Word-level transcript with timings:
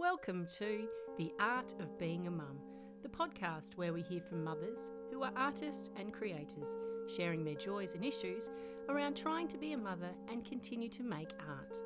Welcome 0.00 0.46
to 0.56 0.88
The 1.18 1.30
Art 1.38 1.74
of 1.78 1.98
Being 1.98 2.26
a 2.26 2.30
Mum, 2.30 2.58
the 3.02 3.08
podcast 3.10 3.76
where 3.76 3.92
we 3.92 4.00
hear 4.00 4.22
from 4.22 4.42
mothers 4.42 4.92
who 5.12 5.22
are 5.22 5.32
artists 5.36 5.90
and 5.94 6.10
creators, 6.10 6.74
sharing 7.14 7.44
their 7.44 7.54
joys 7.54 7.94
and 7.94 8.02
issues 8.02 8.48
around 8.88 9.14
trying 9.14 9.46
to 9.48 9.58
be 9.58 9.74
a 9.74 9.76
mother 9.76 10.08
and 10.30 10.42
continue 10.42 10.88
to 10.88 11.02
make 11.02 11.28
art. 11.46 11.76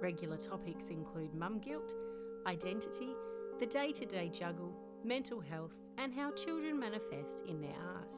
Regular 0.00 0.38
topics 0.38 0.88
include 0.88 1.34
mum 1.34 1.58
guilt, 1.58 1.94
identity, 2.46 3.10
the 3.60 3.66
day 3.66 3.92
to 3.92 4.06
day 4.06 4.30
juggle, 4.30 4.72
mental 5.04 5.38
health, 5.38 5.74
and 5.98 6.14
how 6.14 6.30
children 6.30 6.80
manifest 6.80 7.42
in 7.46 7.60
their 7.60 7.76
art. 7.96 8.14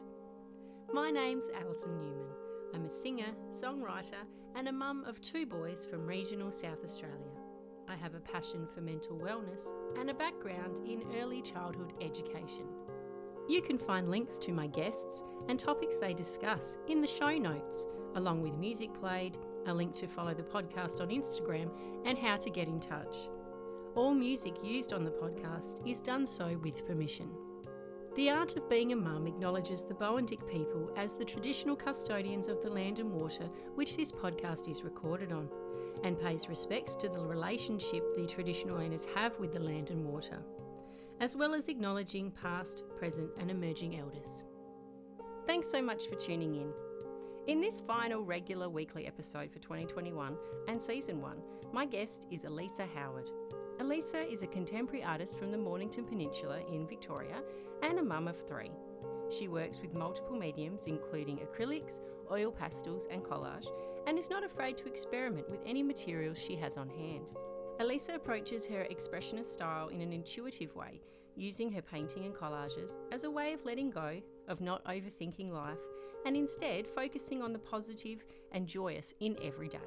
My 0.93 1.11
name's 1.11 1.51
Alison 1.61 1.98
Newman. 1.98 2.30
I'm 2.73 2.85
a 2.85 2.89
singer, 2.89 3.32
songwriter, 3.48 4.23
and 4.55 4.69
a 4.69 4.73
mum 4.73 5.03
of 5.09 5.21
two 5.21 5.45
boys 5.45 5.85
from 5.85 6.07
regional 6.07 6.53
South 6.53 6.85
Australia. 6.85 7.39
I 7.91 7.96
have 7.96 8.14
a 8.14 8.20
passion 8.20 8.68
for 8.72 8.82
mental 8.82 9.18
wellness 9.18 9.62
and 9.98 10.11
a 10.11 10.14
background 10.14 10.80
in 10.86 11.02
early 11.20 11.42
childhood 11.42 11.92
education. 12.01 12.65
You 13.48 13.60
can 13.62 13.78
find 13.78 14.09
links 14.09 14.38
to 14.41 14.52
my 14.52 14.69
guests 14.69 15.24
and 15.48 15.59
topics 15.59 15.98
they 15.98 16.15
discuss 16.15 16.79
in 16.87 17.01
the 17.01 17.09
show 17.09 17.37
notes, 17.37 17.88
along 18.15 18.42
with 18.42 18.55
music 18.55 18.95
played, 18.95 19.38
a 19.66 19.74
link 19.74 19.92
to 19.95 20.06
follow 20.06 20.34
the 20.34 20.42
podcast 20.45 21.01
on 21.01 21.09
Instagram, 21.09 21.68
and 22.05 22.16
how 22.16 22.37
to 22.37 22.48
get 22.48 22.68
in 22.68 22.79
touch. 22.79 23.29
All 23.96 24.15
music 24.15 24.54
used 24.62 24.93
on 24.93 25.04
the 25.04 25.10
podcast 25.10 25.84
is 25.84 26.01
done 26.01 26.29
so 26.29 26.57
with 26.62 26.87
permission. 26.87 27.29
The 28.15 28.30
Art 28.30 28.57
of 28.57 28.68
Being 28.68 28.93
a 28.93 28.96
Mum 28.96 29.27
acknowledges 29.27 29.82
the 29.82 29.95
Boandik 29.95 30.46
people 30.48 30.93
as 30.96 31.15
the 31.15 31.24
traditional 31.24 31.74
custodians 31.74 32.46
of 32.46 32.62
the 32.62 32.70
land 32.70 33.01
and 33.01 33.10
water 33.10 33.48
which 33.74 33.96
this 33.96 34.12
podcast 34.12 34.68
is 34.68 34.84
recorded 34.84 35.32
on 35.32 35.48
and 36.05 36.21
pays 36.21 36.49
respects 36.49 36.97
to 36.97 37.09
the 37.09 37.25
relationship 37.25 38.03
the 38.15 38.27
traditional 38.27 38.79
owners 38.79 39.07
have 39.15 39.39
with 39.39 39.53
the 39.53 39.61
land 39.61 39.91
and 39.91 40.05
water, 40.05 40.43
as 41.21 41.37
well 41.37 41.55
as 41.55 41.69
acknowledging 41.69 42.30
past, 42.30 42.83
present, 42.97 43.30
and 43.38 43.51
emerging 43.51 43.99
elders. 43.99 44.45
Thanks 45.47 45.71
so 45.71 45.82
much 45.82 46.07
for 46.09 46.16
tuning 46.16 46.55
in. 46.57 46.73
In 47.47 47.60
this 47.60 47.80
final 47.80 48.23
regular 48.23 48.69
weekly 48.69 49.07
episode 49.07 49.51
for 49.51 49.59
2021 49.59 50.37
and 50.69 50.80
season 50.80 51.21
1, 51.21 51.37
my 51.73 51.87
guest 51.87 52.27
is 52.30 52.45
Eleesa 52.45 52.87
Howard. 52.95 53.30
Eleesa 53.79 54.30
is 54.30 54.43
a 54.43 54.47
contemporary 54.47 55.02
artist 55.02 55.38
from 55.38 55.51
the 55.51 55.59
Mornington 55.59 56.04
Peninsula 56.04 56.60
in 56.71 56.87
Victoria 56.87 57.43
and 57.82 57.99
a 57.99 58.02
mum 58.02 58.29
of 58.29 58.47
three. 58.47 58.71
She 59.30 59.48
works 59.48 59.80
with 59.80 59.95
multiple 59.95 60.36
mediums, 60.36 60.86
including 60.86 61.38
acrylics, 61.38 62.00
oil 62.30 62.50
pastels, 62.50 63.06
and 63.10 63.23
collage, 63.23 63.68
and 64.06 64.19
is 64.19 64.31
not 64.31 64.44
afraid 64.44 64.76
to 64.78 64.88
experiment 64.88 65.48
with 65.48 65.60
any 65.64 65.82
materials 65.82 66.38
she 66.38 66.56
has 66.56 66.76
on 66.76 66.88
hand. 66.88 67.31
Eleesa 67.81 68.14
approaches 68.14 68.66
her 68.66 68.86
expressionist 68.91 69.47
style 69.47 69.88
in 69.88 70.00
an 70.00 70.12
intuitive 70.12 70.75
way, 70.75 71.00
using 71.36 71.70
her 71.72 71.81
painting 71.81 72.25
and 72.25 72.34
collages 72.34 72.97
as 73.12 73.25
a 73.25 73.31
way 73.31 73.53
of 73.53 73.64
letting 73.64 73.91
go, 73.91 74.20
of 74.48 74.60
not 74.60 74.84
overthinking 74.84 75.53
life, 75.53 75.78
and 76.26 76.36
instead 76.36 76.86
focusing 76.86 77.41
on 77.41 77.53
the 77.53 77.58
positive 77.58 78.25
and 78.53 78.66
joyous 78.66 79.14
in 79.20 79.36
every 79.42 79.69
day. 79.69 79.78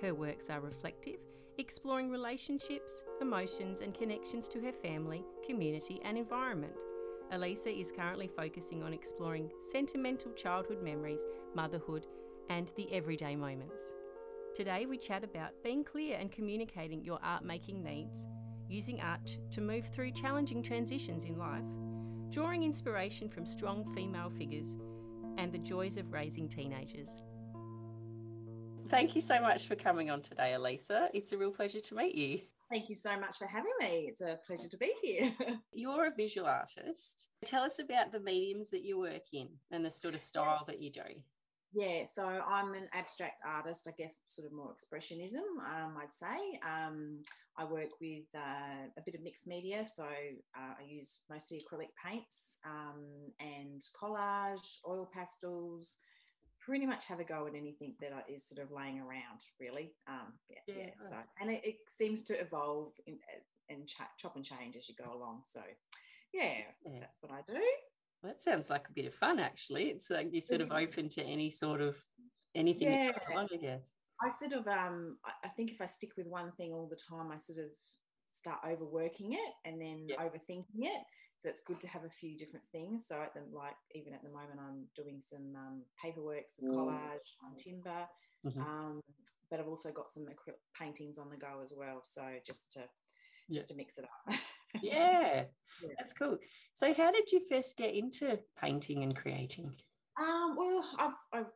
Her 0.00 0.14
works 0.14 0.48
are 0.48 0.60
reflective, 0.60 1.18
exploring 1.58 2.10
relationships, 2.10 3.04
emotions, 3.20 3.80
and 3.80 3.92
connections 3.92 4.48
to 4.48 4.60
her 4.60 4.72
family, 4.72 5.24
community, 5.44 6.00
and 6.04 6.16
environment. 6.16 6.84
Eleesa 7.32 7.78
is 7.78 7.90
currently 7.90 8.28
focusing 8.28 8.82
on 8.82 8.92
exploring 8.92 9.50
sentimental 9.64 10.32
childhood 10.32 10.82
memories, 10.82 11.26
motherhood, 11.54 12.06
and 12.50 12.72
the 12.76 12.92
everyday 12.92 13.34
moments. 13.34 13.94
Today, 14.54 14.86
we 14.86 14.96
chat 14.96 15.24
about 15.24 15.50
being 15.62 15.84
clear 15.84 16.16
and 16.18 16.30
communicating 16.30 17.04
your 17.04 17.18
art 17.22 17.44
making 17.44 17.82
needs, 17.82 18.26
using 18.68 19.00
art 19.00 19.38
to 19.50 19.60
move 19.60 19.86
through 19.88 20.12
challenging 20.12 20.62
transitions 20.62 21.24
in 21.24 21.36
life, 21.36 21.64
drawing 22.30 22.62
inspiration 22.62 23.28
from 23.28 23.44
strong 23.44 23.92
female 23.94 24.30
figures, 24.30 24.76
and 25.36 25.52
the 25.52 25.58
joys 25.58 25.96
of 25.96 26.12
raising 26.12 26.48
teenagers. 26.48 27.22
Thank 28.88 29.16
you 29.16 29.20
so 29.20 29.40
much 29.40 29.66
for 29.66 29.74
coming 29.74 30.10
on 30.10 30.22
today, 30.22 30.54
Eleesa. 30.56 31.08
It's 31.12 31.32
a 31.32 31.38
real 31.38 31.50
pleasure 31.50 31.80
to 31.80 31.94
meet 31.96 32.14
you. 32.14 32.40
Thank 32.70 32.88
you 32.88 32.96
so 32.96 33.18
much 33.18 33.38
for 33.38 33.46
having 33.46 33.72
me. 33.80 34.06
It's 34.08 34.20
a 34.20 34.40
pleasure 34.44 34.68
to 34.68 34.76
be 34.76 34.92
here. 35.00 35.32
You're 35.72 36.06
a 36.06 36.14
visual 36.16 36.48
artist. 36.48 37.28
Tell 37.44 37.62
us 37.62 37.78
about 37.78 38.10
the 38.10 38.20
mediums 38.20 38.70
that 38.70 38.84
you 38.84 38.98
work 38.98 39.22
in 39.32 39.48
and 39.70 39.84
the 39.84 39.90
sort 39.90 40.14
of 40.14 40.20
style 40.20 40.64
that 40.66 40.80
you 40.80 40.90
do. 40.90 41.22
Yeah, 41.72 42.04
so 42.06 42.26
I'm 42.26 42.74
an 42.74 42.88
abstract 42.92 43.42
artist, 43.46 43.86
I 43.86 43.92
guess, 43.96 44.18
sort 44.28 44.46
of 44.46 44.52
more 44.52 44.72
expressionism, 44.72 45.44
um, 45.60 45.94
I'd 46.00 46.12
say. 46.12 46.58
Um, 46.66 47.18
I 47.58 47.64
work 47.64 47.90
with 48.00 48.24
uh, 48.34 48.88
a 48.96 49.02
bit 49.04 49.14
of 49.14 49.22
mixed 49.22 49.46
media, 49.46 49.84
so 49.84 50.04
uh, 50.04 50.74
I 50.80 50.84
use 50.88 51.18
mostly 51.30 51.60
acrylic 51.60 51.90
paints 52.02 52.58
um, 52.64 53.04
and 53.40 53.82
collage, 54.00 54.78
oil 54.88 55.08
pastels, 55.12 55.98
pretty 56.66 56.84
much 56.84 57.06
have 57.06 57.20
a 57.20 57.24
go 57.24 57.46
at 57.46 57.54
anything 57.54 57.94
that 58.00 58.12
is 58.28 58.46
sort 58.46 58.60
of 58.60 58.72
laying 58.72 58.98
around, 58.98 59.40
really. 59.60 59.94
Um, 60.08 60.32
yeah, 60.50 60.58
yeah, 60.66 60.74
yeah. 60.78 61.08
So, 61.08 61.16
and 61.40 61.50
it, 61.50 61.64
it, 61.64 61.76
seems 61.96 62.24
to 62.24 62.40
evolve 62.40 62.92
in, 63.06 63.18
and 63.70 63.86
ch- 63.86 64.00
chop 64.18 64.34
and 64.34 64.44
change 64.44 64.76
as 64.76 64.88
you 64.88 64.94
go 64.96 65.12
along. 65.12 65.42
So, 65.48 65.60
yeah, 66.34 66.54
yeah, 66.84 67.00
that's 67.00 67.16
what 67.20 67.32
I 67.32 67.40
do. 67.46 67.62
That 68.24 68.40
sounds 68.40 68.68
like 68.68 68.88
a 68.88 68.92
bit 68.92 69.06
of 69.06 69.14
fun, 69.14 69.38
actually. 69.38 69.84
It's 69.84 70.10
like 70.10 70.28
you're 70.32 70.40
sort 70.40 70.60
of 70.60 70.72
open 70.72 71.08
to 71.10 71.22
any 71.22 71.50
sort 71.50 71.80
of 71.80 71.96
anything 72.56 72.88
yeah. 72.88 73.06
that 73.06 73.20
comes 73.20 73.34
along, 73.34 73.48
I 73.54 73.56
guess. 73.58 73.92
I 74.20 74.30
sort 74.30 74.52
of, 74.54 74.66
um, 74.66 75.18
I 75.44 75.48
think 75.48 75.70
if 75.70 75.80
I 75.80 75.86
stick 75.86 76.10
with 76.16 76.26
one 76.26 76.50
thing 76.50 76.72
all 76.72 76.88
the 76.88 76.96
time, 76.96 77.30
I 77.30 77.36
sort 77.36 77.58
of 77.58 77.70
start 78.32 78.58
overworking 78.66 79.34
it 79.34 79.52
and 79.64 79.80
then 79.80 80.08
overthinking 80.18 80.82
it. 80.82 81.02
So 81.46 81.50
it's 81.50 81.60
good 81.60 81.80
to 81.82 81.86
have 81.86 82.02
a 82.02 82.10
few 82.10 82.36
different 82.36 82.64
things. 82.72 83.06
So 83.06 83.22
at 83.22 83.32
the 83.32 83.42
like 83.56 83.76
even 83.94 84.12
at 84.12 84.24
the 84.24 84.30
moment, 84.30 84.58
I'm 84.58 84.86
doing 84.96 85.20
some 85.22 85.54
um, 85.54 85.82
paperwork 86.02 86.42
with 86.58 86.72
mm. 86.72 86.76
collage 86.76 87.38
on 87.40 87.56
timber, 87.56 88.08
mm-hmm. 88.44 88.60
um, 88.60 89.00
but 89.48 89.60
I've 89.60 89.68
also 89.68 89.92
got 89.92 90.10
some 90.10 90.24
acrylic 90.24 90.58
paintings 90.76 91.18
on 91.18 91.30
the 91.30 91.36
go 91.36 91.60
as 91.62 91.72
well. 91.76 92.02
So 92.04 92.22
just 92.44 92.72
to 92.72 92.80
just 93.52 93.66
yep. 93.66 93.68
to 93.68 93.74
mix 93.76 93.98
it 93.98 94.06
up. 94.06 94.34
yeah, 94.82 95.44
yeah, 95.84 95.88
that's 95.96 96.12
cool. 96.14 96.36
So 96.74 96.92
how 96.92 97.12
did 97.12 97.30
you 97.30 97.40
first 97.48 97.76
get 97.76 97.94
into 97.94 98.40
painting 98.60 99.04
and 99.04 99.14
creating? 99.14 99.72
Um, 100.20 100.56
well, 100.56 100.84
I've, 100.98 101.14
I've 101.32 101.52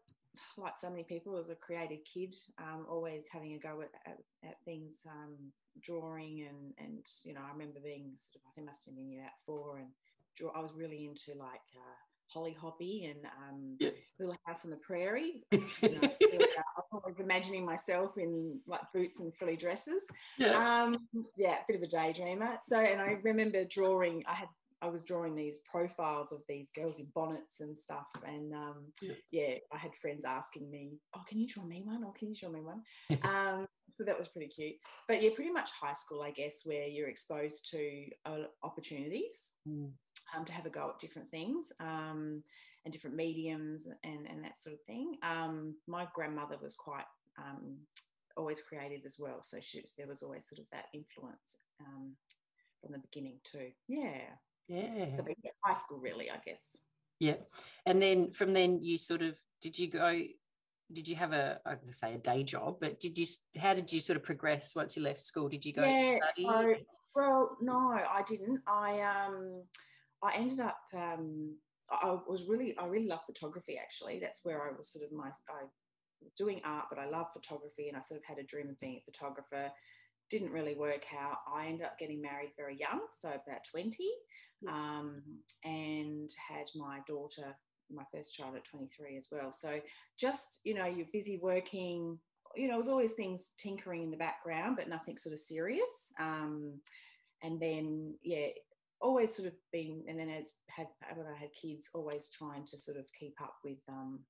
like 0.56 0.76
so 0.76 0.88
many 0.88 1.02
people, 1.02 1.36
as 1.36 1.50
a 1.50 1.56
creative 1.56 2.04
kid, 2.04 2.32
um, 2.58 2.86
always 2.88 3.26
having 3.28 3.54
a 3.54 3.58
go 3.58 3.80
at, 3.82 3.90
at, 4.06 4.18
at 4.48 4.64
things, 4.64 5.00
um, 5.10 5.50
drawing 5.80 6.46
and 6.48 6.74
and 6.78 7.06
you 7.24 7.34
know, 7.34 7.40
I 7.46 7.52
remember 7.52 7.80
being 7.82 8.12
sort 8.16 8.36
of 8.36 8.48
I 8.48 8.54
think 8.54 8.66
I 8.66 8.70
must 8.70 8.86
have 8.86 8.96
been 8.96 9.18
about 9.18 9.32
four 9.46 9.78
and 9.78 9.88
draw. 10.36 10.50
I 10.54 10.60
was 10.60 10.72
really 10.74 11.06
into 11.06 11.38
like 11.38 11.66
uh, 11.76 11.98
Holly 12.28 12.56
Hobbie 12.60 13.10
and 13.10 13.24
um, 13.26 13.76
yeah. 13.78 13.90
Little 14.18 14.36
House 14.46 14.64
on 14.64 14.70
the 14.70 14.76
Prairie. 14.76 15.44
you 15.52 15.60
know, 15.82 16.10
I 16.92 16.96
was 17.06 17.18
imagining 17.18 17.64
myself 17.64 18.16
in 18.16 18.60
like 18.66 18.82
boots 18.94 19.20
and 19.20 19.34
frilly 19.34 19.56
dresses. 19.56 20.06
Yeah. 20.38 20.52
Um, 20.52 20.96
yeah, 21.36 21.56
a 21.56 21.64
bit 21.68 21.76
of 21.76 21.82
a 21.82 21.86
daydreamer. 21.86 22.58
So, 22.62 22.78
and 22.78 23.00
I 23.00 23.18
remember 23.22 23.64
drawing. 23.64 24.22
I 24.26 24.34
had 24.34 24.48
I 24.82 24.88
was 24.88 25.04
drawing 25.04 25.34
these 25.34 25.58
profiles 25.70 26.32
of 26.32 26.40
these 26.48 26.70
girls 26.74 26.98
in 26.98 27.06
bonnets 27.14 27.60
and 27.60 27.76
stuff. 27.76 28.06
And 28.26 28.54
um, 28.54 28.92
yeah. 29.02 29.12
yeah. 29.30 29.54
I 29.72 29.76
had 29.76 29.94
friends 29.94 30.24
asking 30.24 30.70
me, 30.70 30.98
"Oh, 31.14 31.22
can 31.28 31.38
you 31.38 31.46
draw 31.46 31.64
me 31.64 31.82
one? 31.84 32.02
Or 32.04 32.12
can 32.12 32.28
you 32.28 32.34
draw 32.34 32.50
me 32.50 32.60
one?" 32.60 32.82
um, 33.24 33.66
so 33.94 34.04
that 34.04 34.18
was 34.18 34.28
pretty 34.28 34.48
cute. 34.48 34.76
But 35.08 35.22
yeah, 35.22 35.30
pretty 35.34 35.50
much 35.50 35.70
high 35.70 35.92
school, 35.92 36.22
I 36.22 36.30
guess, 36.30 36.62
where 36.64 36.86
you're 36.86 37.08
exposed 37.08 37.70
to 37.70 38.06
uh, 38.26 38.36
opportunities. 38.62 39.50
Mm. 39.68 39.90
Um, 40.36 40.44
to 40.44 40.52
have 40.52 40.64
a 40.64 40.70
go 40.70 40.82
at 40.82 41.00
different 41.00 41.28
things 41.32 41.72
um, 41.80 42.44
and 42.84 42.92
different 42.92 43.16
mediums 43.16 43.88
and, 44.04 44.28
and 44.28 44.44
that 44.44 44.60
sort 44.60 44.74
of 44.74 44.80
thing. 44.86 45.16
Um, 45.24 45.74
my 45.88 46.06
grandmother 46.14 46.54
was 46.62 46.76
quite 46.76 47.06
um, 47.36 47.78
always 48.36 48.60
creative 48.60 49.00
as 49.04 49.16
well, 49.18 49.40
so 49.42 49.58
she, 49.60 49.82
there 49.98 50.06
was 50.06 50.22
always 50.22 50.48
sort 50.48 50.60
of 50.60 50.66
that 50.70 50.84
influence 50.94 51.56
um, 51.80 52.12
from 52.80 52.92
the 52.92 53.00
beginning 53.00 53.38
too. 53.42 53.70
Yeah. 53.88 54.20
Yeah. 54.68 55.12
So 55.14 55.24
high 55.64 55.74
school, 55.74 55.98
really, 55.98 56.30
I 56.30 56.36
guess. 56.44 56.76
Yeah. 57.18 57.36
And 57.86 58.00
then 58.00 58.30
from 58.30 58.52
then 58.52 58.82
you 58.82 58.96
sort 58.96 59.22
of 59.22 59.36
did 59.60 59.78
you 59.78 59.90
go 59.90 60.16
did 60.92 61.08
you 61.08 61.16
have 61.16 61.32
a 61.32 61.60
I 61.64 61.74
could 61.74 61.94
say 61.94 62.14
a 62.14 62.18
day 62.18 62.42
job, 62.42 62.76
but 62.80 63.00
did 63.00 63.18
you 63.18 63.26
how 63.58 63.74
did 63.74 63.92
you 63.92 64.00
sort 64.00 64.16
of 64.16 64.22
progress 64.22 64.74
once 64.74 64.96
you 64.96 65.02
left 65.02 65.22
school? 65.22 65.48
Did 65.48 65.64
you 65.64 65.72
go 65.72 65.84
yeah, 65.84 66.16
study? 66.16 66.44
So, 66.44 66.74
well, 67.14 67.56
no, 67.60 67.90
I 67.90 68.22
didn't. 68.26 68.60
I 68.66 69.00
um 69.00 69.62
I 70.22 70.34
ended 70.34 70.60
up 70.60 70.78
um 70.94 71.56
I 71.90 72.16
was 72.28 72.46
really 72.48 72.76
I 72.78 72.86
really 72.86 73.08
love 73.08 73.20
photography 73.26 73.78
actually. 73.80 74.18
That's 74.20 74.40
where 74.44 74.62
I 74.62 74.76
was 74.76 74.92
sort 74.92 75.04
of 75.04 75.12
my 75.12 75.28
I 75.28 75.64
was 76.22 76.32
doing 76.36 76.60
art, 76.64 76.86
but 76.90 76.98
I 76.98 77.08
love 77.08 77.26
photography 77.32 77.88
and 77.88 77.96
I 77.96 78.00
sort 78.00 78.20
of 78.20 78.26
had 78.26 78.38
a 78.38 78.44
dream 78.46 78.68
of 78.68 78.78
being 78.80 79.00
a 79.00 79.10
photographer 79.10 79.70
didn't 80.30 80.52
really 80.52 80.76
work 80.76 81.06
out. 81.18 81.38
I 81.52 81.66
ended 81.66 81.84
up 81.84 81.98
getting 81.98 82.22
married 82.22 82.52
very 82.56 82.78
young, 82.78 83.00
so 83.10 83.28
about 83.28 83.64
20, 83.70 84.08
um, 84.68 85.22
and 85.64 86.30
had 86.48 86.66
my 86.76 87.00
daughter, 87.06 87.56
my 87.92 88.04
first 88.12 88.34
child 88.34 88.56
at 88.56 88.64
23 88.64 89.16
as 89.16 89.28
well. 89.30 89.52
So 89.52 89.80
just, 90.18 90.60
you 90.64 90.74
know, 90.74 90.86
you're 90.86 91.06
busy 91.12 91.38
working, 91.42 92.18
you 92.56 92.68
know, 92.68 92.74
it 92.74 92.78
was 92.78 92.88
always 92.88 93.14
things 93.14 93.50
tinkering 93.58 94.02
in 94.02 94.10
the 94.10 94.16
background, 94.16 94.76
but 94.76 94.88
nothing 94.88 95.16
sort 95.16 95.32
of 95.32 95.38
serious. 95.38 96.12
Um, 96.18 96.80
and 97.42 97.60
then 97.60 98.14
yeah, 98.22 98.48
always 99.00 99.34
sort 99.34 99.48
of 99.48 99.54
been, 99.72 100.04
and 100.08 100.18
then 100.18 100.28
as 100.28 100.52
had 100.68 100.86
when 101.14 101.26
I 101.26 101.38
had 101.38 101.52
kids, 101.52 101.90
always 101.94 102.28
trying 102.28 102.64
to 102.66 102.76
sort 102.76 102.98
of 102.98 103.06
keep 103.18 103.40
up 103.40 103.54
with 103.64 103.78
um, 103.88 104.20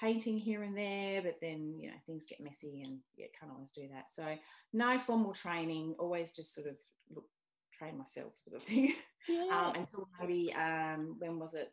painting 0.00 0.38
here 0.38 0.62
and 0.62 0.76
there, 0.76 1.22
but 1.22 1.40
then 1.40 1.74
you 1.78 1.88
know 1.90 1.96
things 2.06 2.26
get 2.26 2.44
messy 2.44 2.82
and 2.84 2.98
yeah, 3.16 3.26
can't 3.38 3.52
always 3.52 3.70
do 3.70 3.88
that. 3.92 4.12
So 4.12 4.24
no 4.72 4.98
formal 4.98 5.32
training, 5.32 5.96
always 5.98 6.32
just 6.32 6.54
sort 6.54 6.68
of 6.68 6.76
look, 7.14 7.26
train 7.72 7.98
myself 7.98 8.32
sort 8.36 8.56
of 8.56 8.62
thing. 8.62 8.94
Yeah. 9.28 9.48
um, 9.50 9.74
until 9.74 10.08
maybe 10.18 10.54
um, 10.54 11.16
when 11.18 11.38
was 11.38 11.52
it? 11.52 11.70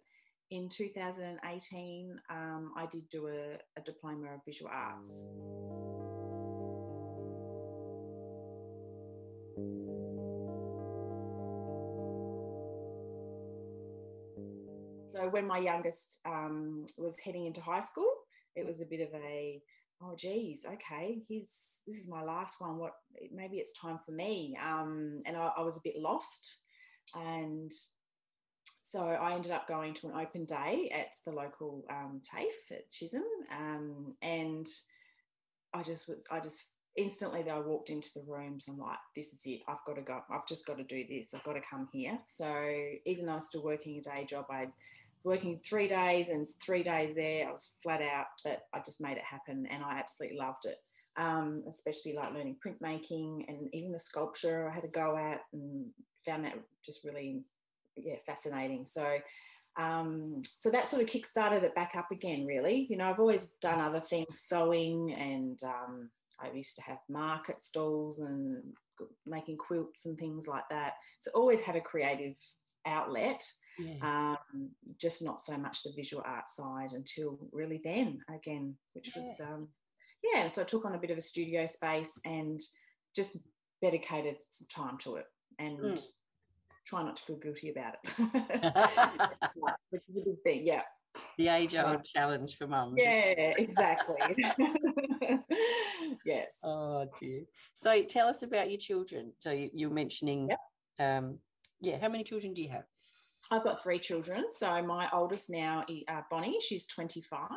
In 0.51 0.69
2018, 0.69 2.21
um, 2.29 2.71
I 2.77 2.85
did 2.85 3.09
do 3.09 3.27
a, 3.27 3.57
a 3.77 3.81
diploma 3.83 4.35
of 4.35 4.45
visual 4.45 4.69
arts. 4.71 5.25
So 15.09 15.29
when 15.29 15.47
my 15.47 15.57
youngest 15.57 16.19
um, 16.25 16.85
was 16.97 17.17
heading 17.19 17.47
into 17.47 17.61
high 17.61 17.79
school, 17.79 18.11
it 18.55 18.65
was 18.65 18.81
a 18.81 18.85
bit 18.85 19.01
of 19.01 19.09
a 19.15 19.61
oh 20.01 20.13
geez 20.17 20.65
okay 20.69 21.21
this 21.29 21.81
is 21.87 22.09
my 22.09 22.21
last 22.21 22.59
one 22.59 22.77
what 22.77 22.95
maybe 23.33 23.57
it's 23.57 23.71
time 23.79 23.97
for 24.05 24.11
me 24.11 24.57
um, 24.61 25.21
and 25.25 25.37
I, 25.37 25.51
I, 25.57 25.61
was 25.61 25.77
a 25.77 25.81
bit 25.83 25.95
lost 25.97 26.57
and 27.15 27.71
so 28.87 28.99
I 29.07 29.33
ended 29.33 29.51
up 29.51 29.67
going 29.67 29.93
to 29.95 30.07
an 30.07 30.13
open 30.19 30.45
day 30.45 30.91
at 30.93 31.15
the 31.25 31.31
local 31.31 31.85
um, 31.89 32.21
TAFE 32.23 32.77
at 32.77 32.89
Chisholm 32.89 33.23
um, 33.51 34.13
and 34.21 34.67
I 35.73 35.81
just 35.81 36.07
was 36.07 36.25
I 36.29 36.39
just 36.39 36.63
instantly 36.95 37.43
though 37.43 37.57
I 37.57 37.59
walked 37.59 37.89
into 37.89 38.09
the 38.15 38.23
rooms 38.27 38.67
I'm 38.69 38.77
like 38.77 38.97
this 39.15 39.33
is 39.33 39.41
it 39.45 39.61
I've 39.67 39.83
got 39.85 39.95
to 39.95 40.01
go 40.01 40.21
I've 40.29 40.47
just 40.47 40.65
got 40.65 40.77
to 40.77 40.83
do 40.83 41.03
this 41.09 41.33
I've 41.33 41.43
got 41.43 41.53
to 41.53 41.61
come 41.61 41.89
here 41.91 42.19
so 42.25 42.47
even 43.05 43.25
though 43.25 43.33
I 43.33 43.35
was 43.35 43.47
still 43.47 43.63
working 43.63 43.97
a 43.97 44.01
day 44.01 44.25
job 44.25 44.45
I'd 44.49 44.71
working 45.25 45.59
three 45.67 45.87
days 45.87 46.29
and 46.29 46.45
three 46.63 46.83
days 46.83 47.15
there. 47.15 47.49
I 47.49 47.51
was 47.51 47.73
flat 47.81 48.01
out, 48.01 48.27
but 48.43 48.67
I 48.73 48.79
just 48.85 49.01
made 49.01 49.17
it 49.17 49.23
happen 49.23 49.67
and 49.69 49.83
I 49.83 49.97
absolutely 49.97 50.37
loved 50.37 50.65
it. 50.65 50.77
Um, 51.17 51.63
especially 51.67 52.13
like 52.13 52.33
learning 52.33 52.57
printmaking 52.65 53.45
and 53.47 53.69
even 53.73 53.91
the 53.91 53.99
sculpture 53.99 54.69
I 54.69 54.73
had 54.73 54.83
to 54.83 54.89
go 54.89 55.17
at 55.17 55.41
and 55.53 55.87
found 56.25 56.45
that 56.45 56.59
just 56.85 57.05
really 57.05 57.43
yeah 57.97 58.15
fascinating. 58.25 58.85
So 58.85 59.17
um, 59.77 60.41
so 60.57 60.69
that 60.71 60.87
sort 60.87 61.01
of 61.01 61.09
kick-started 61.09 61.63
it 61.63 61.75
back 61.75 61.95
up 61.97 62.09
again 62.09 62.45
really 62.45 62.87
you 62.89 62.95
know 62.95 63.09
i've 63.09 63.19
always 63.19 63.55
done 63.61 63.81
other 63.81 63.99
things 63.99 64.27
sewing 64.31 65.11
and 65.11 65.59
um, 65.65 66.09
i 66.41 66.49
used 66.55 66.77
to 66.77 66.81
have 66.81 66.99
market 67.09 67.61
stalls 67.61 68.19
and 68.19 68.63
making 69.25 69.57
quilts 69.57 70.05
and 70.05 70.17
things 70.17 70.47
like 70.47 70.63
that 70.69 70.93
so 71.19 71.29
always 71.35 71.59
had 71.59 71.75
a 71.75 71.81
creative 71.81 72.37
outlet 72.85 73.43
yeah. 73.77 74.35
um, 74.51 74.69
just 74.99 75.23
not 75.23 75.41
so 75.41 75.57
much 75.57 75.83
the 75.83 75.91
visual 75.95 76.23
art 76.25 76.47
side 76.47 76.91
until 76.93 77.37
really 77.51 77.81
then 77.83 78.19
again, 78.33 78.75
which 78.93 79.11
yeah. 79.15 79.21
was 79.21 79.41
um, 79.41 79.67
yeah. 80.23 80.41
And 80.41 80.51
so 80.51 80.61
I 80.61 80.65
took 80.65 80.85
on 80.85 80.95
a 80.95 80.99
bit 80.99 81.11
of 81.11 81.17
a 81.17 81.21
studio 81.21 81.65
space 81.65 82.19
and 82.25 82.59
just 83.15 83.37
dedicated 83.81 84.37
some 84.49 84.67
time 84.73 84.97
to 84.99 85.15
it 85.15 85.25
and 85.59 85.77
mm. 85.77 86.05
Try 86.85 87.03
not 87.03 87.15
to 87.17 87.23
feel 87.23 87.37
guilty 87.37 87.69
about 87.69 87.95
it, 88.03 88.09
which 89.89 90.01
is 90.09 90.17
a 90.17 90.25
big 90.25 90.41
thing. 90.43 90.65
Yeah. 90.65 90.81
The 91.37 91.47
age 91.47 91.75
old 91.75 92.03
challenge 92.03 92.57
for 92.57 92.67
mums. 92.67 92.95
Yeah, 92.97 93.53
exactly. 93.57 94.17
yes. 96.25 96.59
Oh 96.63 97.07
dear. 97.19 97.43
So 97.73 98.03
tell 98.03 98.27
us 98.27 98.43
about 98.43 98.69
your 98.69 98.79
children. 98.79 99.31
So 99.39 99.51
you, 99.51 99.87
were 99.87 99.95
mentioning, 99.95 100.49
yep. 100.49 100.59
um, 100.99 101.39
yeah, 101.79 101.99
how 101.99 102.09
many 102.09 102.25
children 102.25 102.53
do 102.53 102.61
you 102.61 102.69
have? 102.69 102.83
I've 103.51 103.63
got 103.63 103.81
three 103.81 103.99
children. 103.99 104.45
So 104.51 104.81
my 104.81 105.07
oldest 105.13 105.49
now, 105.49 105.85
uh, 106.07 106.21
Bonnie, 106.29 106.59
she's 106.59 106.85
25. 106.87 107.49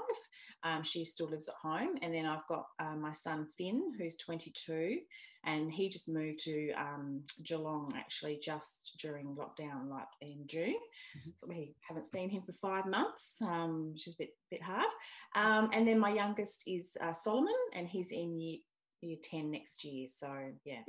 Um, 0.63 0.83
she 0.83 1.05
still 1.05 1.29
lives 1.29 1.49
at 1.49 1.55
home. 1.55 1.97
And 2.03 2.15
then 2.15 2.27
I've 2.27 2.47
got 2.47 2.67
uh, 2.79 2.97
my 2.97 3.13
son 3.13 3.47
Finn, 3.57 3.93
who's 3.99 4.17
22, 4.17 4.99
and 5.45 5.73
he 5.73 5.89
just 5.89 6.09
moved 6.09 6.41
to 6.41 6.73
um, 6.73 7.23
Geelong 7.43 7.93
actually 7.97 8.39
just 8.43 8.97
during 9.01 9.37
lockdown, 9.37 9.89
like 9.89 10.09
in 10.21 10.45
June. 10.47 10.75
Mm-hmm. 11.19 11.31
So 11.37 11.47
we 11.49 11.75
haven't 11.89 12.09
seen 12.09 12.29
him 12.29 12.43
for 12.43 12.53
five 12.53 12.87
months, 12.87 13.41
um, 13.43 13.93
which 13.93 14.09
is 14.09 14.15
a 14.15 14.19
bit 14.19 14.31
bit 14.51 14.63
hard. 14.63 14.91
Um, 15.35 15.71
and 15.73 15.87
then 15.87 15.99
my 15.99 16.13
youngest 16.13 16.65
is 16.67 16.97
uh, 17.01 17.13
Solomon, 17.13 17.55
and 17.75 17.89
he's 17.89 18.13
in 18.13 18.39
year 18.39 18.59
year 19.01 19.17
10 19.23 19.51
next 19.51 19.85
year. 19.85 20.07
So 20.09 20.29
yeah, 20.65 20.81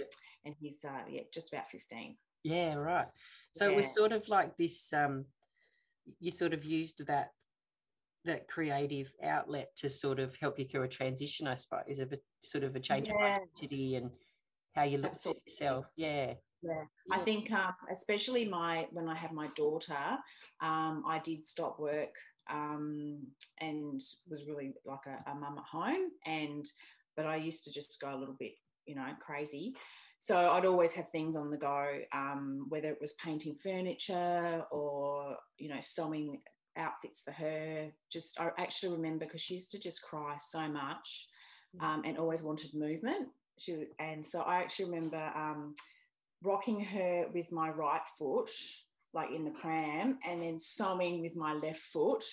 and 0.45 0.55
he's 0.59 0.83
uh, 0.83 1.03
yeah 1.09 1.21
just 1.33 1.53
about 1.53 1.69
15. 1.69 2.17
Yeah, 2.43 2.75
right. 2.75 3.07
So 3.51 3.65
yeah. 3.65 3.73
it 3.73 3.77
was 3.77 3.93
sort 3.93 4.11
of 4.11 4.27
like 4.27 4.57
this. 4.57 4.93
Um, 4.93 5.25
you 6.19 6.31
sort 6.31 6.53
of 6.53 6.63
used 6.63 7.05
that 7.07 7.31
that 8.25 8.47
creative 8.47 9.11
outlet 9.23 9.75
to 9.77 9.89
sort 9.89 10.19
of 10.19 10.35
help 10.35 10.59
you 10.59 10.65
through 10.65 10.83
a 10.83 10.87
transition, 10.87 11.47
I 11.47 11.55
suppose, 11.55 11.99
of 11.99 12.11
a 12.11 12.19
sort 12.41 12.63
of 12.63 12.75
a 12.75 12.79
change 12.79 13.07
yeah. 13.07 13.15
of 13.15 13.21
identity 13.21 13.95
and 13.95 14.11
how 14.75 14.83
you 14.83 14.97
look 14.97 15.13
at 15.13 15.35
yourself. 15.45 15.85
Yeah. 15.95 16.33
Yeah. 16.61 16.73
yeah. 17.07 17.15
I 17.15 17.19
think 17.19 17.51
um, 17.51 17.73
especially 17.91 18.45
my 18.45 18.87
when 18.91 19.07
I 19.07 19.15
had 19.15 19.31
my 19.31 19.47
daughter, 19.55 20.17
um, 20.61 21.03
I 21.07 21.19
did 21.23 21.43
stop 21.45 21.79
work 21.79 22.13
um, 22.49 23.27
and 23.59 24.01
was 24.29 24.45
really 24.47 24.73
like 24.85 25.05
a, 25.05 25.31
a 25.31 25.35
mum 25.35 25.57
at 25.57 25.65
home. 25.65 26.09
And 26.25 26.65
but 27.15 27.25
I 27.25 27.37
used 27.37 27.63
to 27.65 27.71
just 27.71 27.99
go 28.01 28.13
a 28.13 28.17
little 28.17 28.35
bit, 28.37 28.53
you 28.85 28.95
know, 28.95 29.07
crazy. 29.19 29.75
So 30.19 30.35
I'd 30.35 30.65
always 30.65 30.93
have 30.93 31.09
things 31.09 31.35
on 31.35 31.49
the 31.49 31.57
go, 31.57 31.99
um, 32.13 32.65
whether 32.69 32.89
it 32.89 32.99
was 32.99 33.13
painting 33.13 33.55
furniture 33.55 34.63
or, 34.71 35.37
you 35.57 35.69
know, 35.69 35.79
sewing 35.81 36.41
outfits 36.77 37.21
for 37.23 37.31
her. 37.31 37.87
Just, 38.11 38.39
I 38.39 38.51
actually 38.57 38.95
remember 38.95 39.25
because 39.25 39.41
she 39.41 39.55
used 39.55 39.71
to 39.71 39.79
just 39.79 40.01
cry 40.01 40.35
so 40.37 40.67
much 40.67 41.27
mm. 41.75 41.83
um, 41.83 42.03
and 42.05 42.17
always 42.17 42.43
wanted 42.43 42.73
movement. 42.73 43.29
She, 43.57 43.85
and 43.99 44.25
so 44.25 44.41
I 44.41 44.57
actually 44.57 44.85
remember 44.85 45.31
um, 45.35 45.75
rocking 46.43 46.83
her 46.83 47.25
with 47.33 47.51
my 47.51 47.69
right 47.69 48.01
foot, 48.17 48.49
like 49.13 49.29
in 49.31 49.45
the 49.45 49.51
pram, 49.51 50.19
and 50.27 50.41
then 50.41 50.59
sewing 50.59 51.21
with 51.21 51.35
my 51.35 51.53
left 51.53 51.79
foot. 51.79 52.23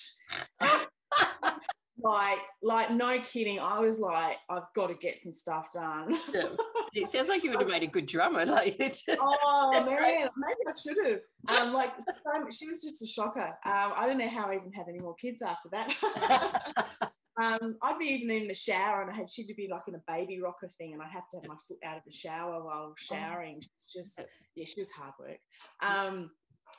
Like, 2.01 2.39
like 2.61 2.91
no 2.91 3.19
kidding. 3.19 3.59
I 3.59 3.79
was 3.79 3.99
like, 3.99 4.37
I've 4.49 4.71
got 4.75 4.87
to 4.87 4.95
get 4.95 5.19
some 5.19 5.31
stuff 5.31 5.71
done. 5.71 6.17
Yeah. 6.33 6.49
It 6.93 7.09
sounds 7.09 7.29
like 7.29 7.43
you 7.43 7.51
would 7.51 7.59
have 7.59 7.69
made 7.69 7.83
a 7.83 7.87
good 7.87 8.07
drummer. 8.07 8.43
Like, 8.45 8.75
oh 9.19 9.71
man, 9.71 10.29
maybe 10.35 10.57
I 10.67 10.71
should 10.81 10.97
have. 11.05 11.59
Um, 11.59 11.73
like 11.73 11.91
she 12.51 12.65
was 12.65 12.81
just 12.81 13.03
a 13.03 13.05
shocker. 13.05 13.49
Um, 13.65 13.91
I 13.95 14.07
don't 14.07 14.17
know 14.17 14.27
how 14.27 14.47
I 14.47 14.55
even 14.55 14.71
had 14.71 14.87
any 14.89 14.99
more 14.99 15.13
kids 15.13 15.43
after 15.43 15.69
that. 15.69 17.11
um, 17.39 17.75
I'd 17.83 17.99
be 17.99 18.05
even 18.05 18.31
in 18.31 18.47
the 18.47 18.55
shower 18.55 19.03
and 19.03 19.11
I 19.11 19.13
had 19.13 19.29
she'd 19.29 19.53
be 19.55 19.67
like 19.69 19.83
in 19.87 19.93
a 19.93 20.01
baby 20.07 20.41
rocker 20.41 20.69
thing, 20.69 20.93
and 20.93 21.01
I'd 21.03 21.11
have 21.11 21.29
to 21.33 21.37
have 21.37 21.47
my 21.47 21.55
foot 21.67 21.77
out 21.85 21.97
of 21.97 22.03
the 22.03 22.11
shower 22.11 22.63
while 22.63 22.87
oh. 22.91 22.95
showering. 22.97 23.57
It's 23.75 23.93
just 23.93 24.19
yeah, 24.55 24.65
she 24.65 24.81
was 24.81 24.89
hard 24.89 25.13
work. 25.19 25.39
Um, 25.83 26.31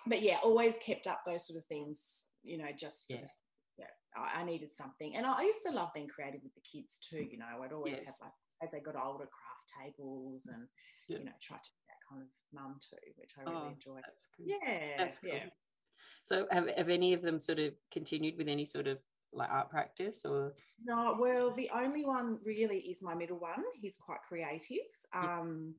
but 0.07 0.23
yeah, 0.23 0.38
always 0.42 0.78
kept 0.78 1.07
up 1.07 1.21
those 1.25 1.47
sort 1.47 1.59
of 1.59 1.66
things. 1.66 2.31
You 2.42 2.59
know, 2.59 2.69
just 2.76 3.04
yeah. 3.09 3.19
Yeah 3.78 3.87
I 4.16 4.44
needed 4.44 4.73
something, 4.73 5.14
and 5.16 5.26
I 5.26 5.42
used 5.42 5.62
to 5.66 5.73
love 5.73 5.90
being 5.94 6.08
creative 6.08 6.42
with 6.42 6.54
the 6.54 6.61
kids 6.61 6.99
too. 6.99 7.26
You 7.30 7.38
know, 7.38 7.62
I'd 7.62 7.73
always 7.73 7.99
yeah. 7.99 8.06
have 8.06 8.14
like 8.20 8.32
as 8.62 8.70
they 8.73 8.80
got 8.80 8.97
older, 8.97 9.26
craft 9.26 9.94
tables 9.97 10.42
and 10.47 10.66
yeah. 11.08 11.18
you 11.18 11.25
know 11.25 11.32
try 11.40 11.56
to 11.56 11.70
be 11.70 11.82
that 11.87 12.00
kind 12.08 12.23
of 12.23 12.28
mum 12.52 12.80
too, 12.80 12.97
which 13.16 13.32
I 13.38 13.49
really 13.49 13.62
oh, 13.64 13.73
enjoy. 13.73 14.00
That's 14.04 14.28
cool. 14.37 14.47
Yeah, 14.49 14.97
that's 14.97 15.18
cool. 15.18 15.30
Yeah. 15.32 15.50
So 16.25 16.47
have 16.50 16.68
have 16.76 16.88
any 16.88 17.12
of 17.12 17.23
them 17.23 17.38
sort 17.38 17.58
of 17.58 17.73
continued 17.92 18.37
with 18.37 18.49
any 18.49 18.64
sort 18.64 18.87
of 18.87 18.99
like 19.32 19.50
art 19.50 19.70
practice 19.70 20.25
or 20.25 20.54
no 20.82 21.14
well 21.20 21.52
the 21.54 21.68
only 21.75 22.02
one 22.02 22.38
really 22.47 22.78
is 22.78 23.02
my 23.02 23.14
middle 23.14 23.38
one 23.38 23.62
he's 23.78 23.99
quite 23.99 24.20
creative 24.26 24.78
um 25.14 25.75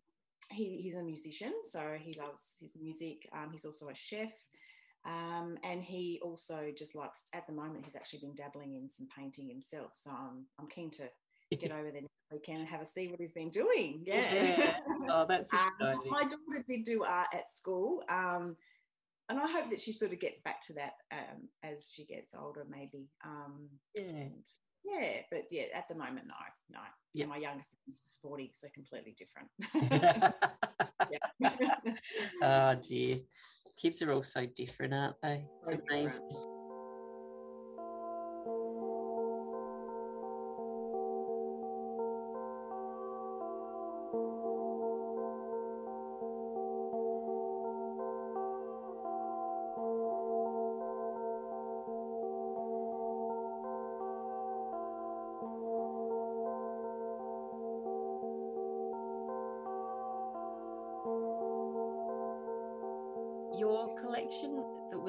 he, 0.52 0.80
he's 0.84 0.96
a 0.96 1.02
musician 1.02 1.54
so 1.64 1.98
he 2.00 2.14
loves 2.20 2.58
his 2.62 2.74
music 2.80 3.28
um, 3.34 3.50
he's 3.52 3.66
also 3.66 3.90
a 3.90 3.96
chef 3.96 4.32
um, 5.06 5.58
and 5.64 5.84
he 5.84 6.20
also 6.22 6.72
just 6.76 6.96
likes 6.96 7.24
at 7.34 7.48
the 7.48 7.54
moment 7.54 7.86
he's 7.86 7.96
actually 7.96 8.20
been 8.20 8.36
dabbling 8.36 8.76
in 8.76 8.90
some 8.90 9.08
painting 9.18 9.48
himself 9.48 9.92
so 9.94 10.12
i'm, 10.12 10.46
I'm 10.60 10.68
keen 10.68 10.90
to 10.92 11.10
get 11.58 11.72
over 11.80 11.92
there 11.92 12.02
we 12.32 12.40
can 12.40 12.66
have 12.66 12.82
a 12.82 12.86
see 12.86 13.08
what 13.08 13.20
he's 13.20 13.32
been 13.32 13.50
doing. 13.50 14.02
Yeah. 14.04 14.34
yeah. 14.34 14.78
Oh, 15.10 15.26
that's 15.28 15.52
um, 15.82 16.02
my 16.10 16.22
daughter 16.22 16.64
did 16.68 16.84
do 16.84 17.04
art 17.04 17.28
at 17.34 17.52
school. 17.52 18.04
Um, 18.08 18.56
and 19.30 19.40
I 19.40 19.48
hope 19.48 19.70
that 19.70 19.80
she 19.80 19.92
sort 19.92 20.12
of 20.12 20.20
gets 20.20 20.40
back 20.40 20.62
to 20.62 20.74
that 20.74 20.94
um, 21.12 21.50
as 21.64 21.92
she 21.94 22.06
gets 22.06 22.34
older, 22.36 22.66
maybe. 22.70 23.10
Um, 23.24 23.70
yeah. 23.96 24.04
And, 24.04 24.46
yeah, 24.84 25.22
but 25.30 25.46
yeah, 25.52 25.66
at 25.74 25.88
the 25.88 25.96
moment, 25.96 26.28
no, 26.28 26.36
no. 26.72 26.80
Yeah. 27.14 27.26
My 27.26 27.38
youngest 27.38 27.76
is 27.88 28.00
sporty, 28.00 28.52
so 28.54 28.68
completely 28.74 29.16
different. 29.18 29.50
oh 32.42 32.76
dear, 32.76 33.20
kids 33.82 34.02
are 34.02 34.12
all 34.12 34.24
so 34.24 34.46
different, 34.46 34.94
aren't 34.94 35.22
they? 35.22 35.46
It's 35.62 35.72
amazing. 35.72 36.59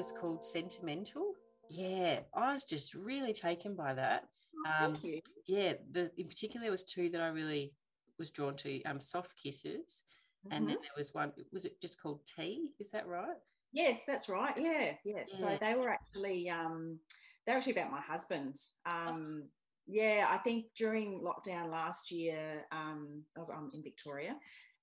Was 0.01 0.11
called 0.11 0.43
Sentimental. 0.43 1.35
Yeah, 1.69 2.21
I 2.33 2.53
was 2.53 2.65
just 2.65 2.95
really 2.95 3.33
taken 3.33 3.75
by 3.75 3.93
that. 3.93 4.23
Oh, 4.65 4.85
um, 4.85 4.93
Thank 4.93 5.03
you. 5.03 5.21
Yeah, 5.45 5.73
the, 5.91 6.09
in 6.17 6.27
particular, 6.27 6.63
there 6.63 6.71
was 6.71 6.83
two 6.83 7.11
that 7.11 7.21
I 7.21 7.27
really 7.27 7.71
was 8.17 8.31
drawn 8.31 8.55
to. 8.55 8.81
Um, 8.81 8.99
Soft 8.99 9.33
Kisses, 9.37 10.03
mm-hmm. 10.43 10.57
and 10.57 10.67
then 10.67 10.77
mm-hmm. 10.77 10.81
there 10.81 10.97
was 10.97 11.13
one. 11.13 11.31
Was 11.53 11.65
it 11.65 11.79
just 11.79 12.01
called 12.01 12.21
Tea? 12.25 12.69
Is 12.79 12.89
that 12.89 13.05
right? 13.05 13.37
Yes, 13.73 14.01
that's 14.07 14.27
right. 14.27 14.55
Yeah, 14.57 14.93
yeah. 15.05 15.23
yeah. 15.29 15.39
So 15.39 15.55
they 15.61 15.75
were 15.75 15.89
actually 15.89 16.49
um, 16.49 16.97
they're 17.45 17.57
actually 17.57 17.73
about 17.73 17.91
my 17.91 18.01
husband. 18.01 18.55
Um, 18.87 19.43
yeah, 19.85 20.25
I 20.31 20.37
think 20.37 20.65
during 20.75 21.21
lockdown 21.21 21.69
last 21.69 22.11
year, 22.11 22.65
um, 22.71 23.21
I 23.37 23.39
was 23.39 23.51
I'm 23.51 23.69
in 23.71 23.83
Victoria, 23.83 24.35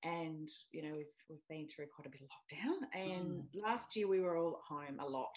and 0.04 0.48
you 0.72 0.82
know 0.82 0.94
we've, 0.96 1.06
we've 1.28 1.48
been 1.48 1.66
through 1.68 1.86
quite 1.94 2.06
a 2.06 2.10
bit 2.10 2.22
of 2.22 2.28
lockdown. 2.28 2.86
And 2.94 3.42
mm. 3.42 3.62
last 3.62 3.96
year 3.96 4.08
we 4.08 4.20
were 4.20 4.36
all 4.36 4.60
at 4.60 4.74
home 4.74 5.00
a 5.00 5.08
lot 5.08 5.36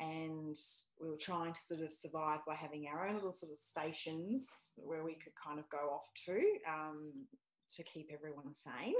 and 0.00 0.56
we 1.00 1.08
were 1.08 1.18
trying 1.20 1.52
to 1.52 1.60
sort 1.60 1.80
of 1.80 1.92
survive 1.92 2.40
by 2.46 2.54
having 2.54 2.86
our 2.88 3.06
own 3.06 3.14
little 3.14 3.32
sort 3.32 3.52
of 3.52 3.58
stations 3.58 4.72
where 4.76 5.04
we 5.04 5.14
could 5.14 5.32
kind 5.34 5.58
of 5.58 5.68
go 5.70 5.90
off 5.92 6.06
to 6.26 6.40
um, 6.68 7.12
to 7.76 7.82
keep 7.84 8.10
everyone 8.12 8.52
sane. 8.54 8.94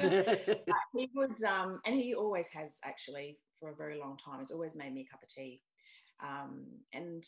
He 0.96 1.08
would 1.14 1.42
um, 1.44 1.80
and 1.86 1.94
he 1.94 2.14
always 2.14 2.48
has 2.48 2.78
actually 2.84 3.38
for 3.60 3.70
a 3.70 3.76
very 3.76 3.98
long 3.98 4.16
time. 4.16 4.40
Has 4.40 4.50
always 4.50 4.74
made 4.74 4.92
me 4.92 5.06
a 5.06 5.12
cup 5.12 5.22
of 5.22 5.28
tea. 5.28 5.60
Um, 6.22 6.66
and 6.92 7.22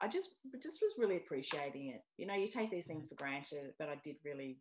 I 0.00 0.08
just 0.08 0.30
just 0.62 0.80
was 0.82 0.94
really 0.98 1.16
appreciating 1.16 1.88
it. 1.88 2.02
You 2.16 2.26
know, 2.26 2.34
you 2.34 2.48
take 2.48 2.70
these 2.70 2.86
things 2.86 3.06
for 3.06 3.14
granted, 3.14 3.74
but 3.78 3.88
I 3.88 3.96
did 4.02 4.16
really 4.24 4.58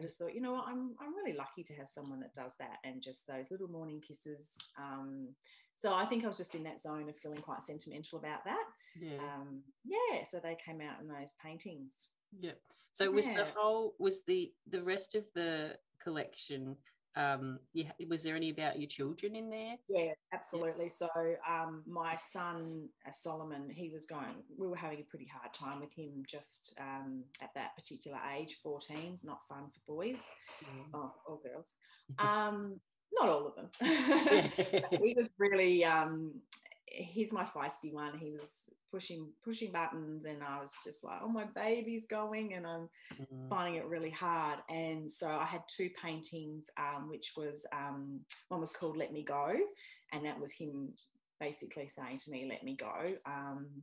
I 0.00 0.02
just 0.02 0.18
thought, 0.18 0.34
you 0.34 0.40
know 0.40 0.52
what, 0.52 0.64
I'm 0.66 0.94
I'm 0.98 1.14
really 1.14 1.36
lucky 1.36 1.62
to 1.64 1.74
have 1.74 1.88
someone 1.90 2.20
that 2.20 2.34
does 2.34 2.56
that 2.58 2.78
and 2.84 3.02
just 3.02 3.26
those 3.26 3.50
little 3.50 3.68
morning 3.68 4.00
kisses. 4.00 4.48
Um, 4.78 5.28
so 5.76 5.94
I 5.94 6.06
think 6.06 6.24
I 6.24 6.26
was 6.26 6.38
just 6.38 6.54
in 6.54 6.62
that 6.64 6.80
zone 6.80 7.08
of 7.08 7.16
feeling 7.16 7.42
quite 7.42 7.62
sentimental 7.62 8.18
about 8.18 8.44
that. 8.46 8.64
Yeah. 8.98 9.18
Um, 9.18 9.62
yeah. 9.84 10.24
So 10.26 10.40
they 10.42 10.56
came 10.64 10.80
out 10.80 11.00
in 11.02 11.08
those 11.08 11.34
paintings. 11.42 12.08
Yeah. 12.38 12.52
So 12.92 13.10
was 13.10 13.28
yeah. 13.28 13.34
the 13.34 13.44
whole 13.54 13.94
was 13.98 14.24
the 14.24 14.52
the 14.70 14.82
rest 14.82 15.14
of 15.14 15.24
the 15.34 15.76
collection 16.02 16.76
um 17.16 17.58
yeah 17.74 17.90
was 18.08 18.22
there 18.22 18.36
any 18.36 18.50
about 18.50 18.78
your 18.78 18.88
children 18.88 19.34
in 19.34 19.50
there 19.50 19.74
yeah 19.88 20.12
absolutely 20.32 20.84
yeah. 20.84 20.88
so 20.88 21.08
um 21.48 21.82
my 21.86 22.14
son 22.16 22.88
uh, 23.06 23.10
solomon 23.10 23.68
he 23.68 23.90
was 23.90 24.06
going 24.06 24.44
we 24.56 24.68
were 24.68 24.76
having 24.76 25.00
a 25.00 25.04
pretty 25.04 25.26
hard 25.26 25.52
time 25.52 25.80
with 25.80 25.92
him 25.92 26.22
just 26.26 26.74
um 26.80 27.24
at 27.42 27.50
that 27.54 27.74
particular 27.76 28.18
age 28.36 28.58
14 28.62 29.12
is 29.12 29.24
not 29.24 29.40
fun 29.48 29.64
for 29.72 29.94
boys 29.94 30.22
mm. 30.64 30.84
oh, 30.94 31.12
or 31.26 31.40
girls 31.42 31.74
um 32.18 32.78
not 33.12 33.28
all 33.28 33.48
of 33.48 33.54
them 33.56 33.70
he 35.02 35.14
was 35.16 35.28
really 35.38 35.84
um 35.84 36.32
he's 36.90 37.32
my 37.32 37.44
feisty 37.44 37.92
one. 37.92 38.18
He 38.18 38.30
was 38.30 38.68
pushing 38.90 39.28
pushing 39.44 39.72
buttons, 39.72 40.24
and 40.24 40.42
I 40.42 40.60
was 40.60 40.72
just 40.84 41.04
like, 41.04 41.20
"Oh, 41.22 41.28
my 41.28 41.44
baby's 41.44 42.06
going," 42.06 42.54
and 42.54 42.66
I'm 42.66 42.88
mm-hmm. 43.14 43.48
finding 43.48 43.76
it 43.76 43.86
really 43.86 44.10
hard. 44.10 44.60
And 44.68 45.10
so 45.10 45.28
I 45.28 45.44
had 45.44 45.62
two 45.68 45.90
paintings, 46.02 46.66
um, 46.76 47.08
which 47.08 47.32
was 47.36 47.66
um, 47.72 48.20
one 48.48 48.60
was 48.60 48.70
called 48.70 48.96
"Let 48.96 49.12
Me 49.12 49.22
Go," 49.22 49.54
and 50.12 50.24
that 50.24 50.40
was 50.40 50.52
him 50.52 50.90
basically 51.38 51.88
saying 51.88 52.18
to 52.24 52.30
me, 52.30 52.46
"Let 52.48 52.64
me 52.64 52.76
go." 52.76 53.14
Um, 53.24 53.82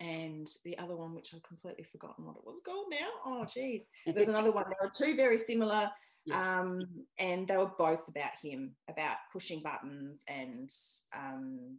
and 0.00 0.46
the 0.64 0.78
other 0.78 0.96
one, 0.96 1.14
which 1.14 1.34
I've 1.34 1.42
completely 1.42 1.84
forgotten 1.84 2.24
what 2.24 2.36
it 2.36 2.46
was 2.46 2.60
called 2.64 2.86
now. 2.90 3.08
Oh, 3.26 3.44
geez, 3.52 3.88
there's 4.06 4.28
another 4.28 4.52
one. 4.52 4.66
There 4.68 4.88
are 4.88 4.92
two 4.94 5.16
very 5.16 5.38
similar. 5.38 5.90
Yeah. 6.24 6.60
Um, 6.60 6.82
and 7.18 7.48
they 7.48 7.56
were 7.56 7.70
both 7.78 8.06
about 8.06 8.32
him, 8.42 8.74
about 8.90 9.16
pushing 9.32 9.62
buttons 9.62 10.24
and 10.28 10.68
um, 11.16 11.78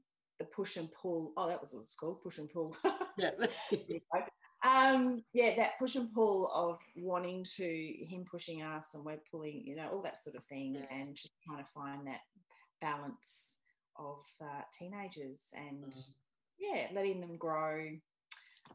push 0.59 0.75
and 0.75 0.91
pull. 0.91 1.31
Oh, 1.37 1.47
that 1.47 1.61
was 1.61 1.73
what 1.73 1.83
it's 1.83 1.93
called, 1.93 2.21
push 2.21 2.37
and 2.37 2.49
pull. 2.49 2.75
yeah. 3.17 3.31
um, 4.65 5.23
yeah, 5.33 5.55
that 5.55 5.79
push 5.79 5.95
and 5.95 6.13
pull 6.13 6.51
of 6.53 6.79
wanting 6.97 7.45
to 7.55 7.63
him 7.63 8.25
pushing 8.29 8.61
us 8.61 8.87
and 8.93 9.05
we're 9.05 9.21
pulling, 9.31 9.63
you 9.65 9.77
know, 9.77 9.87
all 9.93 10.01
that 10.01 10.21
sort 10.21 10.35
of 10.35 10.43
thing, 10.43 10.75
yeah. 10.75 10.97
and 10.97 11.15
just 11.15 11.31
trying 11.45 11.63
to 11.63 11.71
find 11.71 12.05
that 12.07 12.19
balance 12.81 13.59
of 13.97 14.25
uh, 14.41 14.61
teenagers 14.77 15.39
and 15.55 15.93
mm. 15.93 16.07
yeah, 16.59 16.87
letting 16.93 17.21
them 17.21 17.37
grow 17.37 17.85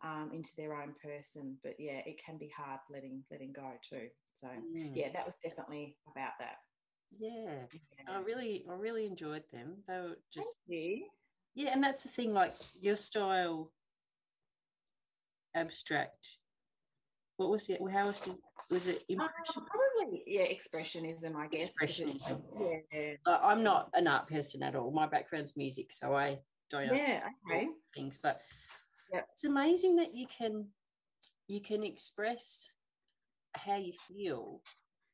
um, 0.02 0.30
into 0.32 0.52
their 0.56 0.74
own 0.74 0.94
person. 1.02 1.58
But 1.62 1.74
yeah, 1.78 2.00
it 2.06 2.18
can 2.24 2.38
be 2.38 2.50
hard 2.56 2.80
letting 2.90 3.22
letting 3.30 3.52
go 3.52 3.72
too. 3.86 4.08
So 4.32 4.46
mm. 4.46 4.92
yeah, 4.94 5.08
that 5.12 5.26
was 5.26 5.34
definitely 5.44 5.96
about 6.10 6.32
that. 6.38 6.56
Yeah. 7.18 7.66
yeah. 7.72 8.16
I 8.16 8.20
really 8.20 8.64
I 8.70 8.74
really 8.74 9.04
enjoyed 9.04 9.44
them. 9.52 9.82
They 9.86 10.00
were 10.00 10.18
just 10.32 10.56
Thank 10.66 10.80
you. 10.80 11.06
Yeah, 11.54 11.70
and 11.72 11.82
that's 11.82 12.02
the 12.02 12.08
thing. 12.08 12.32
Like 12.32 12.52
your 12.80 12.96
style, 12.96 13.70
abstract. 15.54 16.38
What 17.36 17.50
was 17.50 17.68
it? 17.68 17.80
How 17.90 18.06
was 18.06 18.26
it? 18.26 18.34
Was 18.70 18.86
it 18.88 19.04
uh, 19.10 19.12
impression? 19.12 19.62
Uh, 19.62 20.00
probably, 20.00 20.22
yeah, 20.26 20.46
expressionism. 20.46 21.36
I 21.36 21.46
guess. 21.46 21.72
Expressionism. 21.72 22.42
Yeah. 22.92 23.12
Uh, 23.26 23.38
I'm 23.42 23.62
not 23.62 23.90
an 23.94 24.06
art 24.06 24.28
person 24.28 24.62
at 24.62 24.74
all. 24.74 24.90
My 24.90 25.06
background's 25.06 25.56
music, 25.56 25.92
so 25.92 26.14
I 26.14 26.40
don't. 26.70 26.94
Yeah. 26.94 27.20
Okay. 27.50 27.68
Things, 27.94 28.18
but 28.22 28.40
yep. 29.12 29.26
it's 29.32 29.44
amazing 29.44 29.96
that 29.96 30.14
you 30.14 30.26
can 30.26 30.66
you 31.46 31.60
can 31.60 31.84
express 31.84 32.72
how 33.54 33.76
you 33.76 33.92
feel 33.92 34.60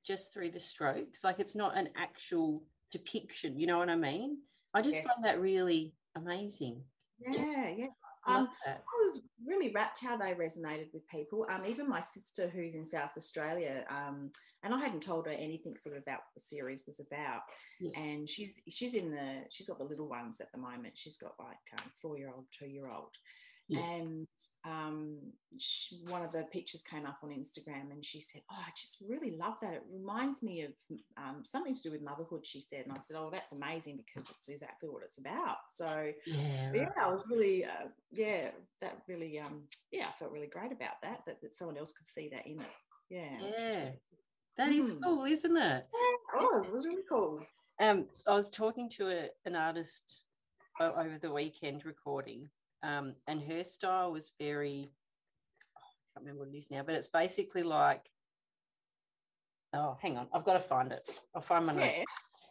just 0.07 0.33
through 0.33 0.51
the 0.51 0.61
strokes. 0.61 1.23
Like 1.25 1.39
it's 1.39 1.57
not 1.57 1.77
an 1.77 1.91
actual 1.97 2.65
depiction. 2.91 3.59
You 3.59 3.67
know 3.67 3.79
what 3.79 3.91
I 3.91 3.97
mean? 3.97 4.39
I 4.73 4.83
just 4.83 4.99
yes. 4.99 5.07
find 5.07 5.25
that 5.25 5.41
really 5.41 5.95
amazing. 6.17 6.83
Yeah, 7.19 7.69
yeah. 7.77 7.87
Um, 8.27 8.49
I 8.67 8.77
was 9.03 9.23
really 9.47 9.73
rapt 9.73 9.99
how 10.03 10.17
they 10.17 10.33
resonated 10.33 10.93
with 10.93 11.09
people. 11.09 11.47
Um, 11.49 11.63
even 11.67 11.89
my 11.89 12.03
sister, 12.03 12.49
who's 12.49 12.75
in 12.75 12.85
South 12.85 13.13
Australia, 13.17 13.85
um, 13.91 14.31
and 14.63 14.75
I 14.75 14.79
hadn't 14.79 15.03
told 15.03 15.27
her 15.27 15.33
anything 15.33 15.77
sort 15.77 15.97
of 15.97 16.03
about 16.03 16.19
what 16.19 16.35
the 16.35 16.41
series 16.41 16.85
was 16.87 17.01
about. 17.01 17.41
Yeah. 17.81 17.99
And 17.99 18.29
she's 18.29 18.61
she's 18.69 18.95
in 18.95 19.11
the 19.11 19.45
she's 19.49 19.69
got 19.69 19.79
the 19.79 19.85
little 19.85 20.09
ones 20.09 20.41
at 20.41 20.53
the 20.53 20.59
moment. 20.59 20.99
She's 20.99 21.17
got 21.17 21.33
like 21.39 21.57
um, 21.79 21.91
four 22.03 22.19
year 22.19 22.31
old, 22.35 22.45
two 22.57 22.69
year 22.69 22.91
old, 22.91 23.17
yeah. 23.71 23.93
And 23.95 24.27
um, 24.65 25.19
she, 25.57 26.01
one 26.09 26.23
of 26.23 26.33
the 26.33 26.43
pictures 26.53 26.83
came 26.83 27.07
up 27.07 27.19
on 27.23 27.31
Instagram 27.31 27.93
and 27.93 28.05
she 28.05 28.21
said, 28.21 28.43
Oh, 28.51 28.59
I 28.59 28.71
just 28.77 28.99
really 29.09 29.31
love 29.31 29.55
that. 29.63 29.75
It 29.75 29.85
reminds 29.93 30.43
me 30.43 30.63
of 30.63 30.73
um, 31.17 31.45
something 31.45 31.73
to 31.73 31.83
do 31.83 31.93
with 31.93 32.03
motherhood, 32.03 32.45
she 32.45 32.61
said. 32.61 32.85
And 32.85 32.93
I 32.93 32.99
said, 32.99 33.17
Oh, 33.17 33.31
that's 33.33 33.53
amazing 33.53 33.99
because 34.05 34.29
it's 34.29 34.49
exactly 34.49 34.89
what 34.89 35.05
it's 35.05 35.19
about. 35.19 35.59
So, 35.71 36.11
yeah, 36.27 36.73
yeah 36.75 36.89
I 37.01 37.09
was 37.09 37.25
really, 37.31 37.65
uh, 37.65 37.89
yeah, 38.11 38.49
that 38.81 39.03
really, 39.07 39.39
um, 39.39 39.63
yeah, 39.93 40.07
I 40.09 40.19
felt 40.19 40.33
really 40.33 40.49
great 40.49 40.73
about 40.73 41.01
that, 41.03 41.21
that, 41.27 41.41
that 41.41 41.55
someone 41.55 41.79
else 41.79 41.93
could 41.93 42.09
see 42.09 42.29
that 42.31 42.47
in 42.47 42.61
it. 42.61 42.67
Yeah. 43.09 43.39
Yeah. 43.57 43.89
That 44.57 44.73
is 44.73 44.93
mm. 44.93 44.99
cool, 45.05 45.25
isn't 45.27 45.57
it? 45.57 45.61
Yeah, 45.61 46.41
it 46.41 46.43
was. 46.43 46.67
It 46.67 46.73
was 46.73 46.87
really 46.87 47.05
cool. 47.09 47.41
Um, 47.79 48.07
I 48.27 48.35
was 48.35 48.51
talking 48.51 48.89
to 48.91 49.09
a, 49.09 49.29
an 49.47 49.55
artist 49.55 50.23
over 50.81 51.19
the 51.21 51.33
weekend 51.33 51.85
recording 51.85 52.49
um, 52.83 53.15
and 53.27 53.43
her 53.43 53.65
style 53.65 54.13
was 54.13 54.33
very, 54.39 54.91
oh, 55.77 55.81
I 55.81 55.99
can't 56.15 56.27
remember 56.27 56.41
what 56.41 56.55
it 56.55 56.59
is 56.59 56.71
now, 56.71 56.83
but 56.85 56.95
it's 56.95 57.09
basically 57.09 57.63
like, 57.63 58.09
oh, 59.75 59.97
hang 60.01 60.17
on, 60.17 60.29
I've 60.33 60.45
got 60.45 60.55
to 60.55 60.61
find 60.61 60.93
it. 60.93 61.09
I'll 61.35 61.43
find 61.43 61.67
my 61.67 61.75
yeah. 61.75 62.05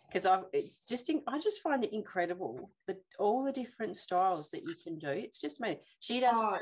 Because 0.08 0.26
I 0.26 0.42
just 0.88 1.12
I 1.28 1.40
just 1.40 1.62
find 1.62 1.84
it 1.84 1.94
incredible 1.94 2.72
that 2.88 2.98
all 3.20 3.44
the 3.44 3.52
different 3.52 3.96
styles 3.96 4.50
that 4.50 4.64
you 4.64 4.74
can 4.84 4.98
do. 4.98 5.10
It's 5.10 5.40
just 5.40 5.60
amazing. 5.60 5.82
She 6.00 6.20
does 6.20 6.36
oh, 6.36 6.58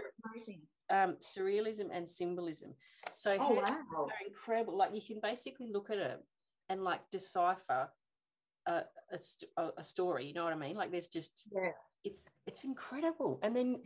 um, 0.89 1.15
surrealism 1.21 1.87
and 1.93 2.09
symbolism. 2.09 2.73
So 3.15 3.37
oh, 3.39 3.53
wow. 3.53 3.63
are 3.97 4.27
incredible. 4.27 4.77
Like 4.77 4.93
you 4.93 5.01
can 5.01 5.21
basically 5.23 5.71
look 5.71 5.89
at 5.89 5.97
it 5.97 6.21
and 6.67 6.83
like 6.83 6.99
decipher 7.09 7.89
a, 8.65 8.83
a, 9.57 9.69
a, 9.77 9.83
story. 9.83 10.25
You 10.25 10.33
know 10.33 10.43
what 10.43 10.51
I 10.51 10.57
mean? 10.57 10.75
Like 10.75 10.91
there's 10.91 11.07
just 11.07 11.43
yeah 11.55 11.71
it's 12.07 12.31
it's 12.45 12.63
incredible. 12.63 13.39
And 13.43 13.55
then 13.55 13.77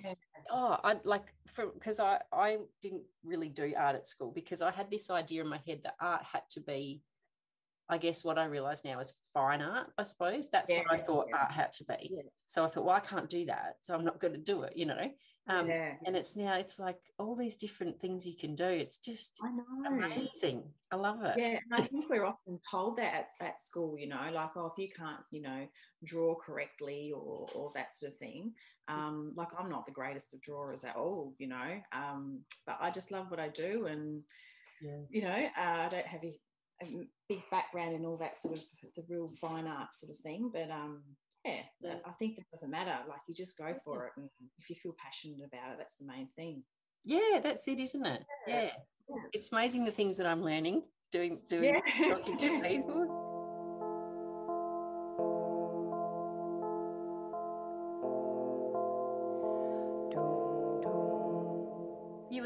oh 0.49 0.77
i 0.83 0.95
like 1.03 1.33
for 1.47 1.67
because 1.67 1.99
i 1.99 2.19
i 2.33 2.57
didn't 2.81 3.03
really 3.23 3.49
do 3.49 3.73
art 3.77 3.95
at 3.95 4.07
school 4.07 4.31
because 4.33 4.61
i 4.61 4.71
had 4.71 4.89
this 4.89 5.09
idea 5.09 5.41
in 5.41 5.47
my 5.47 5.59
head 5.67 5.79
that 5.83 5.95
art 5.99 6.23
had 6.23 6.41
to 6.49 6.59
be 6.61 7.01
i 7.91 7.98
guess 7.98 8.24
what 8.24 8.38
i 8.38 8.45
realize 8.45 8.83
now 8.83 9.00
is 9.00 9.13
fine 9.33 9.62
art 9.62 9.88
i 9.98 10.03
suppose 10.03 10.50
that's 10.50 10.71
yeah, 10.71 10.79
what 10.79 10.91
i 10.91 10.98
thought 10.98 11.27
yeah. 11.29 11.38
art 11.38 11.51
had 11.51 11.71
to 11.71 11.83
be 11.83 12.10
yeah. 12.12 12.21
so 12.48 12.63
i 12.63 12.67
thought 12.67 12.86
well 12.86 12.95
i 12.95 13.00
can't 13.00 13.29
do 13.29 13.45
that 13.45 13.75
so 13.81 13.93
i'm 13.93 14.05
not 14.05 14.19
going 14.19 14.33
to 14.33 14.39
do 14.39 14.63
it 14.63 14.74
you 14.75 14.86
know 14.86 15.10
um, 15.48 15.67
yeah. 15.67 15.93
And 16.05 16.15
it's 16.15 16.36
now 16.36 16.53
it's 16.55 16.79
like 16.79 17.00
all 17.17 17.36
these 17.36 17.55
different 17.55 18.00
things 18.00 18.27
you 18.27 18.36
can 18.38 18.55
do. 18.55 18.65
It's 18.65 19.00
just 19.00 19.39
amazing. 19.86 20.63
I 20.91 20.95
love 20.95 21.24
it. 21.24 21.36
Yeah, 21.38 21.57
and 21.69 21.81
I 21.81 21.81
think 21.88 22.10
we're 22.10 22.25
often 22.25 22.60
told 22.69 22.98
that 22.98 23.27
at, 23.41 23.48
at 23.48 23.62
school, 23.62 23.98
you 23.98 24.07
know, 24.07 24.29
like 24.33 24.51
oh, 24.55 24.67
if 24.67 24.81
you 24.81 24.89
can't, 24.95 25.21
you 25.31 25.41
know, 25.41 25.67
draw 26.03 26.36
correctly 26.36 27.12
or 27.13 27.48
or 27.55 27.71
that 27.75 27.91
sort 27.93 28.12
of 28.12 28.17
thing. 28.17 28.53
Um, 28.88 29.33
like 29.36 29.50
I'm 29.57 29.69
not 29.69 29.86
the 29.86 29.91
greatest 29.91 30.33
of 30.33 30.41
drawers 30.41 30.83
at 30.83 30.95
all, 30.95 31.33
you 31.38 31.48
know, 31.48 31.79
um, 31.91 32.41
but 32.65 32.77
I 32.79 32.91
just 32.91 33.12
love 33.12 33.31
what 33.31 33.39
I 33.39 33.50
do, 33.50 33.88
and 33.88 34.21
you 35.10 35.21
know, 35.21 35.48
uh, 35.57 35.86
I 35.86 35.89
don't 35.89 36.05
have 36.05 36.24
a, 36.81 37.07
big 37.29 37.41
background 37.50 37.95
in 37.95 38.05
all 38.05 38.17
that 38.17 38.35
sort 38.35 38.55
of 38.57 38.63
the 38.95 39.03
real 39.09 39.31
fine 39.39 39.65
art 39.67 39.93
sort 39.93 40.11
of 40.11 40.17
thing, 40.17 40.50
but 40.53 40.69
um, 40.69 41.01
yeah, 41.45 41.61
Yeah. 41.81 41.95
I 42.05 42.11
think 42.11 42.35
that 42.35 42.45
doesn't 42.51 42.69
matter. 42.69 42.95
Like 43.07 43.21
you 43.27 43.33
just 43.33 43.57
go 43.57 43.73
for 43.85 44.05
it, 44.07 44.11
and 44.17 44.29
if 44.59 44.69
you 44.69 44.75
feel 44.75 44.95
passionate 44.97 45.39
about 45.39 45.71
it, 45.71 45.77
that's 45.77 45.95
the 45.95 46.05
main 46.05 46.27
thing. 46.35 46.63
Yeah, 47.03 47.39
that's 47.41 47.67
it, 47.67 47.79
isn't 47.79 48.05
it? 48.05 48.23
Yeah. 48.47 48.63
Yeah. 48.63 48.71
Yeah. 49.09 49.23
It's 49.33 49.51
amazing 49.51 49.85
the 49.85 49.91
things 49.91 50.17
that 50.17 50.27
I'm 50.27 50.43
learning 50.43 50.83
doing 51.11 51.41
doing 51.47 51.63
Yeah. 51.63 52.09
talking 52.09 52.38
to 52.38 52.61
people. 52.67 53.20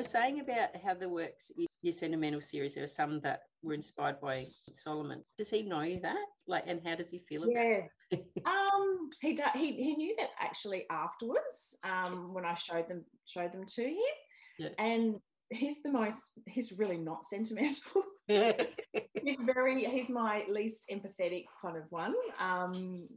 Saying 0.06 0.40
about 0.40 0.70
how 0.84 0.94
the 0.94 1.10
works 1.10 1.52
in 1.58 1.66
your 1.82 1.94
sentimental 1.94 2.42
series, 2.42 2.76
there 2.76 2.84
are 2.84 2.88
some 2.88 3.20
that 3.22 3.42
were 3.64 3.74
inspired 3.74 4.20
by 4.22 4.48
Solomon. 4.76 5.24
Does 5.38 5.50
he 5.50 5.64
know 5.64 5.96
that? 6.02 6.26
Like, 6.48 6.64
and 6.68 6.82
how 6.86 6.96
does 6.96 7.10
he 7.12 7.20
feel 7.28 7.44
about 7.44 7.54
Yeah. 7.56 7.82
it? 8.12 8.26
Um, 8.46 9.10
he, 9.22 9.34
do, 9.34 9.44
he 9.56 9.72
he 9.74 9.96
knew 9.96 10.16
that 10.20 10.30
actually 10.40 10.86
afterwards. 10.90 11.76
Um, 11.84 12.34
when 12.34 12.46
I 12.46 12.54
showed 12.54 12.88
them 12.88 13.04
showed 13.26 13.52
them 13.52 13.66
to 13.66 13.84
him, 13.84 13.96
Yeah. 14.60 14.70
and 14.78 15.16
he's 15.50 15.82
the 15.82 15.92
most. 15.92 16.32
He's 16.48 16.72
really 16.74 16.98
not 16.98 17.26
sentimental. 17.26 18.04
he's 18.28 19.42
very. 19.42 19.86
He's 19.86 20.10
my 20.10 20.46
least 20.50 20.90
empathetic 20.92 21.46
kind 21.62 21.78
of 21.78 21.84
one. 21.90 22.14
Um, 22.40 23.08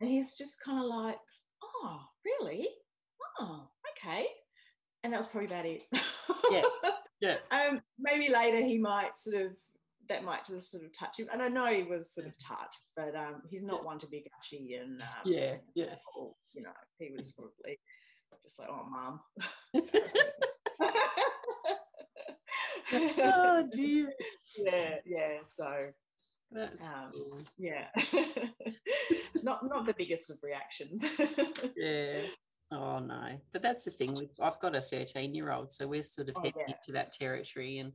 and 0.00 0.10
he's 0.10 0.36
just 0.36 0.62
kind 0.64 0.78
of 0.78 0.86
like, 0.86 1.18
oh, 1.62 2.00
really? 2.24 2.68
Oh, 3.38 3.68
okay. 3.92 4.26
And 5.04 5.12
that 5.12 5.18
was 5.18 5.26
probably 5.26 5.46
about 5.46 5.66
it. 5.66 5.84
Yeah. 6.50 6.62
Yeah. 7.18 7.36
Um, 7.50 7.80
maybe 7.98 8.30
later 8.30 8.58
he 8.58 8.76
might 8.76 9.16
sort 9.16 9.36
of 9.46 9.52
that 10.10 10.22
might 10.22 10.44
just 10.44 10.70
sort 10.70 10.84
of 10.84 10.92
touch 10.92 11.18
him. 11.18 11.28
And 11.32 11.40
I 11.40 11.48
know 11.48 11.64
he 11.64 11.82
was 11.82 12.12
sort 12.12 12.26
of 12.26 12.34
touched, 12.36 12.88
but 12.94 13.16
um, 13.16 13.40
he's 13.48 13.62
not 13.62 13.86
one 13.86 13.98
to 14.00 14.06
be 14.08 14.22
gushy 14.22 14.74
and 14.74 15.00
um, 15.00 15.08
Yeah, 15.24 15.54
yeah. 15.74 15.94
or, 16.14 16.34
you 16.52 16.60
know, 16.62 16.74
he 16.98 17.10
was 17.16 17.32
probably 17.32 17.80
just 18.44 18.58
like, 18.58 18.68
oh, 18.70 18.84
mom. 18.90 19.20
oh 22.92 23.66
dear. 23.72 24.12
yeah, 24.58 24.96
yeah. 25.06 25.38
So 25.48 25.86
That's 26.52 26.82
Um, 26.82 27.12
cool. 27.12 27.38
yeah, 27.58 27.86
not 29.42 29.66
not 29.68 29.86
the 29.86 29.94
biggest 29.96 30.30
of 30.30 30.38
reactions. 30.42 31.02
Yeah. 31.76 32.20
Oh 32.72 32.98
no. 32.98 33.38
But 33.52 33.62
that's 33.62 33.84
the 33.84 33.90
thing. 33.90 34.14
With, 34.14 34.30
I've 34.40 34.58
got 34.60 34.74
a 34.74 34.80
13 34.80 35.34
year 35.34 35.52
old, 35.52 35.70
so 35.72 35.86
we're 35.86 36.02
sort 36.02 36.28
of 36.28 36.36
Oh, 36.36 36.40
heading 36.42 36.62
yeah. 36.68 36.74
into 36.74 36.92
that 36.92 37.12
territory. 37.12 37.78
And 37.78 37.92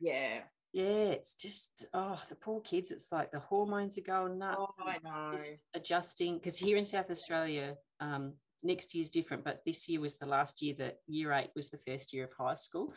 yeah. 0.00 0.40
yeah, 0.72 0.84
it's 1.16 1.34
just, 1.34 1.86
oh, 1.94 2.20
the 2.28 2.34
poor 2.36 2.60
kids, 2.60 2.90
it's 2.90 3.10
like 3.10 3.30
the 3.32 3.38
hormones 3.38 3.96
are 3.98 4.02
going 4.02 4.38
nuts. 4.38 4.56
Oh, 4.60 4.74
I 4.84 4.98
know. 5.02 5.36
just 5.38 5.62
adjusting. 5.74 6.34
Because 6.34 6.58
here 6.58 6.76
in 6.76 6.84
South 6.84 7.10
Australia, 7.10 7.76
um, 8.00 8.34
next 8.62 8.94
year's 8.94 9.08
different, 9.10 9.44
but 9.44 9.62
this 9.64 9.88
year 9.88 10.00
was 10.00 10.18
the 10.18 10.26
last 10.26 10.60
year 10.62 10.74
that 10.78 10.98
year 11.06 11.32
eight 11.32 11.50
was 11.56 11.70
the 11.70 11.78
first 11.78 12.12
year 12.12 12.24
of 12.24 12.32
high 12.38 12.54
school. 12.54 12.92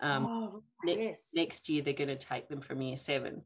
Um, 0.00 0.26
oh, 0.26 0.62
ne- 0.84 1.06
yes. 1.08 1.28
Next 1.34 1.68
year, 1.68 1.82
they're 1.82 1.94
going 1.94 2.08
to 2.08 2.16
take 2.16 2.48
them 2.48 2.60
from 2.60 2.80
year 2.80 2.96
seven. 2.96 3.42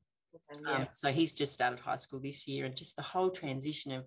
And 0.51 0.67
Um, 0.67 0.81
yeah. 0.83 0.87
so 0.93 1.11
he's 1.11 1.33
just 1.33 1.53
started 1.55 1.79
high 1.81 1.97
school 1.97 2.21
this 2.21 2.47
year, 2.47 2.65
and 2.67 2.77
just 2.77 2.97
the 2.97 3.03
whole 3.03 3.31
transition 3.31 3.93
of 3.93 4.05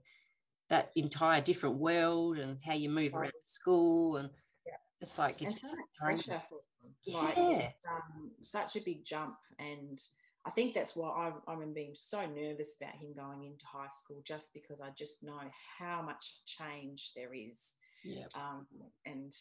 that 0.69 0.91
entire 0.95 1.41
different 1.41 1.77
world 1.77 2.37
and 2.37 2.57
how 2.63 2.73
you 2.73 2.89
move 2.89 3.13
Right. 3.13 3.21
around 3.23 3.33
school, 3.45 4.17
and 4.17 4.29
Yeah. 4.65 4.77
it's 5.01 5.17
like 5.17 5.41
it's 5.41 5.61
so 5.61 5.67
just 5.67 5.77
pressure 5.97 6.41
for 6.49 6.61
them. 6.81 6.95
Like, 7.07 7.37
Yeah. 7.37 7.71
um, 7.89 8.35
such 8.41 8.75
a 8.75 8.81
big 8.81 9.05
jump, 9.05 9.37
and 9.59 10.01
I 10.45 10.51
think 10.51 10.73
that's 10.73 10.95
why 10.95 11.09
I, 11.09 11.33
I 11.49 11.53
remember 11.53 11.75
being 11.75 11.95
so 11.95 12.25
nervous 12.25 12.75
about 12.75 12.95
him 12.95 13.13
going 13.13 13.43
into 13.43 13.65
high 13.65 13.89
school, 13.89 14.21
just 14.23 14.53
because 14.53 14.79
I 14.81 14.89
just 14.91 15.23
know 15.23 15.51
how 15.77 16.01
much 16.01 16.43
change 16.45 17.13
there 17.13 17.33
is, 17.33 17.75
yeah. 18.03 18.27
um, 18.35 18.67
and 19.05 19.31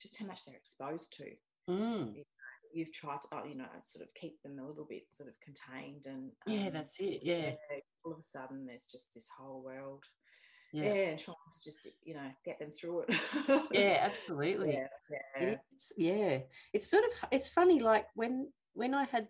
just 0.00 0.16
how 0.18 0.26
much 0.26 0.44
they're 0.44 0.56
exposed 0.56 1.12
to. 1.14 1.36
Mm. 1.68 2.24
You've 2.72 2.92
tried 2.92 3.20
to, 3.22 3.28
oh, 3.32 3.44
you 3.44 3.56
know, 3.56 3.68
sort 3.84 4.06
of 4.06 4.14
keep 4.14 4.40
them 4.42 4.58
a 4.58 4.66
little 4.66 4.84
bit 4.84 5.04
sort 5.12 5.28
of 5.28 5.34
contained, 5.40 6.06
and 6.06 6.32
Yeah, 6.46 6.68
um, 6.68 6.72
that's 6.72 7.00
it. 7.00 7.22
Yeah. 7.22 7.56
all 8.04 8.12
of 8.12 8.20
a 8.20 8.22
sudden 8.22 8.64
there's 8.66 8.86
just 8.86 9.12
this 9.12 9.28
whole 9.28 9.62
world. 9.62 10.04
Yeah. 10.72 10.84
Yeah, 10.84 11.08
and 11.10 11.18
trying 11.18 11.36
to 11.52 11.62
just 11.62 11.88
you 12.04 12.14
know 12.14 12.30
get 12.44 12.58
them 12.58 12.70
through 12.70 13.04
it. 13.08 13.14
Yeah, 13.72 13.98
absolutely. 14.02 14.74
yeah, 14.74 14.86
yeah. 15.40 15.56
It's 15.72 15.92
yeah. 15.96 16.38
It's 16.72 16.90
sort 16.90 17.04
of 17.04 17.28
it's 17.32 17.48
funny, 17.48 17.80
like 17.80 18.06
when 18.14 18.48
when 18.74 18.94
I 18.94 19.04
had 19.04 19.28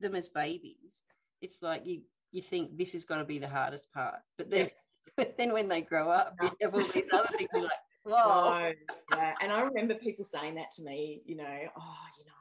them 0.00 0.14
as 0.14 0.28
babies, 0.28 1.02
it's 1.40 1.62
like 1.62 1.86
you 1.86 2.02
you 2.30 2.42
think 2.42 2.76
this 2.76 2.92
has 2.92 3.04
got 3.04 3.18
to 3.18 3.24
be 3.24 3.38
the 3.38 3.48
hardest 3.48 3.92
part. 3.92 4.20
But 4.36 4.50
then 4.50 4.70
but 5.16 5.36
then 5.38 5.52
when 5.52 5.68
they 5.68 5.80
grow 5.80 6.10
up, 6.10 6.34
you 6.42 6.50
have 6.62 6.74
all 6.74 6.84
these 6.84 7.12
other 7.12 7.28
things 7.36 7.50
you're 7.54 7.62
like, 7.62 7.72
whoa. 8.04 8.72
No, 9.10 9.16
yeah. 9.16 9.34
And 9.40 9.52
I 9.52 9.62
remember 9.62 9.94
people 9.94 10.24
saying 10.24 10.56
that 10.56 10.70
to 10.72 10.82
me, 10.84 11.22
you 11.24 11.36
know, 11.36 11.44
oh, 11.44 12.04
you 12.18 12.24
know, 12.24 12.32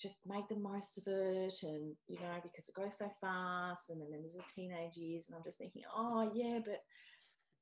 just 0.00 0.20
make 0.26 0.48
the 0.48 0.56
most 0.56 0.98
of 0.98 1.04
it 1.06 1.54
and, 1.62 1.94
you 2.06 2.20
know, 2.20 2.38
because 2.42 2.68
it 2.68 2.74
goes 2.74 2.98
so 2.98 3.10
fast 3.20 3.90
and 3.90 4.00
then 4.00 4.08
there's 4.10 4.34
the 4.34 4.42
teenage 4.54 4.96
years 4.96 5.26
and 5.26 5.36
I'm 5.36 5.44
just 5.44 5.58
thinking, 5.58 5.82
oh, 5.94 6.30
yeah, 6.34 6.58
but, 6.64 6.82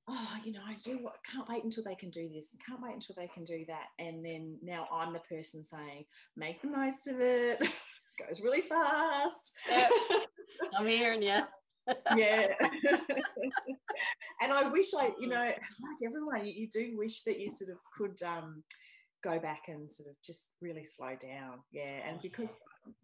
oh, 0.08 0.36
you 0.44 0.52
know, 0.52 0.60
I 0.66 0.76
do 0.84 0.98
what, 1.02 1.14
can't 1.30 1.48
wait 1.48 1.64
until 1.64 1.84
they 1.84 1.94
can 1.94 2.10
do 2.10 2.28
this 2.28 2.52
and 2.52 2.64
can't 2.64 2.82
wait 2.82 2.94
until 2.94 3.14
they 3.16 3.28
can 3.28 3.44
do 3.44 3.64
that. 3.68 3.86
And 3.98 4.24
then 4.24 4.58
now 4.62 4.86
I'm 4.92 5.12
the 5.12 5.20
person 5.20 5.64
saying, 5.64 6.04
make 6.36 6.60
the 6.60 6.68
most 6.68 7.06
of 7.06 7.20
it. 7.20 7.66
goes 8.26 8.40
really 8.40 8.60
fast. 8.60 9.52
Yeah. 9.68 9.88
I'm 10.78 10.86
hearing 10.86 11.22
you. 11.22 11.40
yeah. 12.16 12.54
and 14.40 14.52
I 14.52 14.68
wish 14.68 14.86
I, 14.98 15.10
you 15.18 15.28
know, 15.28 15.36
like 15.36 15.56
everyone, 16.04 16.46
you, 16.46 16.52
you 16.52 16.68
do 16.68 16.96
wish 16.96 17.22
that 17.22 17.40
you 17.40 17.50
sort 17.50 17.70
of 17.70 17.78
could 17.96 18.22
um, 18.26 18.62
go 19.22 19.38
back 19.38 19.62
and 19.68 19.92
sort 19.92 20.10
of 20.10 20.16
just 20.24 20.50
really 20.60 20.84
slow 20.84 21.16
down. 21.20 21.60
Yeah. 21.72 22.00
And 22.06 22.16
Oh, 22.18 22.20
because, 22.22 22.54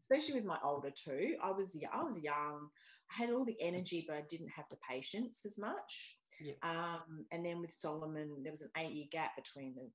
especially 0.00 0.34
with 0.34 0.44
my 0.44 0.58
older 0.64 0.90
two, 0.90 1.36
I 1.42 1.50
was, 1.50 1.78
I 1.92 2.02
was 2.02 2.20
young. 2.20 2.68
I 3.10 3.22
had 3.22 3.30
all 3.30 3.44
the 3.44 3.56
energy, 3.60 4.04
but 4.06 4.16
I 4.16 4.22
didn't 4.28 4.50
have 4.50 4.66
the 4.70 4.78
patience 4.88 5.42
as 5.44 5.58
much. 5.58 6.16
Yeah. 6.40 6.54
Um, 6.62 7.26
and 7.32 7.44
then 7.44 7.60
with 7.60 7.72
Solomon, 7.72 8.42
there 8.42 8.52
was 8.52 8.62
an 8.62 8.70
eight 8.76 8.92
year 8.92 9.06
gap 9.10 9.36
between 9.36 9.74
the, 9.74 9.90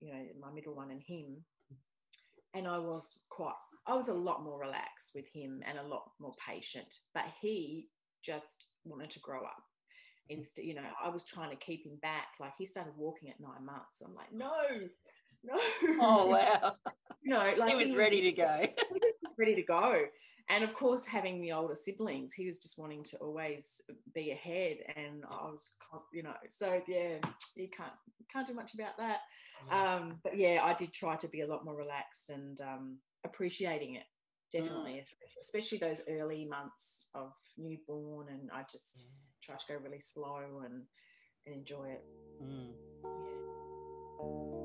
you 0.00 0.12
know, 0.12 0.22
my 0.40 0.52
middle 0.52 0.74
one 0.74 0.90
and 0.90 1.02
him. 1.02 1.44
And 2.54 2.68
I 2.68 2.78
was 2.78 3.18
quite, 3.28 3.54
I 3.86 3.94
was 3.94 4.08
a 4.08 4.14
lot 4.14 4.44
more 4.44 4.60
relaxed 4.60 5.10
with 5.14 5.28
him 5.28 5.60
and 5.66 5.78
a 5.78 5.86
lot 5.86 6.12
more 6.20 6.34
patient. 6.48 6.98
But 7.14 7.24
he 7.40 7.88
just 8.22 8.66
wanted 8.84 9.10
to 9.10 9.20
grow 9.20 9.40
up. 9.40 9.62
Instead, 10.30 10.64
you 10.64 10.74
know, 10.74 10.82
I 11.02 11.10
was 11.10 11.24
trying 11.24 11.50
to 11.50 11.56
keep 11.56 11.84
him 11.84 11.98
back. 12.00 12.28
Like 12.40 12.52
he 12.56 12.64
started 12.64 12.94
walking 12.96 13.28
at 13.28 13.40
nine 13.40 13.66
months. 13.66 14.00
I'm 14.02 14.14
like, 14.14 14.32
no, 14.32 14.52
no. 15.44 15.58
Oh 16.00 16.26
wow. 16.26 16.72
You 17.26 17.32
know, 17.32 17.54
like 17.56 17.70
he 17.70 17.76
was 17.76 17.94
ready 17.94 18.20
to 18.20 18.32
go. 18.32 18.58
he 18.92 19.00
was 19.22 19.32
ready 19.38 19.54
to 19.54 19.62
go. 19.62 20.04
And 20.50 20.62
of 20.62 20.74
course, 20.74 21.06
having 21.06 21.40
the 21.40 21.52
older 21.52 21.74
siblings, 21.74 22.34
he 22.34 22.46
was 22.46 22.58
just 22.58 22.78
wanting 22.78 23.02
to 23.04 23.16
always 23.16 23.80
be 24.14 24.30
ahead. 24.30 24.76
And 24.94 25.24
I 25.30 25.46
was, 25.46 25.72
you 26.12 26.22
know, 26.22 26.34
so 26.48 26.82
yeah, 26.86 27.16
you 27.56 27.68
can't 27.68 27.92
can't 28.30 28.46
do 28.46 28.54
much 28.54 28.74
about 28.74 28.96
that. 28.98 29.20
Um, 29.70 30.20
but 30.22 30.36
yeah, 30.36 30.60
I 30.62 30.74
did 30.74 30.92
try 30.92 31.16
to 31.16 31.28
be 31.28 31.40
a 31.42 31.46
lot 31.46 31.64
more 31.64 31.76
relaxed 31.76 32.30
and 32.30 32.60
um, 32.60 32.98
appreciating 33.24 33.94
it. 33.94 34.04
Definitely, 34.52 35.00
especially- 35.00 35.40
especially 35.40 35.78
those 35.78 36.00
early 36.08 36.44
months 36.44 37.08
of 37.14 37.32
newborn, 37.56 38.28
and 38.28 38.50
I 38.52 38.62
just 38.70 39.08
try 39.42 39.56
to 39.56 39.64
go 39.66 39.74
really 39.82 39.98
slow 40.00 40.62
and, 40.64 40.82
and 41.46 41.54
enjoy 41.56 41.88
it. 41.88 42.04
Mm. 42.42 42.72
Yeah. 44.20 44.63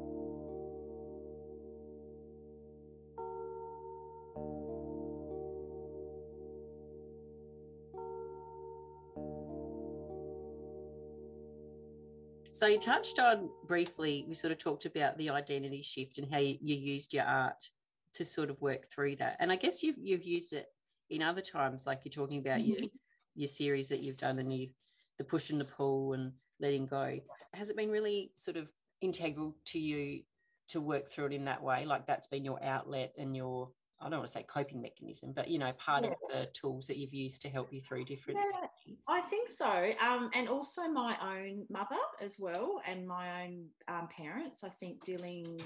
So 12.59 12.67
you 12.67 12.77
touched 12.77 13.19
on 13.19 13.49
briefly, 13.67 14.25
we 14.27 14.33
sort 14.33 14.51
of 14.51 14.57
talked 14.57 14.85
about 14.85 15.17
the 15.17 15.29
identity 15.29 15.81
shift 15.81 16.17
and 16.17 16.29
how 16.29 16.39
you, 16.39 16.57
you 16.59 16.75
used 16.75 17.13
your 17.13 17.23
art 17.23 17.69
to 18.15 18.25
sort 18.25 18.49
of 18.49 18.59
work 18.59 18.85
through 18.85 19.15
that. 19.15 19.37
And 19.39 19.49
I 19.49 19.55
guess 19.55 19.81
you've 19.81 19.95
you've 19.97 20.25
used 20.25 20.51
it 20.51 20.65
in 21.09 21.21
other 21.21 21.39
times, 21.39 21.87
like 21.87 22.01
you're 22.03 22.11
talking 22.11 22.39
about 22.39 22.65
your 22.65 22.75
mm-hmm. 22.75 22.87
your 23.33 23.47
series 23.47 23.87
that 23.87 24.01
you've 24.01 24.17
done 24.17 24.39
and 24.39 24.53
you 24.53 24.71
the 25.17 25.23
push 25.23 25.51
and 25.51 25.61
the 25.61 25.63
pull 25.63 26.11
and 26.11 26.33
letting 26.59 26.85
go. 26.85 27.21
Has 27.53 27.69
it 27.69 27.77
been 27.77 27.91
really 27.91 28.33
sort 28.35 28.57
of 28.57 28.69
integral 28.99 29.55
to 29.67 29.79
you 29.79 30.23
to 30.67 30.81
work 30.81 31.07
through 31.07 31.27
it 31.27 31.33
in 31.33 31.45
that 31.45 31.63
way? 31.63 31.85
Like 31.85 32.07
that's 32.07 32.27
been 32.27 32.43
your 32.43 32.61
outlet 32.61 33.13
and 33.17 33.37
your 33.37 33.69
I 34.01 34.09
don't 34.09 34.19
want 34.19 34.27
to 34.27 34.31
say 34.31 34.43
coping 34.43 34.81
mechanism, 34.81 35.33
but 35.33 35.49
you 35.49 35.59
know, 35.59 35.71
part 35.73 36.05
of 36.05 36.13
the 36.29 36.47
tools 36.53 36.87
that 36.87 36.97
you've 36.97 37.13
used 37.13 37.41
to 37.43 37.49
help 37.49 37.73
you 37.73 37.81
through 37.81 38.05
different 38.05 38.39
Yeah, 38.39 38.95
I 39.07 39.21
think 39.21 39.49
so. 39.49 39.91
Um, 39.99 40.29
and 40.33 40.47
also 40.47 40.87
my 40.87 41.17
own 41.21 41.65
mother 41.69 41.97
as 42.21 42.37
well, 42.39 42.81
and 42.87 43.07
my 43.07 43.43
own 43.43 43.65
um, 43.87 44.07
parents. 44.15 44.63
I 44.63 44.69
think 44.69 45.03
dealing. 45.03 45.61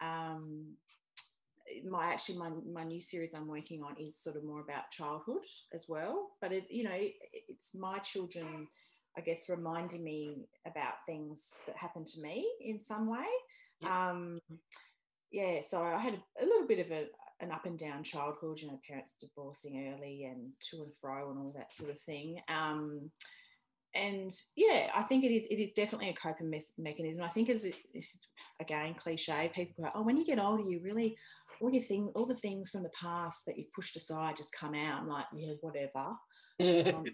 Um, 0.00 0.74
my 1.86 2.06
actually 2.06 2.38
my, 2.38 2.50
my 2.72 2.82
new 2.82 3.00
series 3.00 3.34
I'm 3.34 3.46
working 3.46 3.82
on 3.82 3.94
is 4.00 4.16
sort 4.16 4.36
of 4.36 4.44
more 4.44 4.60
about 4.60 4.90
childhood 4.90 5.44
as 5.74 5.86
well. 5.88 6.30
But 6.40 6.52
it 6.52 6.64
you 6.70 6.84
know 6.84 6.94
it, 6.94 7.14
it's 7.48 7.74
my 7.74 7.98
children 7.98 8.68
I 9.18 9.20
guess, 9.20 9.48
reminding 9.48 10.04
me 10.04 10.46
about 10.64 11.04
things 11.04 11.58
that 11.66 11.76
happened 11.76 12.06
to 12.08 12.20
me 12.20 12.48
in 12.60 12.78
some 12.78 13.08
way. 13.08 13.26
Yeah. 13.80 14.10
Um, 14.10 14.38
yeah, 15.32 15.60
so 15.60 15.82
I 15.82 15.98
had 15.98 16.14
a, 16.14 16.44
a 16.44 16.46
little 16.46 16.68
bit 16.68 16.78
of 16.78 16.92
a, 16.92 17.06
an 17.40 17.52
up 17.52 17.66
and 17.66 17.78
down 17.78 18.02
childhood, 18.02 18.60
you 18.60 18.68
know, 18.68 18.80
parents 18.88 19.14
divorcing 19.14 19.92
early 19.94 20.24
and 20.24 20.50
to 20.70 20.82
and 20.82 20.92
fro 21.00 21.30
and 21.30 21.38
all 21.38 21.52
that 21.56 21.72
sort 21.72 21.90
of 21.90 22.00
thing. 22.00 22.40
Um, 22.48 23.10
and 23.94 24.32
yeah, 24.56 24.90
I 24.94 25.02
think 25.02 25.24
it 25.24 25.32
is. 25.32 25.46
It 25.50 25.56
is 25.56 25.72
definitely 25.72 26.10
a 26.10 26.14
coping 26.14 26.50
mes- 26.50 26.74
mechanism. 26.78 27.22
I 27.22 27.28
think, 27.28 27.48
as 27.48 27.66
again 28.60 28.94
cliche, 28.94 29.50
people 29.54 29.84
go, 29.84 29.90
"Oh, 29.94 30.02
when 30.02 30.16
you 30.16 30.26
get 30.26 30.38
older, 30.38 30.62
you 30.62 30.80
really 30.80 31.16
all 31.60 31.72
your 31.72 31.82
thing, 31.82 32.12
all 32.14 32.26
the 32.26 32.34
things 32.34 32.70
from 32.70 32.82
the 32.82 32.90
past 32.90 33.46
that 33.46 33.58
you've 33.58 33.72
pushed 33.72 33.96
aside 33.96 34.36
just 34.36 34.52
come 34.52 34.74
out." 34.74 35.00
I'm 35.00 35.08
like, 35.08 35.26
yeah, 35.34 35.54
whatever. 35.60 36.14
Um, 36.60 37.04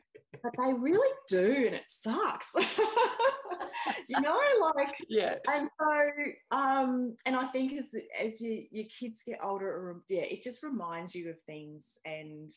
but 0.43 0.53
they 0.59 0.73
really 0.73 1.13
do, 1.29 1.65
and 1.67 1.75
it 1.75 1.85
sucks. 1.87 2.55
you 4.09 4.21
know, 4.21 4.39
like 4.77 4.95
yeah. 5.09 5.37
and 5.53 5.69
so 5.79 6.11
um 6.51 7.17
and 7.27 7.37
i 7.37 7.45
think 7.47 7.73
as 7.73 7.87
as 8.21 8.41
you, 8.41 8.65
your 8.71 8.87
kids 8.87 9.23
get 9.27 9.39
older 9.43 9.97
yeah 10.09 10.23
it 10.23 10.43
just 10.43 10.63
reminds 10.63 11.15
you 11.15 11.31
of 11.31 11.41
things 11.43 11.99
and 12.05 12.51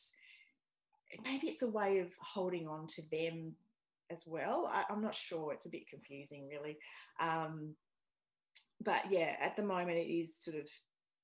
maybe 1.23 1.47
it's 1.47 1.63
a 1.63 1.69
way 1.69 1.99
of 1.99 2.11
holding 2.21 2.67
on 2.67 2.87
to 2.87 3.01
them 3.11 3.53
as 4.09 4.25
well. 4.27 4.69
I, 4.71 4.85
i'm 4.89 5.01
not 5.01 5.15
sure. 5.15 5.53
It's 5.53 5.65
a 5.65 5.71
bit 5.71 5.89
confusing 5.89 6.47
really. 6.47 6.77
Um 7.19 7.75
but 8.83 9.03
yeah 9.09 9.35
at 9.41 9.55
the 9.55 9.63
moment 9.63 9.97
it 9.97 10.11
is 10.11 10.37
sort 10.37 10.57
of 10.57 10.69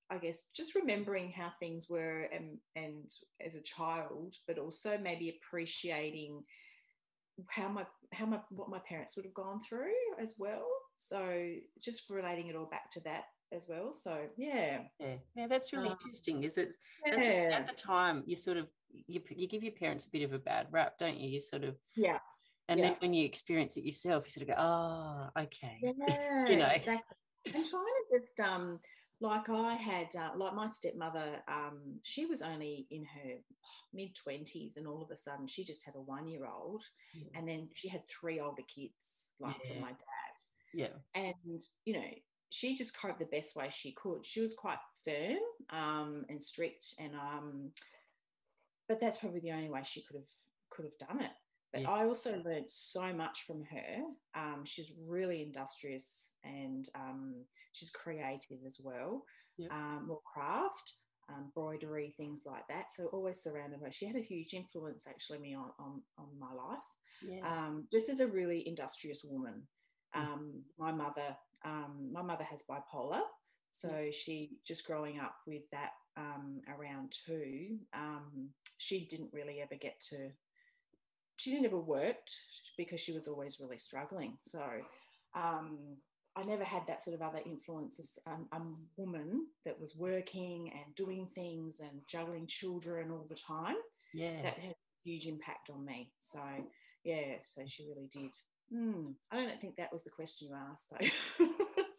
I 0.10 0.18
guess 0.18 0.50
just 0.56 0.76
remembering 0.76 1.32
how 1.32 1.52
things 1.60 1.90
were 1.90 2.28
and 2.32 2.58
and 2.76 3.10
as 3.44 3.56
a 3.56 3.64
child, 3.64 4.36
but 4.48 4.60
also 4.60 4.98
maybe 5.02 5.30
appreciating 5.30 6.44
how 7.50 7.70
my 7.70 7.86
how 8.14 8.26
my 8.26 8.40
what 8.50 8.70
my 8.70 8.80
parents 8.80 9.16
would 9.16 9.26
have 9.26 9.34
gone 9.34 9.60
through 9.60 9.92
as 10.20 10.36
well. 10.38 10.66
So 10.98 11.54
just 11.82 12.10
relating 12.10 12.48
it 12.48 12.56
all 12.56 12.66
back 12.68 12.92
to 12.92 13.00
that 13.02 13.24
as 13.52 13.68
well. 13.68 13.94
So 13.94 14.28
yeah, 14.38 14.80
yeah, 15.00 15.16
yeah. 15.36 15.48
That's 15.48 15.74
really 15.74 15.90
Um, 15.90 15.98
interesting. 16.00 16.44
Is 16.44 16.58
it 16.58 16.76
yeah, 17.06 17.50
at 17.52 17.68
the 17.68 17.74
time 17.74 18.24
you 18.26 18.36
sort 18.36 18.58
of 18.58 18.68
you 18.90 19.22
you 19.30 19.48
give 19.48 19.64
your 19.64 19.74
parents 19.74 20.06
a 20.06 20.12
bit 20.12 20.24
of 20.24 20.34
a 20.34 20.40
bad 20.40 20.68
rap, 20.72 20.94
don't 21.00 21.20
you? 21.20 21.30
You 21.30 21.40
sort 21.40 21.64
of 21.64 21.76
yeah, 21.96 22.20
and 22.70 22.80
Yeah. 22.80 22.90
then 22.90 22.96
when 23.00 23.14
you 23.14 23.26
experience 23.26 23.78
it 23.78 23.84
yourself, 23.86 24.26
you 24.26 24.32
sort 24.32 24.50
of 24.50 24.56
go, 24.56 24.62
oh, 24.62 25.42
okay. 25.44 25.78
yeah, 25.82 26.48
You 26.48 26.58
know. 26.58 26.68
exactly. 26.68 27.18
And 27.46 27.66
trying 27.70 27.84
to 28.12 28.20
just 28.20 28.40
um 28.40 28.80
like 29.24 29.50
I 29.50 29.76
had 29.76 30.16
uh, 30.16 30.32
like 30.36 30.54
my 30.54 30.68
stepmother 30.68 31.42
um 31.48 32.00
she 32.04 32.26
was 32.26 32.42
only 32.42 32.86
in 32.92 33.06
her 33.06 33.32
mid 33.94 34.14
twenties 34.16 34.76
and 34.78 34.86
all 34.86 35.02
of 35.02 35.10
a 35.12 35.16
sudden 35.16 35.48
she 35.48 35.64
just 35.64 35.86
had 35.86 35.96
a 35.96 36.02
one 36.02 36.28
year 36.28 36.46
old 36.46 36.84
Yeah. 37.14 37.30
and 37.40 37.48
then 37.48 37.70
she 37.74 37.88
had 37.88 38.04
three 38.08 38.40
older 38.40 38.64
kids 38.64 39.30
like 39.40 39.56
Yeah. 39.64 39.72
from 39.72 39.82
my 39.82 39.92
dad 39.92 40.36
Yeah. 40.74 40.96
and 41.16 41.62
you 41.86 41.94
know 41.94 42.10
she 42.50 42.76
just 42.76 42.96
coped 42.96 43.20
the 43.20 43.26
best 43.26 43.56
way 43.56 43.70
she 43.72 43.94
could 43.94 44.26
she 44.26 44.42
was 44.42 44.54
quite 44.54 44.78
firm 45.06 45.40
um, 45.72 46.26
and 46.30 46.42
strict 46.42 46.94
and 47.00 47.16
um, 47.16 47.72
but 48.88 49.00
that's 49.00 49.18
probably 49.20 49.40
the 49.40 49.52
only 49.52 49.70
way 49.70 49.82
she 49.84 50.02
could 50.02 50.18
have 50.18 50.30
could 50.70 50.86
have 50.86 51.08
done 51.08 51.22
it 51.22 51.32
but 51.74 51.82
Yeah. 51.82 51.92
i 51.92 52.06
also 52.06 52.42
learned 52.44 52.70
so 52.70 53.12
much 53.14 53.44
from 53.48 53.64
her 53.64 54.04
um, 54.36 54.64
she's 54.66 54.92
really 55.08 55.42
industrious 55.42 56.36
and 56.44 56.88
um, 56.96 57.44
she's 57.74 57.90
creative 57.90 58.60
as 58.66 58.80
well 58.82 59.26
Yeah. 59.58 59.68
um, 59.72 60.08
more 60.08 60.22
craft 60.34 60.94
um, 61.30 61.46
embroidery 61.46 62.12
things 62.12 62.42
like 62.46 62.68
that 62.68 62.92
so 62.92 63.08
always 63.08 63.42
surrounded 63.42 63.82
by 63.82 63.90
she 63.90 64.06
had 64.06 64.16
a 64.16 64.22
huge 64.22 64.54
influence 64.54 65.08
actually 65.08 65.40
me 65.40 65.56
on, 65.56 65.72
on, 65.80 66.02
on 66.18 66.28
my 66.40 66.54
life 66.54 66.88
Yeah. 67.22 67.42
um, 67.48 67.88
just 67.92 68.10
as 68.10 68.20
a 68.20 68.28
really 68.28 68.68
industrious 68.68 69.24
woman. 69.24 69.68
Mm. 70.16 70.20
Um, 70.22 70.64
my 70.78 70.92
mother, 70.92 71.36
um, 71.66 72.10
my 72.12 72.22
mother 72.22 72.44
has 72.44 72.64
bipolar, 72.70 73.22
so 73.72 74.10
she 74.12 74.58
just 74.68 74.86
growing 74.86 75.20
up 75.20 75.36
with 75.48 75.64
that 75.72 75.92
um, 76.18 76.62
around 76.68 77.14
too. 77.26 77.78
Um, 77.94 78.50
she 78.78 79.08
didn't 79.08 79.32
really 79.34 79.62
ever 79.62 79.76
get 79.76 80.00
to. 80.10 80.30
She 81.44 81.60
never 81.60 81.80
worked 81.80 82.32
because 82.78 83.02
she 83.02 83.12
was 83.12 83.28
always 83.28 83.60
really 83.60 83.78
struggling. 83.78 84.38
So 84.44 84.62
um, 85.36 85.78
I 86.36 86.44
never 86.44 86.64
had 86.64 86.88
that 86.88 87.04
sort 87.04 87.16
of 87.16 87.22
other 87.22 87.42
influence 87.46 88.00
of 88.00 88.34
um, 88.34 88.48
a 88.54 88.62
woman 89.02 89.48
that 89.66 89.80
was 89.80 89.96
working 89.96 90.72
and 90.74 90.96
doing 90.96 91.28
things 91.36 91.82
and 91.82 92.02
juggling 92.08 92.48
children 92.48 93.12
all 93.12 93.26
the 93.30 93.36
time 93.36 93.76
yeah. 94.14 94.42
that 94.42 94.58
had 94.58 94.72
a 94.72 95.04
huge 95.04 95.28
impact 95.28 95.70
on 95.70 95.86
me. 95.86 96.12
So 96.22 96.40
yeah, 97.04 97.36
so 97.44 97.64
she 97.68 97.88
really 97.88 98.08
did. 98.12 98.36
Hmm. 98.72 99.12
I 99.32 99.36
don't 99.36 99.60
think 99.60 99.76
that 99.76 99.92
was 99.92 100.04
the 100.04 100.10
question 100.10 100.48
you 100.48 100.56
asked 100.56 100.92
though. 100.92 101.46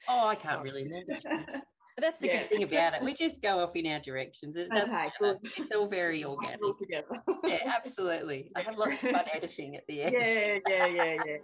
oh, 0.08 0.28
I 0.28 0.34
can't 0.36 0.62
really 0.64 0.84
remember. 0.84 1.62
To 1.96 2.00
be 2.00 2.02
honest. 2.02 2.02
But 2.02 2.02
that's 2.04 2.18
the 2.18 2.26
Yeah. 2.28 2.40
good 2.40 2.50
thing 2.50 2.62
about 2.64 2.94
it. 2.94 3.02
We 3.02 3.14
just 3.24 3.42
go 3.42 3.60
off 3.60 3.76
in 3.76 3.86
our 3.86 4.00
directions. 4.00 4.56
It 4.56 4.68
Okay, 4.72 5.08
good. 5.20 5.38
It's 5.56 5.72
all 5.72 5.86
very 5.86 6.24
organic. 6.24 6.62
All 6.62 6.74
together. 6.74 7.22
Yeah, 7.44 7.58
absolutely. 7.76 8.50
I 8.56 8.62
have 8.62 8.76
lots 8.78 9.02
of 9.02 9.10
fun 9.10 9.24
editing 9.32 9.76
at 9.76 9.86
the 9.86 10.02
end. 10.02 10.14
yeah, 10.18 10.58
yeah, 10.68 10.86
yeah, 10.86 11.16
yeah. 11.26 11.36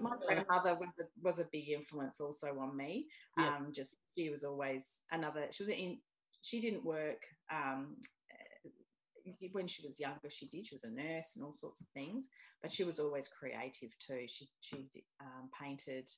My 0.00 0.16
grandmother 0.24 0.74
was 0.74 0.88
a, 1.00 1.04
was 1.22 1.38
a 1.40 1.48
big 1.50 1.68
influence 1.68 2.20
also 2.20 2.58
on 2.58 2.76
me. 2.76 3.06
Yeah. 3.36 3.56
Um, 3.56 3.72
just 3.72 3.98
she 4.14 4.30
was 4.30 4.44
always 4.44 5.00
another. 5.10 5.46
She 5.50 5.62
was 5.62 5.70
in. 5.70 5.98
She 6.40 6.60
didn't 6.60 6.84
work. 6.84 7.22
Um, 7.50 7.96
eh, 8.30 9.48
when 9.52 9.66
she 9.66 9.86
was 9.86 10.00
younger, 10.00 10.30
she 10.30 10.46
did. 10.46 10.66
She 10.66 10.74
was 10.74 10.84
a 10.84 10.90
nurse 10.90 11.36
and 11.36 11.44
all 11.44 11.54
sorts 11.54 11.80
of 11.80 11.88
things, 11.88 12.28
but 12.62 12.70
she 12.70 12.84
was 12.84 12.98
always 12.98 13.28
creative 13.28 13.96
too. 13.98 14.24
She 14.26 14.48
she 14.60 14.88
um, 15.20 15.50
painted, 15.60 16.08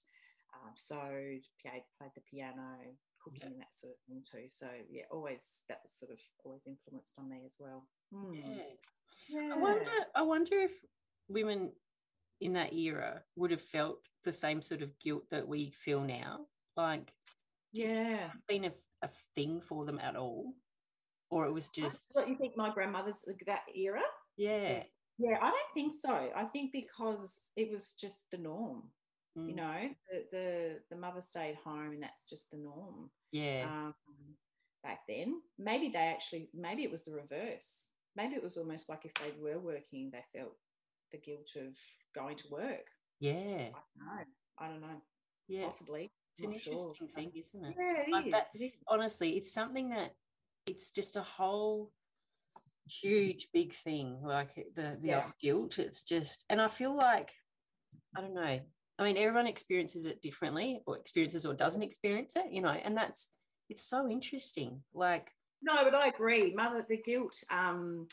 um, 0.55 0.73
sewed, 0.77 1.45
played, 1.62 1.85
played 1.99 2.12
the 2.14 2.23
piano, 2.31 2.77
cooking, 3.23 3.43
and 3.45 3.61
that 3.61 3.75
sort 3.75 3.95
of 3.95 3.99
thing 4.07 4.23
too. 4.23 4.49
So 4.51 4.66
yeah, 4.90 5.05
always 5.11 5.62
that 5.69 5.81
was 5.83 5.93
sort 5.93 6.12
of 6.12 6.19
always 6.45 6.62
influenced 6.66 7.14
on 7.19 7.29
me 7.29 7.43
as 7.47 7.57
well. 7.59 7.87
Hmm. 8.12 8.35
Yeah. 9.29 9.55
I 9.55 9.59
wonder. 9.59 9.90
I 10.14 10.23
wonder 10.23 10.59
if 10.61 10.73
women 11.29 11.71
in 12.40 12.55
that 12.55 12.72
era 12.72 13.22
would 13.37 13.50
have 13.50 13.61
felt 13.61 13.98
the 14.24 14.33
same 14.33 14.62
sort 14.62 14.83
of 14.83 14.98
guilt 14.98 15.29
that 15.31 15.46
we 15.46 15.70
feel 15.70 16.00
now. 16.00 16.46
Like, 16.76 17.12
Yeah. 17.72 18.31
been 18.48 18.64
a, 18.64 18.72
a 19.03 19.09
thing 19.35 19.61
for 19.61 19.85
them 19.85 19.98
at 19.98 20.16
all, 20.16 20.55
or 21.31 21.46
it 21.46 21.53
was 21.53 21.68
just 21.68 22.12
What 22.14 22.29
you 22.29 22.37
think 22.37 22.57
my 22.57 22.70
grandmother's 22.72 23.24
like 23.26 23.42
that 23.46 23.62
era? 23.74 24.03
yeah. 24.37 24.83
Yeah, 25.18 25.37
I 25.42 25.50
don't 25.50 25.74
think 25.74 25.92
so. 26.00 26.31
I 26.35 26.44
think 26.44 26.72
because 26.72 27.50
it 27.57 27.70
was 27.70 27.92
just 27.92 28.31
the 28.31 28.38
norm. 28.38 28.85
You 29.46 29.55
Mm, 29.55 29.57
know, 29.57 29.88
the, 30.11 30.24
the 30.33 30.81
the 30.90 30.96
mother 30.96 31.20
stayed 31.20 31.57
home, 31.64 31.92
and 31.92 32.03
that's 32.03 32.24
just 32.24 32.50
the 32.50 32.57
norm. 32.59 33.11
yeah. 33.33 33.66
Um, 33.66 33.94
back 34.83 35.00
then, 35.09 35.40
maybe 35.59 35.88
they 35.88 35.98
actually, 35.98 36.50
maybe 36.55 36.85
it 36.85 36.90
was 36.90 37.05
the 37.05 37.12
reverse. 37.12 37.90
Maybe 38.16 38.35
it 38.35 38.42
was 38.42 38.57
almost 38.57 38.88
like 38.88 39.05
if 39.05 39.14
they 39.14 39.33
were 39.40 39.59
working, 39.59 40.11
they 40.11 40.24
felt 40.37 40.57
the 41.12 41.18
guilt 41.18 41.50
of 41.57 41.76
going 42.14 42.37
to 42.37 42.44
work. 42.51 42.87
yeah. 43.20 43.33
I 43.38 43.81
don't 43.81 44.07
know. 44.07 44.25
I 44.59 44.68
don't 44.68 44.81
know. 44.81 45.03
Yeah. 45.49 45.66
Possibly. 45.66 46.11
It's 46.33 46.42
an 46.42 46.55
sure. 46.55 46.73
interesting 46.75 47.09
thing, 47.09 47.33
isn't 47.37 47.64
it? 47.64 47.75
Yeah, 47.79 48.03
it 48.03 48.11
Like 48.12 48.27
is, 48.27 48.33
that- 48.33 48.49
it 48.55 48.73
honestly, 48.88 49.37
it's 49.37 49.53
something 49.53 49.90
that 49.90 50.14
it's 50.66 50.90
just 50.92 51.16
a 51.16 51.23
whole 51.23 51.90
huge 52.87 53.49
big 53.53 53.73
thing. 53.73 54.20
Like 54.23 54.55
the 54.75 54.99
the 55.01 55.09
Yeah. 55.09 55.25
old 55.25 55.35
guilt. 55.40 55.79
It's 55.79 56.03
just, 56.03 56.44
and 56.51 56.61
I 56.61 56.68
feel 56.68 56.94
like 56.94 57.33
I 58.16 58.20
don't 58.20 58.35
know. 58.35 58.61
I 58.99 59.05
mean, 59.05 59.16
everyone 59.16 59.46
experiences 59.46 60.05
it 60.07 60.20
differently, 60.23 60.83
or 60.87 60.99
experiences 60.99 61.46
or 61.46 61.55
doesn't 61.55 61.83
experience 61.83 62.37
it. 62.37 62.51
You 62.51 62.61
know, 62.62 62.68
and 62.70 62.96
that's 62.96 63.29
it's 63.68 63.83
so 63.85 64.09
interesting. 64.09 64.83
Like, 64.94 65.31
No, 65.62 65.83
but 65.85 65.94
I 65.94 66.09
agree. 66.09 66.53
Mother, 66.55 66.85
the 66.88 66.99
guilt. 66.99 67.37
Um, 67.51 68.07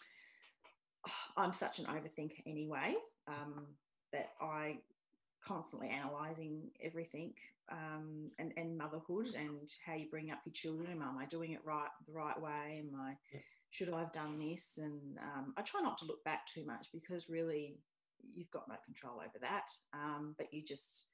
I'm 1.37 1.53
such 1.53 1.79
an 1.79 1.85
overthinker 1.85 2.41
anyway. 2.45 2.95
Um, 3.27 3.67
that 4.13 4.29
I 4.41 4.79
constantly 5.45 5.89
analysing 5.89 6.69
everything 6.83 7.33
um, 7.71 8.31
and, 8.39 8.53
and 8.57 8.77
motherhood 8.77 9.27
and 9.35 9.71
how 9.85 9.93
you 9.93 10.09
bring 10.09 10.31
up 10.31 10.39
your 10.45 10.53
children. 10.53 11.01
Am 11.01 11.17
I 11.17 11.25
doing 11.25 11.51
it 11.51 11.61
right 11.65 11.89
the 12.05 12.13
right 12.13 12.39
way? 12.41 12.83
Am 12.83 12.99
I 12.99 13.15
Yeah. 13.33 13.39
should 13.69 13.93
I 13.93 13.99
have 13.99 14.11
done 14.13 14.39
this? 14.39 14.79
And 14.81 15.17
um, 15.19 15.53
I 15.57 15.61
try 15.61 15.81
not 15.81 15.97
to 15.99 16.05
look 16.05 16.23
back 16.23 16.45
too 16.47 16.65
much 16.65 16.87
because 16.91 17.29
really 17.29 17.77
you've 18.35 18.51
got 18.51 18.67
no 18.67 18.75
control 18.85 19.15
over 19.19 19.39
that. 19.41 19.69
Um, 19.93 20.35
but 20.37 20.53
you 20.53 20.63
just 20.63 21.05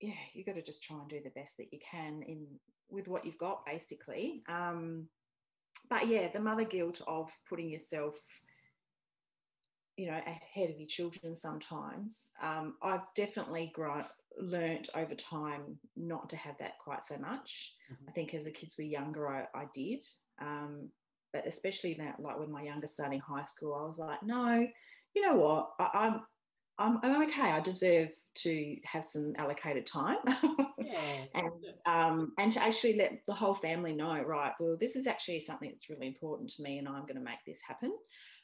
yeah, 0.00 0.12
you 0.32 0.44
got 0.44 0.54
to 0.54 0.62
just 0.62 0.82
try 0.82 0.98
and 0.98 1.08
do 1.08 1.20
the 1.22 1.30
best 1.30 1.56
that 1.56 1.72
you 1.72 1.78
can 1.78 2.22
in 2.22 2.46
with 2.88 3.08
what 3.08 3.24
you've 3.24 3.38
got, 3.38 3.66
basically. 3.66 4.42
Um, 4.48 5.08
but 5.90 6.06
yeah, 6.08 6.28
the 6.32 6.40
mother 6.40 6.64
guilt 6.64 7.00
of 7.06 7.30
putting 7.48 7.70
yourself, 7.70 8.16
you 9.98 10.06
know, 10.06 10.18
ahead 10.26 10.70
of 10.70 10.78
your 10.78 10.86
children 10.86 11.34
sometimes. 11.34 12.30
Um, 12.40 12.76
I've 12.82 13.02
definitely 13.16 13.72
grown, 13.74 14.04
learnt 14.40 14.88
over 14.94 15.14
time 15.16 15.78
not 15.96 16.30
to 16.30 16.36
have 16.36 16.56
that 16.58 16.78
quite 16.78 17.02
so 17.02 17.18
much. 17.18 17.74
Mhm. 17.90 18.08
I 18.08 18.12
think 18.12 18.32
as 18.32 18.44
the 18.44 18.52
kids 18.52 18.76
were 18.78 18.84
younger, 18.84 19.28
I, 19.28 19.46
I 19.54 19.66
did. 19.74 20.02
Um, 20.40 20.90
but 21.32 21.46
especially 21.46 21.96
now, 21.98 22.14
like 22.20 22.38
when 22.38 22.50
my 22.52 22.62
youngest 22.62 22.94
starting 22.94 23.20
high 23.20 23.44
school, 23.44 23.74
I 23.74 23.86
was 23.86 23.98
like, 23.98 24.22
no, 24.22 24.66
you 25.14 25.22
know 25.22 25.34
what? 25.34 25.70
I, 25.80 25.90
I'm, 25.94 26.20
I'm, 26.78 26.98
I'm 27.02 27.22
okay. 27.24 27.50
I 27.50 27.60
deserve 27.60 28.10
to 28.36 28.76
have 28.84 29.04
some 29.04 29.34
allocated 29.36 29.84
time. 29.84 30.18
Yeah. 30.80 31.24
and 31.34 31.52
um, 31.86 32.32
and 32.38 32.50
to 32.52 32.62
actually 32.62 32.94
let 32.96 33.20
the 33.26 33.34
whole 33.34 33.54
family 33.54 33.94
know, 33.94 34.22
right? 34.22 34.52
Well, 34.58 34.76
this 34.78 34.96
is 34.96 35.06
actually 35.06 35.40
something 35.40 35.68
that's 35.70 35.90
really 35.90 36.06
important 36.06 36.48
to 36.50 36.62
me, 36.62 36.78
and 36.78 36.88
I'm 36.88 37.02
going 37.02 37.16
to 37.16 37.20
make 37.20 37.44
this 37.44 37.60
happen. 37.66 37.92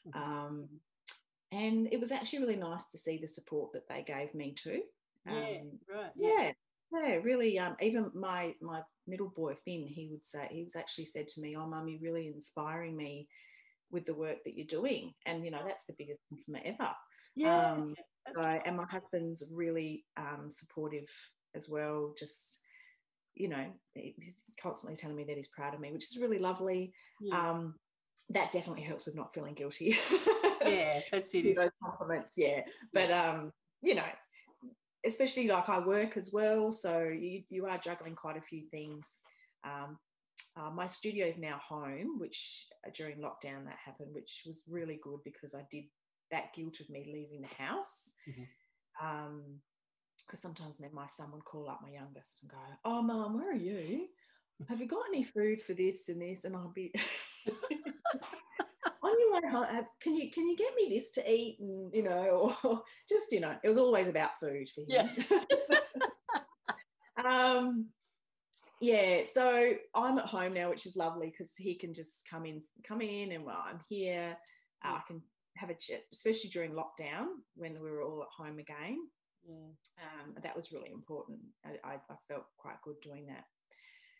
Mhm. 0.07 0.15
Um, 0.21 0.69
and 1.55 1.87
it 1.91 1.99
was 1.99 2.11
actually 2.11 2.39
really 2.39 2.55
nice 2.55 2.87
to 2.91 2.97
see 2.97 3.17
the 3.17 3.27
support 3.27 3.71
that 3.73 3.87
they 3.87 4.03
gave 4.03 4.33
me 4.33 4.53
too. 4.53 4.81
yeah. 5.25 5.33
Um, 5.33 5.79
Right. 5.93 6.11
Yeah. 6.15 6.51
yeah, 6.91 7.07
yeah, 7.07 7.15
really. 7.15 7.57
Um, 7.59 7.75
even 7.81 8.11
my 8.13 8.53
my 8.61 8.81
middle 9.07 9.29
boy 9.35 9.55
Finn, 9.55 9.87
he 9.87 10.07
would 10.11 10.25
say 10.25 10.47
he 10.51 10.63
was 10.63 10.75
actually 10.75 11.05
said 11.05 11.27
to 11.29 11.41
me, 11.41 11.55
"Oh, 11.55 11.67
mum, 11.67 11.87
you're 11.87 12.01
really 12.01 12.27
inspiring 12.27 12.95
me 12.95 13.27
with 13.91 14.05
the 14.05 14.13
work 14.15 14.43
that 14.43 14.55
you're 14.55 14.67
doing," 14.67 15.13
and 15.25 15.43
you 15.45 15.51
know 15.51 15.61
that's 15.65 15.85
the 15.85 15.95
biggest 15.97 16.19
compliment 16.29 16.65
ever. 16.65 16.91
Yeah. 17.35 17.71
Um, 17.73 17.95
So, 18.33 18.41
and 18.41 18.77
my 18.77 18.85
husband's 18.85 19.43
really 19.51 20.05
um, 20.17 20.47
supportive 20.49 21.09
as 21.53 21.69
well. 21.69 22.13
Just, 22.17 22.59
you 23.35 23.47
know, 23.49 23.65
he's 23.93 24.43
constantly 24.61 24.95
telling 24.95 25.15
me 25.15 25.25
that 25.25 25.35
he's 25.35 25.47
proud 25.49 25.73
of 25.75 25.79
me, 25.79 25.91
which 25.91 26.05
is 26.05 26.17
really 26.19 26.39
lovely. 26.39 26.93
yeah. 27.21 27.51
Um, 27.51 27.75
that 28.29 28.51
definitely 28.51 28.83
helps 28.83 29.05
with 29.05 29.15
not 29.15 29.33
feeling 29.33 29.53
guilty. 29.53 29.97
yeah. 30.65 30.99
That's 31.11 31.33
it. 31.35 31.55
Those 31.55 31.71
compliments, 31.83 32.35
yeah. 32.37 32.61
But 32.93 33.11
um, 33.11 33.51
you 33.81 33.95
know, 33.95 34.03
especially 35.05 35.47
like 35.47 35.69
I 35.69 35.79
work 35.79 36.17
as 36.17 36.31
well, 36.33 36.71
so 36.71 37.03
you 37.03 37.43
you 37.49 37.65
are 37.65 37.77
juggling 37.77 38.15
quite 38.15 38.37
a 38.37 38.41
few 38.41 38.63
things. 38.71 39.21
Um, 39.63 39.97
uh, 40.57 40.69
my 40.69 40.87
studio 40.87 41.27
is 41.27 41.37
now 41.37 41.59
home, 41.67 42.17
which 42.17 42.67
uh, 42.85 42.89
during 42.93 43.17
lockdown 43.17 43.65
that 43.65 43.77
happened, 43.83 44.09
which 44.13 44.43
was 44.45 44.63
really 44.67 44.99
good 45.03 45.19
because 45.23 45.53
I 45.53 45.63
did 45.69 45.85
that 46.31 46.53
guilt 46.53 46.79
of 46.79 46.89
me 46.89 47.03
leaving 47.05 47.41
the 47.41 47.63
house. 47.63 48.13
Mhm. 48.27 48.47
Um, 49.01 49.61
because 50.25 50.39
sometimes 50.39 50.77
then 50.77 50.89
my 50.93 51.05
son 51.05 51.31
would 51.33 51.45
call 51.45 51.69
up 51.69 51.81
my 51.83 51.89
youngest 51.91 52.41
and 52.41 52.51
go, 52.51 52.57
"Oh, 52.83 53.01
mom, 53.01 53.35
where 53.35 53.51
are 53.51 53.53
you? 53.53 54.07
Have 54.69 54.79
you 54.81 54.87
got 54.87 55.05
any 55.09 55.23
food 55.23 55.61
for 55.61 55.73
this 55.73 56.09
and 56.09 56.19
this?" 56.21 56.45
And 56.45 56.55
I'll 56.55 56.69
be 56.73 56.91
on 59.15 59.19
your 59.19 59.33
way 59.41 59.51
home. 59.51 59.85
Can 60.01 60.15
you 60.15 60.29
can 60.31 60.47
you 60.47 60.55
get 60.55 60.73
me 60.75 60.87
this 60.89 61.11
to 61.11 61.31
eat? 61.33 61.57
And 61.59 61.93
you 61.93 62.03
know, 62.03 62.53
or 62.63 62.81
just 63.09 63.31
you 63.31 63.39
know, 63.39 63.55
it 63.63 63.69
was 63.69 63.77
always 63.77 64.07
about 64.07 64.39
food 64.39 64.67
for 64.69 64.81
him. 64.81 64.87
Yeah. 64.89 65.09
um, 67.25 67.87
yeah. 68.81 69.21
So 69.25 69.73
I'm 69.93 70.17
at 70.19 70.25
home 70.25 70.53
now, 70.53 70.69
which 70.69 70.85
is 70.85 70.95
lovely 70.95 71.27
because 71.31 71.53
he 71.57 71.75
can 71.75 71.93
just 71.93 72.23
come 72.29 72.45
in, 72.45 72.61
come 72.83 73.01
in, 73.01 73.31
and 73.31 73.45
well, 73.45 73.63
I'm 73.65 73.79
here. 73.89 74.37
Uh, 74.83 74.93
I 74.97 75.01
can 75.07 75.21
have 75.57 75.69
a 75.69 75.73
chat, 75.73 76.01
especially 76.11 76.49
during 76.49 76.71
lockdown 76.73 77.27
when 77.55 77.73
we 77.81 77.89
were 77.89 78.03
all 78.03 78.21
at 78.23 78.43
home 78.43 78.59
again 78.59 78.97
Yeah. 79.47 79.71
um, 80.03 80.35
that 80.43 80.53
was 80.55 80.73
really 80.73 80.91
important. 80.91 81.39
I, 81.65 81.77
I, 81.83 81.93
I 82.09 82.15
felt 82.27 82.43
quite 82.57 82.81
good 82.83 82.97
doing 83.01 83.27
that. 83.27 83.45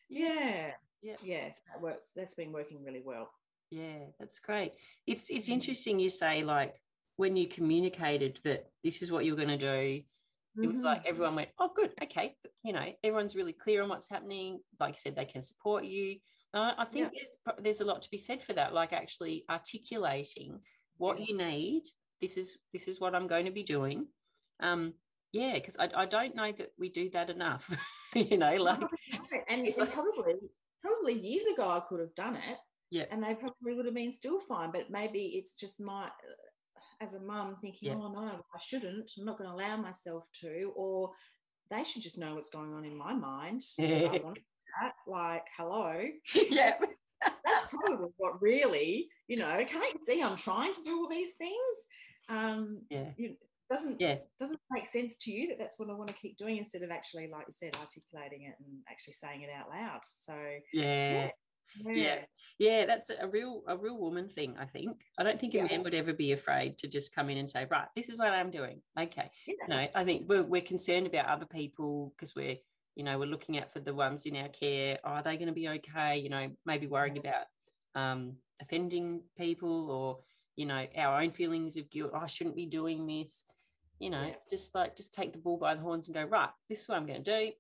Yeah, 0.10 0.72
Yeah. 1.02 1.16
yes, 1.22 1.62
that 1.68 1.82
works. 1.82 2.12
That's 2.16 2.36
been 2.36 2.54
working 2.54 2.84
really 2.86 3.02
well. 3.04 3.30
Yeah, 3.72 4.06
that's 4.20 4.40
great. 4.40 4.74
It's 5.08 5.30
it's 5.30 5.50
Mm. 5.50 5.54
interesting 5.54 6.00
you 6.00 6.10
say 6.10 6.44
like 6.44 6.76
when 7.18 7.36
you 7.36 7.48
communicated 7.48 8.40
that 8.44 8.66
this 8.84 9.02
is 9.02 9.12
what 9.12 9.26
you're 9.26 9.36
going 9.38 9.48
to 9.48 9.58
do, 9.58 10.04
it 10.62 10.68
was 10.72 10.84
like 10.84 11.04
Mhm. 11.04 11.08
everyone 11.08 11.36
went, 11.36 11.50
"Oh, 11.60 11.70
good, 11.74 11.94
okay." 12.04 12.38
You 12.64 12.74
know, 12.74 12.94
everyone's 13.04 13.36
really 13.36 13.54
clear 13.54 13.82
on 13.84 13.90
what's 13.90 14.10
happening. 14.10 14.60
Like 14.80 14.94
you 14.96 14.98
said, 15.00 15.16
they 15.16 15.26
can 15.26 15.42
support 15.42 15.84
you. 15.86 16.20
Uh, 16.54 16.74
I 16.78 16.86
think 16.86 17.12
there's 17.14 17.38
there's 17.60 17.82
a 17.82 17.86
lot 17.86 18.02
to 18.04 18.10
be 18.10 18.18
said 18.18 18.44
for 18.44 18.54
that. 18.54 18.74
Like 18.74 18.94
actually 18.94 19.44
articulating 19.50 20.62
what 20.98 21.20
you 21.20 21.36
need. 21.38 21.84
This 22.22 22.38
is 22.38 22.58
this 22.72 22.88
is 22.88 23.00
what 23.00 23.16
I'm 23.16 23.28
going 23.28 23.46
to 23.46 23.52
be 23.52 23.64
doing. 23.64 24.08
Um, 24.62 24.94
yeah, 25.34 25.56
because 25.56 25.76
I, 25.78 25.90
I 25.94 26.06
don't 26.06 26.36
know 26.36 26.52
that 26.54 26.72
we 26.78 26.88
do 26.90 27.10
that 27.10 27.30
enough. 27.30 27.66
you 28.16 28.38
know, 28.38 28.56
like 28.56 28.80
No, 28.80 28.88
no, 28.88 29.42
and, 29.50 29.68
it's 29.68 29.78
and 29.78 29.88
like- 29.88 29.94
probably 29.96 30.36
probably 30.82 31.14
years 31.20 31.46
ago 31.48 31.68
I 31.70 31.82
could 31.82 32.00
have 32.00 32.16
done 32.16 32.36
it. 32.38 32.58
Yeah. 32.92 33.06
and 33.12 33.24
they 33.24 33.34
probably 33.36 33.74
would 33.74 33.86
have 33.86 33.96
been 33.96 34.12
still 34.12 34.40
fine. 34.40 34.72
But 34.72 34.90
maybe 34.90 35.20
it's 35.38 35.54
just 35.54 35.80
my 35.80 36.10
as 37.02 37.14
a 37.14 37.20
mum 37.22 37.58
thinking, 37.62 37.90
Yeah. 37.90 37.96
oh 37.96 38.12
no, 38.12 38.22
I 38.54 38.60
shouldn't. 38.60 39.12
I'm 39.18 39.26
not 39.26 39.38
going 39.38 39.50
to 39.50 39.56
allow 39.56 39.78
myself 39.78 40.28
to, 40.42 40.72
or 40.76 41.12
they 41.70 41.84
should 41.84 42.02
just 42.04 42.18
know 42.18 42.36
what's 42.36 42.50
going 42.50 42.74
on 42.74 42.86
in 42.86 42.98
my 42.98 43.14
mind. 43.14 43.62
Yeah. 43.78 44.10
I 44.14 44.18
want 44.24 44.40
that. 44.82 44.94
Like, 45.08 45.46
hello. 45.58 46.04
yeah, 46.34 46.74
that's 47.22 47.68
probably 47.70 48.10
what 48.18 48.42
really, 48.42 49.10
you 49.28 49.38
know, 49.38 49.64
can't 49.68 49.94
you 49.94 50.00
see 50.06 50.22
I'm 50.22 50.36
trying 50.38 50.74
to 50.74 50.84
do 50.84 50.98
all 51.00 51.10
these 51.10 51.34
things? 51.34 51.54
Um, 52.30 52.82
yeah, 52.90 53.10
you 53.18 53.36
doesn't 53.70 54.00
yeah. 54.00 54.18
doesn't 54.38 54.60
make 54.72 54.86
sense 54.86 55.18
to 55.18 55.32
you 55.32 55.48
that 55.48 55.58
that's 55.58 55.80
what 55.80 55.90
I 55.90 55.94
want 55.94 56.10
to 56.10 56.14
keep 56.16 56.38
doing 56.38 56.58
instead 56.58 56.82
of 56.84 56.92
actually, 56.92 57.30
like 57.32 57.46
you 57.48 57.52
said, 57.54 57.76
articulating 57.76 58.44
it 58.48 58.56
and 58.60 58.78
actually 58.90 59.14
saying 59.14 59.42
it 59.42 59.50
out 59.50 59.70
loud. 59.70 60.02
So 60.06 60.36
Yeah. 60.74 60.84
yeah, 61.12 61.30
Yeah. 61.84 62.20
Yeah, 62.58 62.86
that's 62.86 63.10
a 63.10 63.28
real 63.28 63.64
a 63.68 63.76
real 63.76 63.98
woman 63.98 64.30
thing, 64.30 64.56
I 64.58 64.66
think. 64.66 65.02
I 65.20 65.24
don't 65.24 65.38
think 65.40 65.54
a 65.56 65.58
Yeah. 65.58 65.64
man 65.66 65.84
would 65.84 65.94
ever 65.94 66.14
be 66.14 66.32
afraid 66.32 66.78
to 66.80 66.88
just 66.88 67.14
come 67.14 67.30
in 67.30 67.38
and 67.38 67.52
say, 67.52 67.68
right, 67.70 67.88
this 67.98 68.08
is 68.08 68.16
what 68.18 68.32
I'm 68.32 68.50
doing. 68.50 68.82
Okay. 68.98 69.30
yeah, 69.46 69.54
No, 69.68 69.88
I 69.94 70.04
think 70.06 70.30
we're, 70.30 70.44
we're 70.44 70.62
concerned 70.62 71.06
about 71.06 71.26
other 71.26 71.46
people 71.46 72.14
because 72.16 72.34
we're, 72.34 72.56
you 72.96 73.04
know, 73.04 73.20
we're 73.20 73.26
looking 73.26 73.58
out 73.60 73.74
for 73.74 73.82
the 73.82 73.94
ones 73.94 74.26
in 74.26 74.38
our 74.38 74.48
care. 74.48 75.00
Are 75.04 75.22
they 75.22 75.36
going 75.36 75.48
to 75.50 75.54
be 75.54 75.68
okay? 75.68 76.18
You 76.20 76.30
know, 76.30 76.50
maybe 76.66 76.88
worrying 76.88 77.18
about 77.18 77.46
um, 77.94 78.38
offending 78.62 79.24
people 79.38 79.92
or, 79.92 80.20
you 80.56 80.66
know, 80.66 80.88
our 80.96 81.20
own 81.22 81.32
feelings 81.32 81.76
of 81.76 81.90
guilt. 81.90 82.12
Oh, 82.14 82.20
I 82.20 82.28
shouldn't 82.28 82.56
be 82.56 82.68
doing 82.68 83.06
this. 83.06 83.44
You 84.00 84.12
know, 84.12 84.22
Yeah. 84.22 84.34
it's 84.42 84.52
just 84.52 84.74
like, 84.76 84.96
just 84.96 85.14
take 85.14 85.34
the 85.34 85.40
bull 85.40 85.58
by 85.58 85.76
the 85.76 85.82
horns 85.82 86.08
and 86.08 86.16
go, 86.16 86.24
right, 86.24 86.50
this 86.70 86.82
is 86.84 86.88
what 86.88 86.98
I'm 86.98 87.06
going 87.06 87.22
to 87.22 87.32
do. 87.40 87.52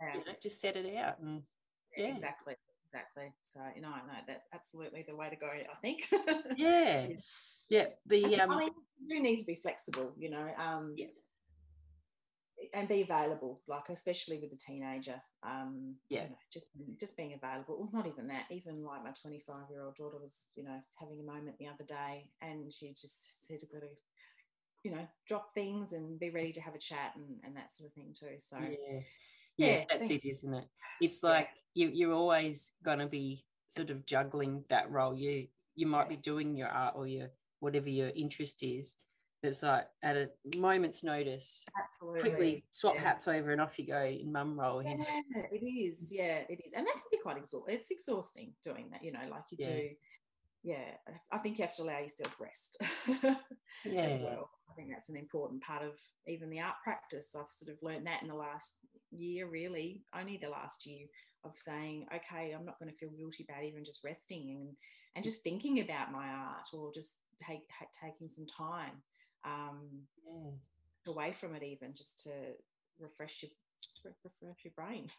yeah, 0.00 0.14
You 0.14 0.20
know, 0.20 0.32
just 0.40 0.60
set 0.60 0.76
it 0.76 0.96
out. 0.96 1.18
And 1.20 1.42
yeah. 1.96 2.06
exactly, 2.06 2.54
exactly. 2.96 3.32
So 3.42 3.60
you 3.74 3.82
know, 3.82 3.90
no, 3.90 4.14
that's 4.26 4.48
absolutely 4.52 5.04
the 5.06 5.16
way 5.16 5.30
to 5.30 5.36
go. 5.36 5.46
I 5.46 5.76
think. 5.82 6.08
yeah. 6.56 7.08
Yeah. 7.68 7.86
The, 8.06 8.40
um, 8.40 8.52
I 8.52 8.58
mean, 8.58 8.70
you 9.00 9.16
do 9.16 9.22
need 9.22 9.40
to 9.40 9.46
be 9.46 9.56
flexible, 9.56 10.12
you 10.16 10.30
know. 10.30 10.48
Um, 10.58 10.94
Yeah. 10.96 11.06
And 12.72 12.88
be 12.88 13.02
available, 13.02 13.60
like 13.68 13.90
especially 13.90 14.38
with 14.38 14.50
the 14.50 14.56
teenager. 14.56 15.20
Um, 15.42 15.96
Yeah. 16.08 16.24
You 16.24 16.28
know, 16.30 16.36
just 16.52 16.66
just 16.98 17.16
being 17.16 17.34
available. 17.34 17.76
Well, 17.78 17.90
not 17.92 18.06
even 18.06 18.28
that. 18.28 18.46
Even 18.50 18.82
like 18.82 19.04
my 19.04 19.10
25 19.10 19.70
year 19.70 19.84
old 19.84 19.96
daughter 19.96 20.18
was, 20.18 20.40
you 20.54 20.64
know, 20.64 20.80
having 20.98 21.20
a 21.20 21.24
moment 21.24 21.58
the 21.58 21.68
other 21.68 21.84
day, 21.84 22.30
and 22.40 22.72
she 22.72 22.90
just 22.90 23.46
said, 23.46 23.58
"I've 23.62 23.72
got 23.72 23.86
to, 23.86 23.94
you 24.84 24.90
know, 24.90 25.06
drop 25.26 25.54
things 25.54 25.92
and 25.92 26.18
be 26.18 26.30
ready 26.30 26.52
to 26.52 26.60
have 26.60 26.74
a 26.74 26.78
chat 26.78 27.12
and, 27.16 27.40
and 27.44 27.56
that 27.56 27.72
sort 27.72 27.88
of 27.88 27.94
thing 27.94 28.14
too." 28.18 28.38
So 28.38 28.58
yeah 28.58 29.00
yeah 29.56 29.66
Yeah, 29.66 29.84
that's 29.90 30.10
it 30.10 30.24
isn't 30.24 30.54
it 30.54 30.64
it's 31.00 31.22
like 31.22 31.48
you, 31.74 31.90
you're 31.92 32.12
always 32.12 32.72
going 32.84 32.98
to 33.00 33.06
be 33.06 33.44
sort 33.68 33.90
of 33.90 34.06
juggling 34.06 34.64
that 34.68 34.90
role 34.90 35.14
you 35.14 35.46
you 35.74 35.86
might 35.86 36.08
be 36.08 36.16
doing 36.16 36.56
your 36.56 36.68
art 36.68 36.94
or 36.96 37.06
your 37.06 37.28
whatever 37.60 37.88
your 37.88 38.10
interest 38.14 38.62
is 38.62 38.96
it's 39.42 39.62
like 39.62 39.86
at 40.02 40.16
a 40.16 40.30
moment's 40.56 41.04
notice 41.04 41.64
absolutely 41.78 42.20
quickly 42.20 42.64
swap 42.70 42.94
yeah. 42.96 43.02
hats 43.02 43.28
over 43.28 43.52
and 43.52 43.60
off 43.60 43.78
you 43.78 43.86
go 43.86 44.04
in 44.04 44.32
mum 44.32 44.58
role? 44.58 44.82
Yeah, 44.82 44.96
it 45.52 45.64
is. 45.64 46.12
Yeah, 46.12 46.40
it 46.48 46.60
is, 46.66 46.72
and 46.74 46.86
that 46.86 46.92
can 46.92 47.02
be 47.10 47.18
quite 47.18 47.36
exhausting. 47.36 47.74
It's 47.74 47.90
exhausting 47.90 48.54
doing 48.64 48.88
that. 48.92 49.04
You 49.04 49.12
know, 49.12 49.20
like 49.30 49.44
you 49.50 49.58
Yeah. 49.60 49.68
do. 49.68 49.88
Yeah, 50.62 50.96
I 51.30 51.38
think 51.38 51.58
you 51.58 51.64
have 51.64 51.76
to 51.76 51.82
allow 51.84 52.00
yourself 52.00 52.34
rest 52.40 52.76
yeah 53.84 54.00
as 54.00 54.18
well. 54.18 54.50
I 54.68 54.74
think 54.74 54.90
that's 54.90 55.10
an 55.10 55.16
important 55.16 55.62
part 55.62 55.84
of 55.84 55.92
even 56.26 56.50
the 56.50 56.60
art 56.60 56.74
practice. 56.82 57.36
I've 57.36 57.52
sort 57.52 57.72
of 57.72 57.80
learned 57.82 58.06
that 58.08 58.22
in 58.22 58.28
the 58.28 58.34
last 58.34 58.78
year, 59.18 59.48
really, 59.48 60.04
only 60.18 60.36
the 60.36 60.50
last 60.50 60.86
year 60.86 61.06
of 61.44 61.52
saying, 61.56 62.06
okay, 62.14 62.52
I'm 62.52 62.64
not 62.64 62.78
going 62.78 62.90
to 62.90 62.98
feel 62.98 63.10
guilty 63.10 63.46
about 63.48 63.64
even 63.64 63.84
just 63.84 64.04
resting 64.04 64.50
and 64.50 64.76
and 65.14 65.24
just 65.24 65.42
thinking 65.42 65.80
about 65.80 66.12
my 66.12 66.28
art 66.28 66.68
or 66.74 66.92
just 66.92 67.16
take 67.46 67.62
taking 68.00 68.28
some 68.28 68.46
time. 68.46 69.02
Um, 69.44 69.88
yeah 70.26 70.50
away 71.06 71.32
from 71.32 71.54
it 71.54 71.62
even 71.62 71.94
just 71.94 72.22
to 72.24 72.30
refresh 72.98 73.42
your 73.42 73.50
refresh 74.04 74.64
your 74.64 74.72
brain. 74.76 75.08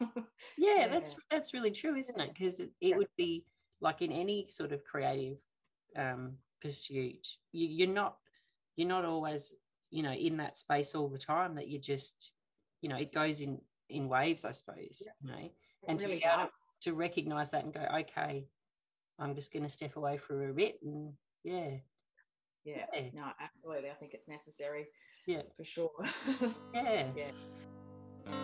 yeah, 0.58 0.80
yeah, 0.80 0.88
that's 0.88 1.16
that's 1.30 1.54
really 1.54 1.70
true, 1.70 1.96
isn't 1.96 2.20
it? 2.20 2.32
Because 2.32 2.60
it, 2.60 2.70
it 2.80 2.96
would 2.96 3.08
be 3.16 3.44
like 3.80 4.02
in 4.02 4.12
any 4.12 4.46
sort 4.48 4.72
of 4.72 4.84
creative 4.84 5.38
um, 5.96 6.34
pursuit, 6.60 7.26
you, 7.52 7.66
you're 7.68 7.88
not 7.94 8.16
you're 8.76 8.88
not 8.88 9.04
always 9.04 9.54
you 9.90 10.02
know 10.02 10.12
in 10.12 10.36
that 10.38 10.56
space 10.56 10.94
all 10.94 11.08
the 11.08 11.18
time. 11.18 11.54
That 11.54 11.68
you 11.68 11.78
just 11.78 12.32
you 12.80 12.88
know 12.88 12.96
it 12.96 13.12
goes 13.12 13.40
in 13.40 13.60
in 13.88 14.08
waves, 14.08 14.44
I 14.44 14.52
suppose. 14.52 15.02
Yeah. 15.04 15.12
You 15.22 15.30
know, 15.30 15.48
and 15.88 16.00
really 16.00 16.14
to 16.14 16.20
be 16.20 16.26
able 16.26 16.50
to 16.82 16.94
recognize 16.94 17.50
that 17.50 17.64
and 17.64 17.72
go, 17.72 17.86
okay, 18.00 18.46
I'm 19.18 19.34
just 19.34 19.52
going 19.52 19.64
to 19.64 19.68
step 19.68 19.96
away 19.96 20.16
for 20.16 20.48
a 20.48 20.52
bit, 20.52 20.78
and 20.82 21.12
yeah. 21.44 21.70
Yeah, 22.64 22.84
yeah. 22.92 23.08
no, 23.14 23.24
absolutely. 23.40 23.90
I 23.90 23.94
think 23.94 24.14
it's 24.14 24.28
necessary. 24.28 24.88
Yeah, 25.26 25.42
for 25.56 25.64
sure. 25.64 25.90
yeah. 26.74 27.06
yeah. 27.16 28.34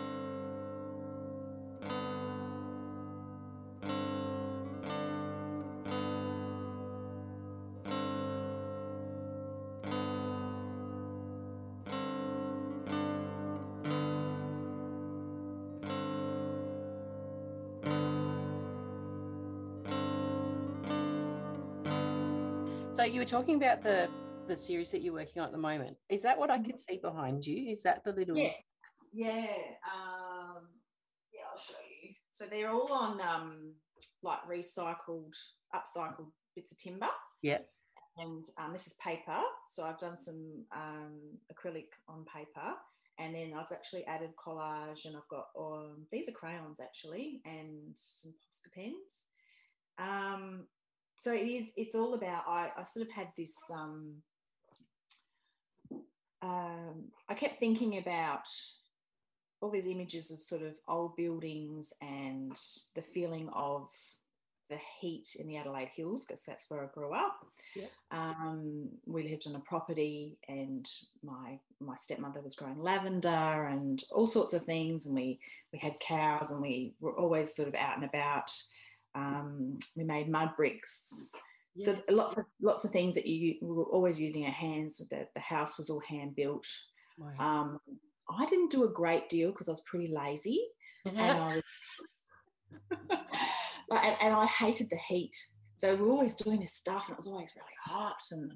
You 23.13 23.19
were 23.19 23.25
talking 23.25 23.55
about 23.55 23.81
the 23.83 24.09
the 24.47 24.55
series 24.55 24.91
that 24.91 25.01
you're 25.01 25.13
working 25.13 25.41
on 25.41 25.47
at 25.47 25.51
the 25.51 25.57
moment. 25.57 25.97
Is 26.09 26.21
that 26.23 26.37
what 26.37 26.51
I 26.51 26.59
can 26.59 26.77
see 26.77 26.97
behind 26.97 27.45
you? 27.45 27.71
Is 27.71 27.83
that 27.83 28.03
the 28.03 28.13
little? 28.13 28.37
Yes. 28.37 28.61
Yeah. 29.13 29.47
Um, 29.91 30.67
yeah, 31.33 31.41
I'll 31.51 31.57
show 31.57 31.73
you. 32.01 32.11
So 32.31 32.45
they're 32.45 32.69
all 32.69 32.91
on 32.91 33.19
um, 33.21 33.73
like 34.21 34.39
recycled, 34.49 35.33
upcycled 35.73 36.31
bits 36.55 36.71
of 36.71 36.77
timber. 36.77 37.07
Yeah. 37.41 37.59
And 38.17 38.45
um, 38.57 38.71
this 38.71 38.87
is 38.87 38.93
paper. 39.03 39.41
So 39.67 39.83
I've 39.83 39.99
done 39.99 40.15
some 40.15 40.65
um, 40.75 41.19
acrylic 41.51 41.87
on 42.07 42.25
paper. 42.25 42.73
And 43.17 43.33
then 43.33 43.53
I've 43.57 43.71
actually 43.71 44.05
added 44.05 44.31
collage 44.35 45.05
and 45.05 45.15
I've 45.15 45.27
got, 45.29 45.47
um, 45.57 46.05
these 46.11 46.27
are 46.27 46.33
crayons 46.33 46.81
actually, 46.81 47.41
and 47.45 47.93
some 47.95 48.33
Posca 48.33 48.73
pens. 48.73 49.23
Um, 49.97 50.67
so 51.17 51.33
it 51.33 51.47
is 51.47 51.71
it's 51.75 51.95
all 51.95 52.13
about 52.13 52.43
i, 52.47 52.71
I 52.77 52.83
sort 52.83 53.05
of 53.05 53.11
had 53.11 53.29
this 53.37 53.55
um, 53.73 54.15
um, 56.41 57.05
i 57.29 57.33
kept 57.33 57.55
thinking 57.55 57.97
about 57.97 58.47
all 59.61 59.69
these 59.69 59.87
images 59.87 60.31
of 60.31 60.41
sort 60.41 60.61
of 60.61 60.75
old 60.87 61.15
buildings 61.15 61.93
and 62.01 62.55
the 62.93 63.01
feeling 63.01 63.49
of 63.53 63.89
the 64.69 64.79
heat 64.99 65.35
in 65.39 65.47
the 65.47 65.57
Adelaide 65.57 65.89
Hills 65.95 66.25
because 66.25 66.43
that's 66.43 66.69
where 66.69 66.83
I 66.83 66.87
grew 66.87 67.13
up. 67.13 67.45
Yeah. 67.75 67.87
Um, 68.11 68.89
we 69.05 69.27
lived 69.29 69.47
on 69.47 69.55
a 69.55 69.59
property, 69.59 70.37
and 70.47 70.87
my 71.23 71.59
my 71.79 71.95
stepmother 71.95 72.41
was 72.41 72.55
growing 72.55 72.79
lavender 72.79 73.29
and 73.29 74.03
all 74.11 74.27
sorts 74.27 74.53
of 74.53 74.63
things, 74.63 75.05
and 75.05 75.15
we 75.15 75.39
we 75.71 75.79
had 75.79 75.99
cows, 75.99 76.51
and 76.51 76.61
we 76.61 76.93
were 76.99 77.15
always 77.17 77.55
sort 77.55 77.67
of 77.67 77.75
out 77.75 77.95
and 77.95 78.05
about. 78.05 78.51
Um, 79.15 79.79
we 79.95 80.03
made 80.03 80.29
mud 80.29 80.51
bricks. 80.57 81.33
Yeah. 81.75 81.93
So 81.93 82.01
lots 82.09 82.37
of 82.37 82.45
lots 82.61 82.85
of 82.85 82.91
things 82.91 83.15
that 83.15 83.25
you 83.25 83.55
we 83.61 83.71
were 83.71 83.85
always 83.85 84.19
using 84.19 84.45
our 84.45 84.51
hands. 84.51 84.97
The, 85.09 85.27
the 85.33 85.41
house 85.41 85.77
was 85.77 85.89
all 85.89 86.01
hand 86.01 86.35
built. 86.35 86.67
Wow. 87.17 87.31
Um, 87.39 87.79
I 88.29 88.45
didn't 88.45 88.71
do 88.71 88.83
a 88.83 88.89
great 88.89 89.29
deal 89.29 89.51
because 89.51 89.69
I 89.69 89.71
was 89.71 89.81
pretty 89.81 90.07
lazy, 90.07 90.59
and, 91.05 91.19
I 91.19 91.55
was, 91.55 91.63
and, 93.91 94.15
and 94.21 94.33
I 94.33 94.45
hated 94.45 94.89
the 94.89 94.99
heat. 95.07 95.35
So 95.75 95.93
we 95.93 96.01
were 96.01 96.11
always 96.11 96.35
doing 96.35 96.59
this 96.59 96.73
stuff, 96.73 97.05
and 97.07 97.13
it 97.13 97.17
was 97.17 97.27
always 97.27 97.51
really 97.55 97.67
hot. 97.83 98.21
And 98.31 98.53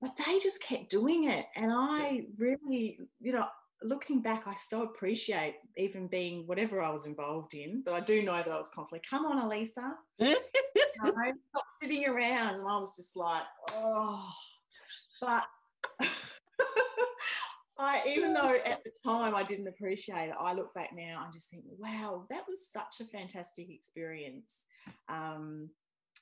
but 0.00 0.16
they 0.16 0.38
just 0.38 0.62
kept 0.62 0.90
doing 0.90 1.24
it, 1.24 1.46
and 1.56 1.72
I 1.72 2.26
really, 2.36 2.98
you 3.20 3.32
know, 3.32 3.46
looking 3.82 4.20
back, 4.20 4.46
I 4.46 4.54
so 4.54 4.82
appreciate 4.82 5.56
even 5.76 6.06
being 6.08 6.46
whatever 6.46 6.80
I 6.80 6.90
was 6.90 7.06
involved 7.06 7.54
in, 7.54 7.82
but 7.84 7.94
I 7.94 8.00
do 8.00 8.22
know 8.22 8.36
that 8.36 8.48
I 8.48 8.58
was 8.58 8.70
constantly, 8.74 9.02
come 9.08 9.26
on, 9.26 9.40
Eleesa. 9.48 9.92
I 10.20 11.32
sitting 11.80 12.06
around. 12.06 12.54
And 12.54 12.68
I 12.68 12.78
was 12.78 12.96
just 12.96 13.16
like, 13.16 13.42
oh. 13.72 14.32
But 15.20 15.44
I, 17.78 18.02
even 18.08 18.32
though 18.34 18.56
at 18.64 18.82
the 18.84 18.90
time 19.04 19.34
I 19.34 19.42
didn't 19.42 19.68
appreciate 19.68 20.28
it, 20.28 20.34
I 20.38 20.52
look 20.52 20.74
back 20.74 20.90
now 20.94 21.22
and 21.24 21.32
just 21.32 21.50
think, 21.50 21.64
wow, 21.78 22.26
that 22.30 22.44
was 22.48 22.68
such 22.70 23.00
a 23.00 23.04
fantastic 23.04 23.70
experience. 23.70 24.64
Um, 25.08 25.70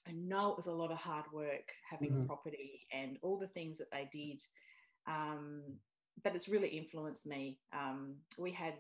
I 0.07 0.13
know 0.13 0.51
it 0.51 0.57
was 0.57 0.67
a 0.67 0.73
lot 0.73 0.93
of 0.93 0.99
hard 0.99 1.25
work 1.33 1.73
having 1.89 2.11
mm-hmm. 2.11 2.27
property 2.27 2.87
and 2.93 3.19
all 3.23 3.39
the 3.39 3.49
things 3.49 3.79
that 3.79 3.91
they 3.91 4.09
did. 4.13 4.41
Um, 5.09 5.63
but 6.23 6.35
it's 6.35 6.49
really 6.49 6.69
influenced 6.69 7.27
me. 7.27 7.59
Um, 7.73 8.17
we 8.39 8.53
had 8.53 8.75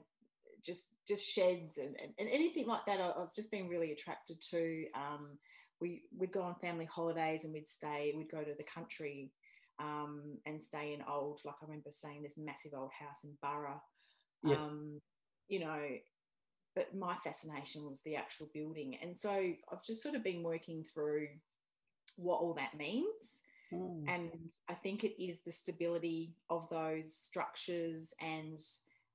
just 0.64 0.86
just 1.06 1.24
sheds 1.24 1.78
and, 1.78 1.94
and, 2.02 2.12
and, 2.18 2.28
anything 2.28 2.66
like 2.66 2.84
that. 2.86 3.00
I've 3.00 3.32
just 3.34 3.50
been 3.50 3.68
really 3.68 3.92
attracted 3.92 4.40
to. 4.50 4.84
Um, 4.94 5.38
we 5.80 6.02
we'd 6.16 6.32
go 6.32 6.42
on 6.42 6.56
family 6.56 6.86
holidays 6.86 7.44
and 7.44 7.52
we'd 7.52 7.68
stay. 7.68 8.12
We'd 8.16 8.30
go 8.30 8.42
to 8.42 8.54
the 8.56 8.64
country 8.64 9.30
um, 9.78 10.38
and 10.46 10.60
stay 10.60 10.94
in 10.94 11.04
old. 11.08 11.40
Like 11.44 11.56
I 11.62 11.66
remember 11.66 11.90
saying 11.90 12.22
this 12.22 12.38
massive 12.38 12.72
old 12.74 12.90
house 12.98 13.24
in 13.24 13.36
Burra. 13.42 13.80
Yeah. 14.42 14.56
Um, 14.56 15.00
you 15.48 15.60
know, 15.60 15.80
but 16.74 16.94
my 16.94 17.16
fascination 17.22 17.88
was 17.88 18.02
the 18.02 18.16
actual 18.16 18.48
building, 18.52 18.98
and 19.02 19.16
so 19.16 19.30
I've 19.30 19.84
just 19.84 20.02
sort 20.02 20.14
of 20.14 20.24
been 20.24 20.42
working 20.42 20.84
through 20.84 21.28
what 22.16 22.40
all 22.40 22.54
that 22.54 22.76
means. 22.76 23.42
Mm. 23.72 24.04
And 24.08 24.30
I 24.68 24.74
think 24.74 25.04
it 25.04 25.22
is 25.22 25.40
the 25.40 25.52
stability 25.52 26.34
of 26.50 26.68
those 26.70 27.14
structures 27.14 28.14
and 28.20 28.58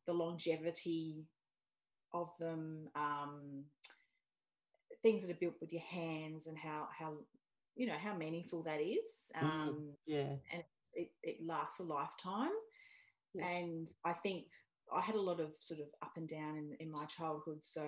the 0.08 0.14
longevity 0.14 1.26
of 2.14 2.30
them, 2.40 2.90
um, 2.96 3.64
things 5.02 5.26
that 5.26 5.32
are 5.32 5.40
built 5.40 5.56
with 5.62 5.72
your 5.72 5.82
hands 5.82 6.48
and 6.48 6.58
how, 6.58 6.88
how 6.98 7.14
you 7.76 7.88
know, 7.88 7.98
how 7.98 8.14
meaningful 8.14 8.64
that 8.64 8.82
is. 8.82 9.32
Mm. 9.42 9.44
Um, 9.44 9.90
yeah. 10.06 10.34
And 10.52 10.64
it, 10.96 11.12
it 11.24 11.38
lasts 11.46 11.80
a 11.80 11.84
lifetime. 11.84 12.52
Yeah. 13.34 13.48
And 13.48 13.90
I 14.04 14.14
think 14.14 14.46
I 14.94 15.00
had 15.00 15.16
a 15.16 15.22
lot 15.22 15.40
of 15.40 15.52
sort 15.60 15.80
of 15.80 15.88
up 16.02 16.18
and 16.18 16.28
down 16.28 16.58
in, 16.58 16.76
in 16.80 16.92
my 16.92 17.06
childhood. 17.06 17.60
So 17.62 17.88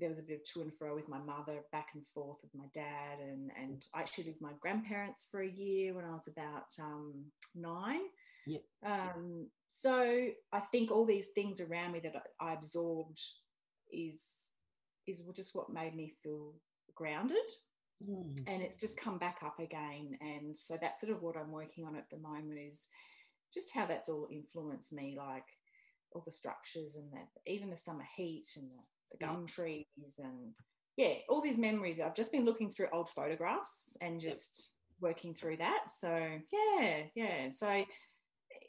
there 0.00 0.08
was 0.08 0.18
a 0.18 0.22
bit 0.22 0.40
of 0.40 0.44
to 0.52 0.62
and 0.62 0.74
fro 0.74 0.94
with 0.94 1.08
my 1.08 1.18
mother, 1.18 1.60
back 1.70 1.88
and 1.94 2.06
forth 2.06 2.38
with 2.42 2.54
my 2.54 2.66
dad, 2.72 3.18
and 3.20 3.50
and 3.60 3.86
I 3.94 4.00
actually 4.00 4.24
lived 4.24 4.38
with 4.40 4.50
my 4.50 4.56
grandparents 4.60 5.26
for 5.30 5.42
a 5.42 5.50
year 5.50 5.94
when 5.94 6.04
I 6.04 6.12
was 6.12 6.28
about 6.28 6.66
um, 6.80 7.26
nine. 7.54 8.00
Yeah. 8.46 8.58
Um, 8.84 9.48
so 9.68 10.28
I 10.52 10.60
think 10.60 10.90
all 10.90 11.04
these 11.04 11.28
things 11.28 11.60
around 11.60 11.92
me 11.92 12.00
that 12.00 12.14
I, 12.40 12.50
I 12.50 12.52
absorbed 12.54 13.20
is 13.92 14.24
is 15.06 15.22
just 15.34 15.54
what 15.54 15.72
made 15.72 15.94
me 15.94 16.12
feel 16.22 16.54
grounded. 16.94 17.36
Mm. 18.02 18.38
And 18.46 18.62
it's 18.62 18.76
just 18.76 18.96
come 18.98 19.18
back 19.18 19.40
up 19.44 19.58
again. 19.58 20.16
And 20.20 20.56
so 20.56 20.76
that's 20.80 21.00
sort 21.00 21.12
of 21.12 21.22
what 21.22 21.36
I'm 21.36 21.52
working 21.52 21.84
on 21.84 21.96
at 21.96 22.08
the 22.08 22.18
moment 22.18 22.58
is 22.58 22.88
just 23.52 23.74
how 23.74 23.86
that's 23.86 24.08
all 24.08 24.28
influenced 24.30 24.92
me, 24.92 25.14
like 25.18 25.44
all 26.12 26.22
the 26.24 26.32
structures 26.32 26.96
and 26.96 27.12
that 27.12 27.28
even 27.46 27.70
the 27.70 27.76
summer 27.76 28.06
heat 28.16 28.46
and 28.56 28.70
the 28.70 28.78
the 29.10 29.24
gum 29.24 29.46
trees 29.46 29.86
and 30.18 30.52
yeah, 30.96 31.14
all 31.28 31.40
these 31.40 31.58
memories. 31.58 32.00
I've 32.00 32.14
just 32.14 32.32
been 32.32 32.44
looking 32.44 32.70
through 32.70 32.88
old 32.92 33.08
photographs 33.08 33.96
and 34.00 34.20
just 34.20 34.68
yep. 35.00 35.10
working 35.10 35.34
through 35.34 35.58
that. 35.58 35.84
So 35.90 36.28
yeah, 36.52 36.96
yeah. 37.14 37.50
So 37.50 37.84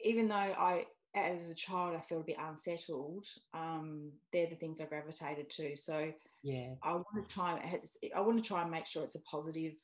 even 0.02 0.28
though 0.28 0.34
I 0.34 0.86
as 1.14 1.50
a 1.50 1.54
child 1.54 1.94
I 1.94 2.00
felt 2.00 2.22
a 2.22 2.24
bit 2.24 2.36
unsettled, 2.40 3.26
um, 3.52 4.12
they're 4.32 4.46
the 4.46 4.56
things 4.56 4.80
I 4.80 4.86
gravitated 4.86 5.50
to. 5.50 5.76
So 5.76 6.12
yeah, 6.42 6.74
I 6.82 6.94
want 6.94 7.28
to 7.28 7.34
try. 7.34 7.78
I 8.16 8.20
want 8.20 8.42
to 8.42 8.48
try 8.48 8.62
and 8.62 8.70
make 8.70 8.86
sure 8.86 9.02
it's 9.02 9.14
a 9.14 9.22
positive 9.22 9.74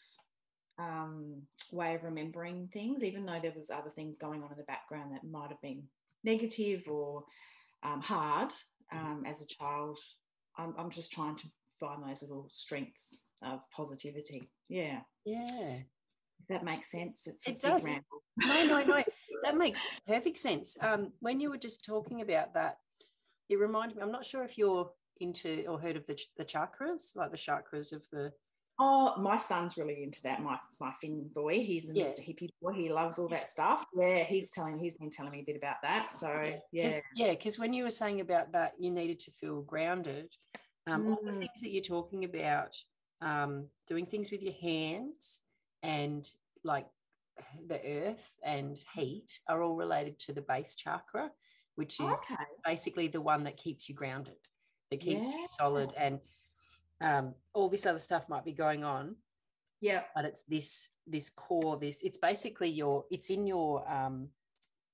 um, 0.79 1.43
way 1.73 1.95
of 1.95 2.05
remembering 2.05 2.69
things, 2.73 3.03
even 3.03 3.27
though 3.27 3.41
there 3.43 3.53
was 3.55 3.71
other 3.71 3.91
things 3.91 4.19
going 4.19 4.43
on 4.43 4.53
in 4.53 4.57
the 4.57 4.65
background 4.65 5.13
that 5.13 5.25
might 5.25 5.51
have 5.51 5.61
been 5.61 5.83
negative 6.25 6.89
or 6.89 7.25
um, 7.83 8.01
hard 8.01 8.53
mm. 8.95 8.99
um, 8.99 9.25
as 9.27 9.43
a 9.43 9.47
child. 9.47 9.99
I'm, 10.59 10.75
I'm 10.77 10.91
just 10.91 11.13
trying 11.13 11.37
to 11.37 11.47
find 11.79 12.03
those 12.03 12.23
little 12.23 12.49
strengths 12.51 13.29
of 13.43 13.61
positivity. 13.71 14.51
Yeah. 14.69 15.01
Yeah. 15.25 15.79
If 16.41 16.49
that 16.49 16.65
makes 16.65 16.91
sense. 16.91 17.27
It's 17.27 17.47
it 17.47 17.61
does. 17.61 17.87
No, 17.87 18.65
no, 18.65 18.83
no. 18.83 19.03
that 19.43 19.57
makes 19.57 19.87
perfect 20.07 20.39
sense. 20.39 20.77
Um, 20.81 21.13
when 21.21 21.41
you 21.41 21.51
were 21.51 21.59
just 21.59 21.85
talking 21.85 22.21
about 22.21 22.55
that, 22.55 22.79
it 23.49 23.59
reminded 23.59 23.97
me. 23.97 24.03
I'm 24.03 24.13
not 24.13 24.27
sure 24.27 24.45
if 24.45 24.59
you're 24.59 24.91
into 25.21 25.65
or 25.67 25.81
heard 25.81 25.97
of 25.97 26.07
the 26.07 26.21
the 26.37 26.45
chakras, 26.45 27.17
like 27.17 27.31
the 27.31 27.37
chakras 27.37 27.93
of 27.93 28.05
the 28.13 28.33
Oh, 28.81 29.17
my 29.21 29.37
son's 29.37 29.77
really 29.77 30.03
into 30.03 30.23
that. 30.23 30.41
My 30.43 30.59
my 30.81 30.93
Finn 31.01 31.29
boy, 31.35 31.61
he's 31.61 31.91
a 31.91 31.95
Yeah. 31.95 32.05
Mr. 32.05 32.21
Hippie 32.21 32.51
boy. 32.63 32.73
He 32.73 32.89
loves 32.91 33.19
all 33.19 33.29
that 33.29 33.49
stuff. 33.49 33.85
Yeah, 33.95 34.23
he's 34.25 34.51
telling 34.53 34.79
he's 34.79 34.95
been 34.95 35.11
telling 35.11 35.33
me 35.33 35.41
a 35.41 35.45
bit 35.45 35.57
about 35.57 35.83
that. 35.83 36.13
So 36.13 36.53
yeah, 36.71 37.01
yeah 37.15 37.31
because 37.33 37.59
when 37.59 37.73
you 37.73 37.83
were 37.85 37.91
saying 37.91 38.21
about 38.21 38.53
that 38.53 38.75
you 38.79 38.91
needed 38.91 39.19
to 39.21 39.31
feel 39.33 39.63
grounded 39.63 40.29
um, 40.87 41.09
all 41.09 41.19
the 41.25 41.33
Mm. 41.33 41.39
things 41.41 41.61
that 41.61 41.71
you're 41.71 41.83
talking 41.83 42.25
about 42.25 42.77
um, 43.21 43.67
doing 43.87 44.07
things 44.07 44.31
with 44.31 44.43
your 44.43 44.55
hands 44.55 45.41
and 45.83 46.27
like 46.65 46.87
the 47.67 47.81
earth 47.85 48.31
and 48.45 48.79
heat 48.95 49.41
are 49.49 49.63
all 49.63 49.77
related 49.77 50.19
to 50.21 50.33
the 50.33 50.41
base 50.43 50.77
chakra 50.77 51.31
which 51.75 52.01
is 52.01 52.11
okay. 52.11 52.35
basically 52.65 53.09
the 53.09 53.21
one 53.21 53.45
that 53.45 53.57
keeps 53.57 53.89
you 53.89 53.95
grounded 53.95 54.37
that 54.91 55.01
keeps 55.01 55.27
Yeah. 55.33 55.39
you 55.41 55.47
solid 55.47 55.93
and 55.97 56.21
um, 57.01 57.35
all 57.55 57.69
this 57.69 57.87
other 57.87 57.99
stuff 57.99 58.29
might 58.29 58.45
be 58.45 58.53
going 58.53 58.85
on 58.85 59.17
Yeah. 59.81 60.03
but 60.15 60.25
it's 60.25 60.43
this 60.45 60.91
this 61.07 61.31
core 61.31 61.77
this 61.77 62.03
it's 62.03 62.19
basically 62.19 62.69
your 62.71 63.05
it's 63.11 63.31
in 63.31 63.47
your 63.47 63.89
um 63.91 64.29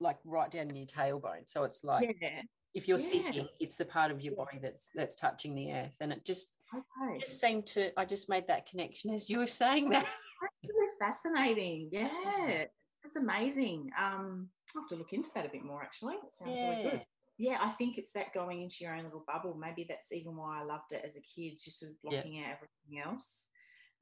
like 0.01 0.19
right 0.25 0.51
down 0.51 0.69
in 0.71 0.77
your 0.77 0.87
tailbone 0.87 1.47
so 1.49 1.65
it's 1.65 1.83
like 1.85 2.17
yeah. 2.21 2.43
if 2.75 2.87
you're 2.89 2.99
Yeah. 2.99 3.05
sitting 3.21 3.49
it's 3.61 3.77
the 3.77 3.85
part 3.87 4.11
of 4.11 4.23
your 4.23 4.35
body 4.35 4.59
that's 4.61 4.91
that's 4.95 5.17
touching 5.17 5.55
the 5.55 5.73
earth 5.73 5.97
and 6.01 6.13
it 6.13 6.25
just 6.25 6.59
Okay. 6.75 7.19
just 7.21 7.41
seemed 7.41 7.67
to 7.69 7.99
i 7.99 8.05
just 8.05 8.29
made 8.29 8.47
that 8.49 8.67
connection 8.67 9.13
as 9.15 9.31
you 9.31 9.39
were 9.39 9.47
saying 9.47 9.91
that 9.91 10.07
Really 10.63 10.91
fascinating. 11.01 11.89
Yeah. 11.93 12.09
That's 13.03 13.17
amazing. 13.17 13.91
Um, 13.99 14.49
I'll 14.75 14.83
have 14.83 14.89
to 14.91 14.97
look 14.97 15.13
into 15.13 15.31
that 15.35 15.47
a 15.47 15.49
bit 15.49 15.65
more 15.65 15.83
actually. 15.83 16.15
It 16.15 16.33
sounds 16.35 16.59
really 16.59 16.83
good. 16.83 17.05
Yeah, 17.37 17.59
I 17.61 17.71
think 17.71 17.99
it's 17.99 18.13
that 18.13 18.33
going 18.33 18.63
into 18.63 18.85
your 18.85 18.95
own 18.95 19.05
little 19.05 19.25
bubble. 19.27 19.55
Maybe 19.55 19.85
that's 19.89 20.13
even 20.13 20.37
why 20.37 20.61
I 20.61 20.65
loved 20.65 20.93
it 20.93 21.05
as 21.05 21.17
a 21.17 21.21
kid, 21.21 21.59
just 21.63 21.81
sort 21.81 21.93
of 21.93 21.99
Yeah. 22.03 22.11
blocking 22.11 22.39
out 22.45 22.53
everything 22.53 23.01
else. 23.05 23.49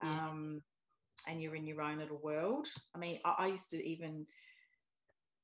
Yeah. 0.03 0.29
Um, 0.29 0.63
and 1.27 1.41
you're 1.41 1.55
in 1.55 1.67
your 1.67 1.81
own 1.83 1.99
little 1.99 2.19
world. 2.19 2.67
I 2.95 2.99
mean, 2.99 3.21
I, 3.25 3.35
I 3.39 3.47
used 3.47 3.71
to 3.71 3.83
even, 3.83 4.27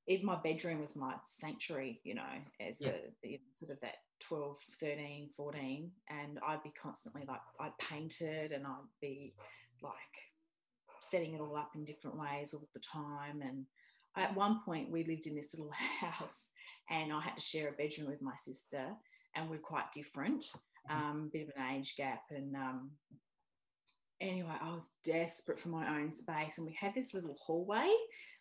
even 0.07 0.27
my 0.27 0.37
bedroom 0.37 0.81
was 0.81 0.97
my 0.97 1.15
sanctuary, 1.25 2.01
you 2.05 2.15
know, 2.15 2.43
as 2.61 2.81
Yeah. 2.81 2.91
a 2.91 3.11
the- 3.23 3.41
sort 3.55 3.71
of 3.73 3.81
that 3.81 3.97
12, 4.21 4.59
13, 4.81 5.31
14. 5.31 5.93
And 6.09 6.39
I'd 6.47 6.63
be 6.63 6.71
constantly 6.71 7.25
like, 7.27 7.41
I'd 7.61 7.79
painted 7.79 8.53
and 8.53 8.67
I'd 8.67 8.89
be 9.01 9.35
like 9.81 9.93
setting 11.01 11.35
it 11.35 11.41
all 11.41 11.57
up 11.57 11.71
in 11.77 11.85
different 11.85 12.19
ways 12.19 12.53
all 12.53 12.69
the 12.75 12.81
time. 12.81 13.41
And 13.41 13.67
at 14.21 14.35
one 14.37 14.61
point, 14.65 14.91
we 14.91 15.05
lived 15.05 15.27
in 15.27 15.35
this 15.35 15.55
little 15.55 15.73
house 16.01 16.51
and 16.91 17.13
I 17.13 17.21
had 17.21 17.37
to 17.37 17.43
share 17.43 17.69
a 17.69 17.73
bedroom 17.73 18.09
with 18.09 18.23
my 18.23 18.35
sister, 18.37 18.87
and 19.35 19.51
we're 19.51 19.59
quite 19.59 19.93
different, 19.93 20.47
um, 20.89 21.29
bit 21.33 21.43
of 21.49 21.53
an 21.55 21.77
age 21.77 21.97
gap. 21.97 22.23
And 22.31 22.57
um, 22.57 22.93
anyway, 24.21 24.55
I 24.61 24.73
was 24.73 24.89
desperate 25.05 25.59
for 25.59 25.69
my 25.69 25.99
own 26.01 26.11
space, 26.11 26.59
and 26.59 26.67
we 26.67 26.73
had 26.73 26.95
this 26.95 27.15
little 27.15 27.37
hallway, 27.45 27.89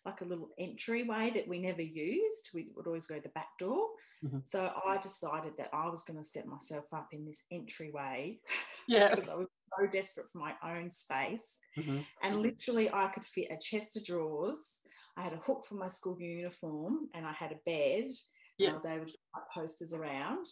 like 0.06 0.20
a 0.22 0.24
little 0.24 0.48
entryway 0.58 1.30
that 1.34 1.46
we 1.46 1.58
never 1.58 1.82
used. 1.82 2.50
We 2.54 2.68
would 2.74 2.86
always 2.86 3.06
go 3.06 3.20
the 3.20 3.28
back 3.30 3.48
door. 3.58 3.88
Mhm. 4.24 4.46
So 4.46 4.72
I 4.86 4.96
decided 4.96 5.56
that 5.58 5.70
I 5.72 5.88
was 5.88 6.02
going 6.04 6.18
to 6.18 6.24
set 6.24 6.46
myself 6.46 6.86
up 6.92 7.08
in 7.12 7.24
this 7.24 7.44
entryway 7.52 8.40
yeah 8.88 9.10
because 9.10 9.28
I 9.28 9.34
was 9.36 9.46
so 9.78 9.86
desperate 9.86 10.28
for 10.32 10.38
my 10.38 10.54
own 10.64 10.90
space 10.90 11.60
Mhm. 11.76 12.04
and 12.22 12.42
literally 12.42 12.90
I 12.92 13.08
could 13.08 13.24
fit 13.24 13.46
a 13.52 13.56
chest 13.58 13.96
of 13.96 14.04
drawers. 14.04 14.80
I 15.18 15.22
had 15.22 15.32
a 15.32 15.36
hook 15.38 15.64
for 15.68 15.74
my 15.74 15.88
school 15.88 16.16
uniform, 16.20 17.08
and 17.12 17.26
I 17.26 17.32
had 17.32 17.50
a 17.50 17.56
bed. 17.66 18.04
and 18.04 18.12
Yeah. 18.58 18.70
I 18.70 18.74
was 18.76 18.86
able 18.86 19.06
to 19.06 19.18
put 19.34 19.48
posters 19.52 19.92
around, 19.92 20.46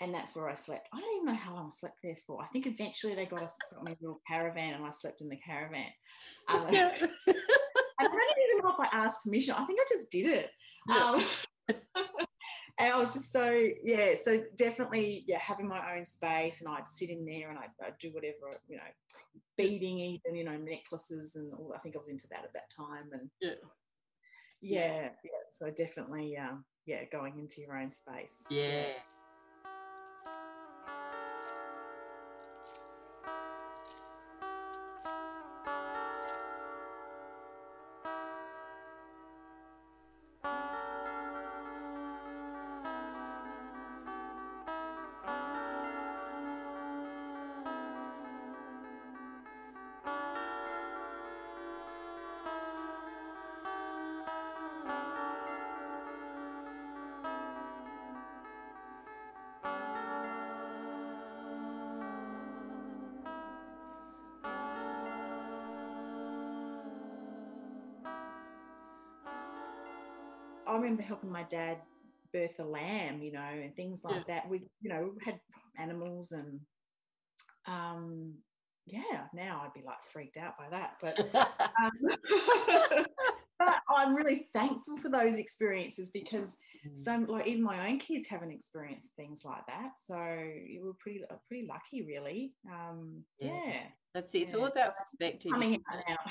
and 0.00 0.14
that's 0.14 0.36
where 0.36 0.48
I 0.48 0.54
slept. 0.54 0.88
I 0.92 1.00
don't 1.00 1.14
even 1.16 1.26
know 1.26 1.34
how 1.34 1.54
long 1.54 1.68
I 1.68 1.76
slept 1.76 1.98
there 2.02 2.16
for. 2.26 2.42
I 2.42 2.46
think 2.48 2.66
eventually 2.66 3.14
they 3.14 3.24
got 3.26 3.42
us 3.42 3.56
got 3.72 3.84
me 3.84 3.92
a 3.92 3.96
little 4.00 4.20
caravan, 4.28 4.74
and 4.74 4.84
I 4.84 4.90
slept 4.90 5.22
in 5.22 5.28
the 5.28 5.36
caravan. 5.38 5.90
Um, 6.48 6.66
Yeah. 6.72 6.92
I 7.98 8.02
don't 8.02 8.12
even 8.12 8.62
know 8.62 8.74
if 8.78 8.80
I 8.80 8.88
asked 8.92 9.24
permission. 9.24 9.54
I 9.56 9.64
think 9.64 9.80
I 9.80 9.84
just 9.88 10.10
did 10.10 10.26
it. 10.26 10.50
Yeah. 10.88 10.96
Um, 10.96 11.24
and 12.78 12.92
I 12.92 12.98
was 12.98 13.14
just 13.14 13.32
so 13.32 13.68
yeah. 13.82 14.14
So 14.16 14.42
definitely 14.56 15.24
yeah, 15.26 15.38
having 15.38 15.66
my 15.68 15.96
own 15.96 16.04
space, 16.04 16.60
and 16.60 16.74
I'd 16.74 16.86
sit 16.86 17.08
in 17.08 17.24
there 17.24 17.48
and 17.48 17.58
I'd, 17.58 17.70
I'd 17.82 17.98
do 17.98 18.10
whatever 18.12 18.50
you 18.68 18.76
know, 18.76 18.82
beading 19.56 19.98
even 19.98 20.34
you 20.36 20.44
know 20.44 20.58
necklaces 20.58 21.36
and 21.36 21.52
all. 21.54 21.72
I 21.74 21.78
think 21.78 21.96
I 21.96 21.98
was 21.98 22.08
into 22.08 22.28
that 22.28 22.44
at 22.44 22.52
that 22.52 22.70
time, 22.76 23.08
and 23.12 23.30
Yeah. 23.40 23.54
Yeah, 24.60 25.10
yeah. 25.24 25.30
So 25.52 25.70
definitely 25.70 26.36
um, 26.36 26.64
yeah, 26.86 27.04
going 27.10 27.38
into 27.38 27.60
your 27.60 27.76
own 27.76 27.90
space. 27.90 28.46
yeah 28.50 28.86
remember 70.86 71.02
helping 71.02 71.30
my 71.30 71.42
dad 71.44 71.78
birth 72.32 72.58
a 72.60 72.64
lamb, 72.64 73.22
you 73.22 73.32
know, 73.32 73.40
and 73.40 73.74
things 73.76 74.04
like 74.04 74.16
Yeah. 74.28 74.34
that. 74.34 74.48
We, 74.48 74.62
you 74.80 74.88
know, 74.88 75.12
had 75.24 75.40
animals 75.78 76.32
and 76.32 76.60
um 77.66 78.34
yeah, 78.86 79.26
now 79.34 79.62
I'd 79.64 79.74
be 79.74 79.84
like 79.84 79.96
freaked 80.12 80.36
out 80.36 80.56
by 80.56 80.68
that. 80.70 80.96
But 81.00 81.18
um, 81.82 83.04
but 83.58 83.76
I'm 83.88 84.14
really 84.14 84.48
thankful 84.54 84.96
for 84.96 85.08
those 85.10 85.38
experiences 85.38 86.10
because. 86.10 86.56
So 86.96 87.24
like 87.28 87.46
even 87.46 87.62
my 87.62 87.88
own 87.88 87.98
kids 87.98 88.26
haven't 88.26 88.50
experienced 88.50 89.14
things 89.16 89.42
like 89.44 89.66
that. 89.66 89.92
So 90.04 90.16
you 90.16 90.84
were 90.84 90.94
pretty 90.98 91.22
uh, 91.30 91.36
pretty 91.48 91.66
lucky 91.66 92.02
really. 92.06 92.54
Um 92.70 93.24
Yeah. 93.38 93.60
yeah. 93.66 93.82
that's 94.14 94.34
it 94.34 94.42
it's 94.42 94.54
all 94.54 94.66
about 94.66 94.96
perspective 94.96 95.52
Coming 95.52 95.82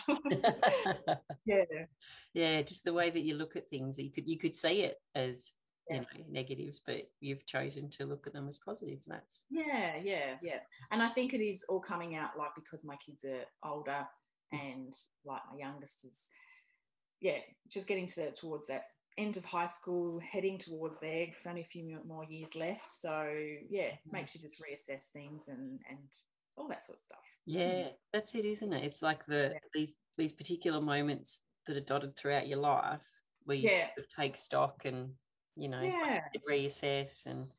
out 0.07 0.17
yeah. 1.45 1.63
yeah 2.33 2.61
just 2.63 2.83
the 2.83 2.93
way 2.93 3.09
that 3.11 3.21
you 3.21 3.35
look 3.35 3.55
at 3.55 3.69
things 3.69 3.99
you 3.99 4.11
could 4.11 4.27
you 4.27 4.37
could 4.39 4.55
see 4.55 4.81
it 4.81 4.97
as 5.13 5.53
Yeah. 5.89 5.97
you 5.97 6.01
know 6.01 6.25
negatives 6.29 6.81
but 6.85 7.01
you've 7.19 7.45
chosen 7.45 7.89
to 7.91 8.05
look 8.05 8.25
at 8.27 8.33
them 8.33 8.47
as 8.47 8.57
positives 8.57 9.07
that's 9.07 9.43
Yeah, 9.51 9.97
yeah, 10.01 10.37
yeah. 10.41 10.59
And 10.91 11.03
I 11.03 11.09
think 11.09 11.33
it 11.33 11.41
is 11.41 11.63
all 11.69 11.79
coming 11.79 12.15
out 12.15 12.31
like 12.37 12.55
because 12.55 12.83
my 12.83 12.97
kids 13.05 13.23
are 13.25 13.45
older 13.63 14.07
and 14.51 14.93
like 15.25 15.41
my 15.51 15.57
youngest 15.59 16.05
is, 16.05 16.27
yeah, 17.21 17.39
just 17.67 17.87
getting 17.87 18.07
to 18.07 18.15
that 18.21 18.35
towards 18.35 18.67
that 18.67 18.85
end 19.17 19.37
of 19.37 19.45
high 19.45 19.67
school, 19.67 20.19
heading 20.19 20.57
towards 20.57 20.99
there. 20.99 21.27
Only 21.45 21.61
a 21.61 21.65
few 21.65 21.99
more 22.05 22.25
years 22.25 22.55
left, 22.55 22.91
so 22.91 23.23
yeah, 23.69 23.91
Mhm. 24.07 24.11
makes 24.11 24.35
you 24.35 24.41
just 24.41 24.61
reassess 24.61 25.09
things 25.11 25.47
and 25.47 25.79
and 25.89 25.99
all 26.57 26.67
that 26.67 26.83
sort 26.83 26.97
of 26.99 27.03
stuff. 27.03 27.19
yeah 27.45 27.89
that's 28.11 28.33
it 28.33 28.45
isn't 28.45 28.73
it 28.73 28.83
it's 28.83 29.01
like 29.03 29.25
the 29.25 29.51
Yeah. 29.53 29.59
these 29.73 29.95
these 30.17 30.33
particular 30.33 30.81
moments 30.81 31.41
that 31.67 31.77
are 31.77 31.81
dotted 31.81 32.15
throughout 32.15 32.47
your 32.47 32.57
life 32.57 33.01
where 33.43 33.57
you 33.57 33.67
Yeah. 33.67 33.87
sort 33.95 34.05
of 34.05 34.07
take 34.09 34.35
stock 34.37 34.85
and 34.85 35.11
you 35.55 35.67
know 35.69 35.81
Yeah, 35.81 36.21
reassess 36.49 37.25
and 37.27 37.51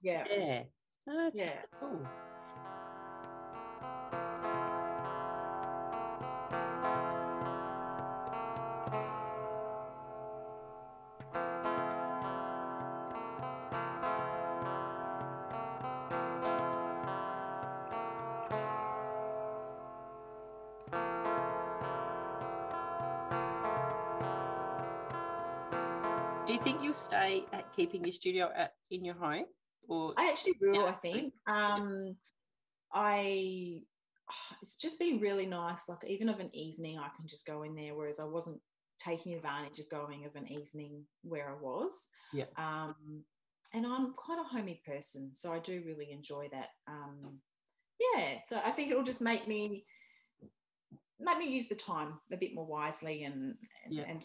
yeah, 0.00 0.24
yeah 0.30 0.62
oh, 1.08 1.16
that's 1.24 1.40
Yeah. 1.40 1.50
really 1.50 1.68
cool 1.80 2.06
keeping 27.74 28.02
your 28.04 28.12
studio 28.12 28.50
at 28.54 28.72
in 28.90 29.04
your 29.04 29.14
home 29.14 29.44
or 29.88 30.14
I 30.16 30.28
actually 30.28 30.54
will. 30.60 30.82
Yeah. 30.82 30.84
I 30.84 30.92
think. 30.92 31.32
Um, 31.46 32.16
I 32.92 33.82
it's 34.62 34.76
just 34.76 34.98
been 34.98 35.20
really 35.20 35.46
nice. 35.46 35.88
Like 35.88 36.04
even 36.06 36.28
of 36.28 36.40
an 36.40 36.54
evening, 36.54 36.98
I 36.98 37.08
can 37.16 37.26
just 37.26 37.46
go 37.46 37.62
in 37.62 37.74
there, 37.74 37.94
whereas 37.94 38.20
I 38.20 38.24
wasn't 38.24 38.60
taking 38.98 39.34
advantage 39.34 39.78
of 39.80 39.88
going 39.90 40.24
of 40.24 40.36
an 40.36 40.50
evening 40.50 41.04
where 41.22 41.50
I 41.50 41.60
was. 41.60 42.08
Yeah. 42.32 42.44
Um, 42.56 43.24
and 43.72 43.86
I'm 43.86 44.12
quite 44.14 44.38
a 44.38 44.56
homey 44.56 44.80
person, 44.86 45.32
so 45.34 45.52
I 45.52 45.58
do 45.58 45.82
really 45.84 46.12
enjoy 46.12 46.48
that. 46.52 46.68
Um, 46.86 47.38
yeah. 48.14 48.36
So 48.44 48.60
I 48.64 48.70
think 48.70 48.90
it'll 48.90 49.02
just 49.02 49.20
make 49.20 49.48
me 49.48 49.84
make 51.20 51.38
me 51.38 51.48
use 51.48 51.68
the 51.68 51.74
time 51.74 52.14
a 52.32 52.36
bit 52.36 52.54
more 52.54 52.66
wisely 52.66 53.24
and 53.24 53.54
and, 53.84 53.94
Yeah. 53.94 54.04
and 54.08 54.24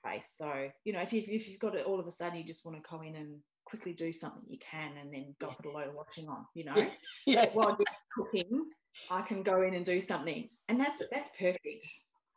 space. 0.00 0.34
So 0.38 0.50
you 0.84 0.92
know, 0.92 1.00
if 1.00 1.12
you've 1.12 1.28
if 1.28 1.48
you've 1.48 1.60
got 1.60 1.74
it 1.74 1.86
all 1.86 2.00
of 2.00 2.06
a 2.06 2.10
sudden, 2.10 2.38
you 2.38 2.44
just 2.44 2.64
want 2.64 2.82
to 2.82 2.90
go 2.90 3.02
in 3.02 3.14
and 3.16 3.38
quickly 3.64 3.92
do 3.92 4.10
something, 4.12 4.42
you 4.48 4.58
can, 4.58 4.96
and 5.00 5.12
then 5.12 5.34
go 5.40 5.48
Yeah. 5.48 5.54
put 5.54 5.66
a 5.66 5.70
load 5.70 5.88
of 5.88 5.94
washing 5.94 6.28
on. 6.28 6.46
You 6.54 6.64
know, 6.64 6.76
Yeah. 6.76 6.90
yeah. 7.26 7.46
while 7.52 7.76
you're 7.78 7.96
cooking, 8.16 8.64
I 9.10 9.22
can 9.22 9.42
go 9.42 9.62
in 9.62 9.74
and 9.74 9.84
do 9.84 10.00
something, 10.00 10.48
and 10.68 10.80
that's 10.80 11.02
that's 11.12 11.30
perfect. 11.38 11.84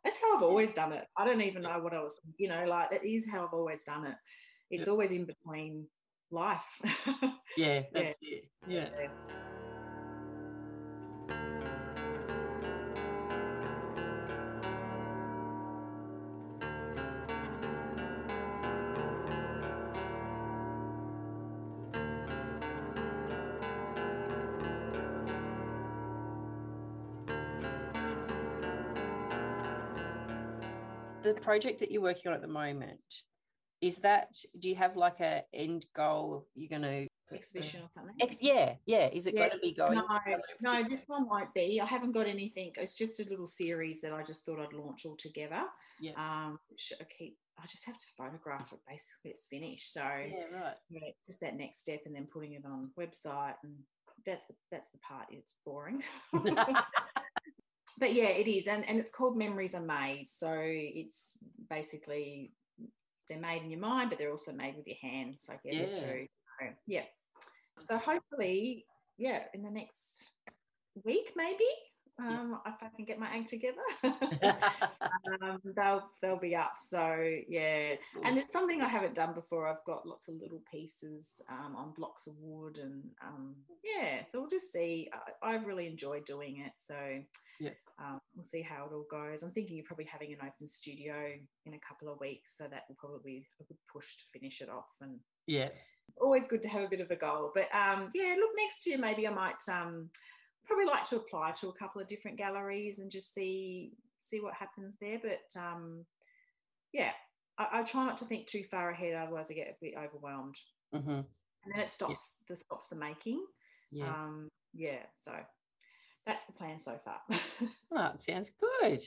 That's 0.04 0.20
how 0.20 0.36
I've 0.36 0.42
always 0.42 0.74
done 0.74 0.92
it. 0.92 1.04
I 1.16 1.24
don't 1.24 1.40
even 1.40 1.62
know 1.62 1.78
what 1.80 1.94
I 1.94 2.00
was, 2.02 2.20
you 2.36 2.48
know, 2.48 2.64
like 2.66 2.90
that 2.90 3.04
is 3.06 3.26
how 3.30 3.44
I've 3.46 3.54
always 3.54 3.84
done 3.84 4.04
it. 4.06 4.16
It's 4.70 4.88
always 4.88 5.12
in 5.12 5.24
between 5.24 5.86
life. 6.30 6.64
Yeah, 7.56 7.82
that's 7.92 8.18
it. 8.20 8.48
Yeah. 8.66 8.88
The 31.24 31.34
project 31.34 31.80
that 31.80 31.90
you're 31.90 32.02
working 32.02 32.28
on 32.28 32.34
at 32.34 32.42
the 32.42 32.48
moment, 32.48 33.00
is 33.80 33.98
that 33.98 34.28
do 34.58 34.68
you 34.68 34.76
have 34.76 34.96
like 34.96 35.20
a 35.20 35.42
end 35.52 35.86
goal 35.94 36.34
of 36.36 36.44
you're 36.54 36.68
going 36.68 36.82
to 36.82 37.08
Exhibition 37.32 37.80
or 37.82 37.88
something. 37.90 38.14
Ex- 38.20 38.42
yeah, 38.42 38.74
yeah. 38.86 39.08
Is 39.08 39.26
it 39.26 39.34
Yeah, 39.34 39.48
going 39.48 39.52
to 39.52 39.58
be 39.58 39.72
going? 39.72 39.94
No, 39.96 40.18
no, 40.60 40.88
this 40.88 41.04
one 41.08 41.28
won't 41.28 41.52
be. 41.54 41.80
I 41.80 41.86
haven't 41.86 42.12
got 42.12 42.26
anything. 42.26 42.72
It's 42.76 42.94
just 42.94 43.18
a 43.20 43.28
little 43.28 43.46
series 43.46 44.00
that 44.02 44.12
I 44.12 44.22
just 44.22 44.44
thought 44.44 44.60
I'd 44.60 44.72
launch 44.72 45.06
all 45.06 45.16
together. 45.16 45.62
Yeah. 46.00 46.12
Um, 46.16 46.58
which 46.68 46.92
I 47.00 47.04
keep. 47.04 47.38
I 47.58 47.66
just 47.66 47.86
have 47.86 47.98
to 47.98 48.06
photograph 48.16 48.72
it. 48.72 48.80
Basically, 48.88 49.30
it's 49.30 49.46
finished. 49.46 49.92
So 49.92 50.02
Yeah, 50.02 50.44
right. 50.52 50.74
yeah, 50.90 51.10
just 51.24 51.40
that 51.40 51.56
next 51.56 51.80
step, 51.80 52.02
and 52.04 52.14
then 52.14 52.26
putting 52.26 52.52
it 52.52 52.64
on 52.64 52.90
website, 52.98 53.54
and 53.62 53.74
that's 54.26 54.46
the 54.46 54.54
that's 54.70 54.90
the 54.90 54.98
part. 54.98 55.26
It's 55.30 55.54
boring. 55.64 56.02
but 57.98 58.12
yeah, 58.12 58.28
it 58.28 58.48
is, 58.48 58.66
and 58.66 58.88
and 58.88 58.98
it's 58.98 59.12
called 59.12 59.36
Memories 59.36 59.74
Are 59.74 59.80
Made. 59.80 60.28
So 60.28 60.52
it's 60.56 61.36
basically 61.70 62.52
they're 63.28 63.38
made 63.38 63.62
in 63.62 63.70
your 63.70 63.80
mind, 63.80 64.10
but 64.10 64.18
they're 64.18 64.30
also 64.30 64.52
made 64.52 64.76
with 64.76 64.86
your 64.86 64.98
hands, 65.00 65.48
I 65.50 65.58
guess 65.64 65.90
Yeah. 65.92 65.98
too. 65.98 66.26
So, 66.60 66.66
yeah. 66.86 67.04
So 67.76 67.98
hopefully, 67.98 68.86
yeah, 69.16 69.44
in 69.54 69.62
the 69.62 69.70
next 69.70 70.30
week 71.04 71.32
maybe, 71.36 71.64
um, 72.18 72.58
if 72.66 72.74
I 72.82 72.88
can 72.94 73.04
get 73.04 73.18
my 73.18 73.26
act 73.26 73.48
together, 73.48 73.82
um, 75.42 75.60
they'll 75.76 76.08
they'll 76.22 76.38
be 76.38 76.54
up. 76.54 76.74
So 76.78 77.00
yeah, 77.48 77.94
and 78.22 78.38
it's 78.38 78.52
something 78.52 78.80
I 78.80 78.88
haven't 78.88 79.14
done 79.14 79.34
before. 79.34 79.66
I've 79.68 79.84
got 79.84 80.06
lots 80.06 80.28
of 80.28 80.36
little 80.40 80.62
pieces 80.70 81.42
um, 81.50 81.74
on 81.76 81.92
blocks 81.96 82.26
of 82.26 82.34
wood, 82.40 82.78
and 82.78 83.02
um, 83.26 83.56
yeah, 83.82 84.24
so 84.30 84.40
we'll 84.40 84.50
just 84.50 84.72
see. 84.72 85.08
I, 85.42 85.54
I've 85.54 85.66
really 85.66 85.86
enjoyed 85.86 86.24
doing 86.24 86.60
it, 86.64 86.72
so 86.76 86.94
Yeah. 87.60 87.70
um, 87.98 88.20
we'll 88.36 88.44
see 88.44 88.62
how 88.62 88.86
it 88.86 88.94
all 88.94 89.06
goes. 89.10 89.42
I'm 89.42 89.50
thinking 89.52 89.80
of 89.80 89.86
probably 89.86 90.06
having 90.06 90.32
an 90.32 90.38
open 90.40 90.68
studio 90.68 91.14
in 91.66 91.74
a 91.74 91.80
couple 91.80 92.12
of 92.12 92.20
weeks, 92.20 92.56
so 92.56 92.64
that 92.70 92.84
will 92.88 92.96
probably 92.96 93.20
be 93.24 93.46
a 93.60 93.64
good 93.64 93.78
push 93.92 94.16
to 94.18 94.24
finish 94.32 94.60
it 94.60 94.68
off. 94.68 94.86
And 95.00 95.18
yeah, 95.46 95.70
always 96.20 96.46
good 96.46 96.62
to 96.62 96.68
have 96.68 96.82
a 96.84 96.88
bit 96.88 97.00
of 97.00 97.10
a 97.10 97.16
goal. 97.16 97.50
But 97.54 97.68
um, 97.74 98.10
yeah, 98.14 98.36
look, 98.38 98.50
next 98.56 98.86
year 98.86 98.98
maybe 98.98 99.26
I 99.26 99.32
might 99.32 99.68
um, 99.68 100.10
probably 100.66 100.86
like 100.86 101.04
to 101.10 101.16
apply 101.16 101.52
to 101.52 101.68
a 101.68 101.72
couple 101.72 102.00
of 102.00 102.06
different 102.08 102.36
galleries 102.38 102.98
and 102.98 103.10
just 103.10 103.34
see 103.34 103.92
see 104.20 104.40
what 104.40 104.54
happens 104.54 104.96
there. 105.00 105.18
But 105.22 105.60
um, 105.60 106.04
yeah, 106.92 107.10
I, 107.58 107.68
I 107.72 107.82
try 107.82 108.04
not 108.04 108.18
to 108.18 108.24
think 108.24 108.46
too 108.46 108.62
far 108.70 108.90
ahead, 108.90 109.14
otherwise 109.14 109.50
I 109.50 109.54
get 109.54 109.68
a 109.68 109.84
bit 109.84 109.94
overwhelmed, 109.96 110.56
hmm 110.92 111.20
and 111.64 111.72
then 111.74 111.80
it 111.80 111.90
stops 111.90 112.36
the 112.48 112.56
stops 112.56 112.88
the 112.88 112.96
making. 112.96 113.44
yeah. 113.92 114.08
Um, 114.08 114.48
yeah, 114.74 114.98
so 115.22 115.32
that's 116.26 116.44
the 116.44 116.52
plan 116.52 116.78
so 116.78 116.98
far. 117.04 117.20
oh, 117.92 118.10
it 118.14 118.20
sounds 118.20 118.50
good. 118.80 119.02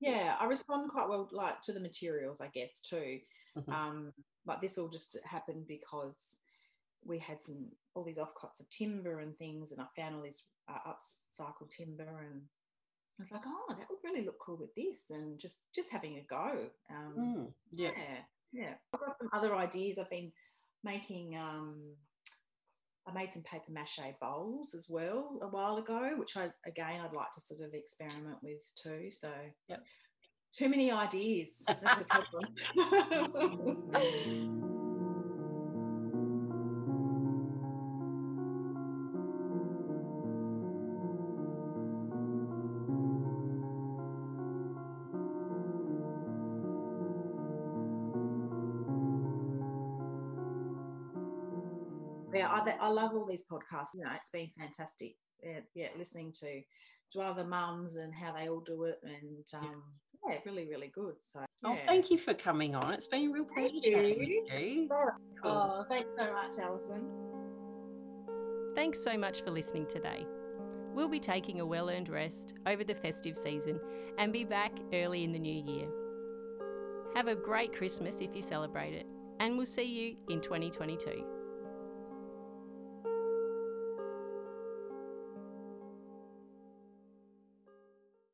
yeah, 0.00 0.34
I 0.40 0.44
respond 0.46 0.90
quite 0.90 1.08
well, 1.08 1.28
like 1.32 1.62
to 1.62 1.72
the 1.72 1.80
materials, 1.80 2.40
I 2.40 2.48
guess 2.48 2.80
too. 2.80 3.20
Mhm. 3.56 3.72
Um, 3.72 4.12
like 4.46 4.60
this 4.60 4.78
all 4.78 4.88
just 4.88 5.16
happened 5.24 5.66
because 5.66 6.40
we 7.06 7.18
had 7.18 7.40
some 7.40 7.66
all 7.94 8.04
these 8.04 8.18
offcuts 8.18 8.60
of 8.60 8.68
timber 8.70 9.20
and 9.20 9.36
things, 9.38 9.72
and 9.72 9.80
I 9.80 9.86
found 9.96 10.14
all 10.16 10.22
this 10.22 10.42
uh, 10.68 10.78
upcycled 10.90 11.70
timber, 11.70 12.26
and 12.30 12.42
I 13.18 13.22
was 13.22 13.30
like, 13.30 13.42
oh, 13.46 13.74
that 13.78 13.88
would 13.88 14.04
really 14.04 14.24
look 14.24 14.38
cool 14.38 14.56
with 14.58 14.74
this, 14.74 15.04
and 15.10 15.38
just 15.38 15.62
just 15.74 15.88
having 15.90 16.16
a 16.18 16.22
go. 16.28 16.68
Um, 16.90 17.14
Mm, 17.16 17.52
yeah. 17.72 17.90
yeah, 17.96 18.18
yeah. 18.52 18.74
I've 18.92 19.00
got 19.00 19.16
some 19.18 19.30
other 19.32 19.54
ideas. 19.54 19.98
I've 19.98 20.10
been 20.10 20.32
making. 20.84 21.36
Um, 21.36 21.94
I 23.08 23.12
made 23.12 23.32
some 23.32 23.44
paper 23.44 23.70
mache 23.70 24.00
bowls 24.20 24.74
as 24.74 24.88
well 24.90 25.38
a 25.40 25.46
while 25.46 25.76
ago, 25.76 26.14
which 26.16 26.36
I 26.36 26.50
again 26.66 27.00
I'd 27.00 27.12
like 27.14 27.30
to 27.34 27.40
sort 27.40 27.60
of 27.60 27.72
experiment 27.72 28.42
with 28.42 28.68
too. 28.74 29.12
So, 29.12 29.30
Yep. 29.68 29.84
too 30.52 30.68
many 30.68 30.90
ideas. 30.90 31.64
That's 31.68 31.98
the 31.98 32.04
problem. 32.04 32.42
I, 52.80 52.86
I 52.86 52.88
love 52.88 53.12
all 53.14 53.26
these 53.26 53.44
podcasts. 53.44 53.94
You 53.94 54.04
know, 54.04 54.10
it's 54.14 54.30
been 54.30 54.50
fantastic. 54.58 55.16
Yeah, 55.42 55.60
yeah 55.74 55.88
listening 55.96 56.32
to 56.40 56.62
to 57.12 57.20
other 57.20 57.44
mums 57.44 57.96
and 57.96 58.12
how 58.12 58.32
they 58.32 58.48
all 58.48 58.60
do 58.60 58.84
it, 58.84 58.98
and 59.04 59.44
um, 59.54 59.82
yeah, 60.28 60.38
really, 60.44 60.66
really 60.68 60.90
good. 60.92 61.14
So, 61.20 61.44
Oh, 61.64 61.76
thank 61.86 62.10
you 62.10 62.18
for 62.18 62.34
coming 62.34 62.74
on. 62.74 62.92
It's 62.92 63.06
been 63.06 63.30
a 63.30 63.32
real 63.32 63.44
pleasure 63.44 63.70
Thank 63.72 63.86
you. 63.86 64.16
with 64.18 64.60
you. 64.60 64.88
Cool. 65.42 65.50
Oh, 65.50 65.84
thanks 65.88 66.10
so 66.16 66.32
much, 66.32 66.58
Alison. 66.58 67.08
Thanks 68.74 69.02
so 69.02 69.16
much 69.16 69.42
for 69.42 69.50
listening 69.50 69.86
today. 69.86 70.26
We'll 70.94 71.08
be 71.08 71.20
taking 71.20 71.60
a 71.60 71.66
well 71.66 71.88
earned 71.90 72.08
rest 72.08 72.54
over 72.66 72.84
the 72.84 72.94
festive 72.94 73.36
season 73.36 73.80
and 74.18 74.32
be 74.32 74.44
back 74.44 74.72
early 74.92 75.24
in 75.24 75.32
the 75.32 75.38
new 75.38 75.62
year. 75.62 75.88
Have 77.14 77.28
a 77.28 77.34
great 77.34 77.72
Christmas 77.72 78.20
if 78.20 78.34
you 78.34 78.42
celebrate 78.42 78.94
it, 78.94 79.06
and 79.40 79.56
we'll 79.56 79.66
see 79.66 79.84
you 79.84 80.16
in 80.28 80.40
2022. 80.40 81.35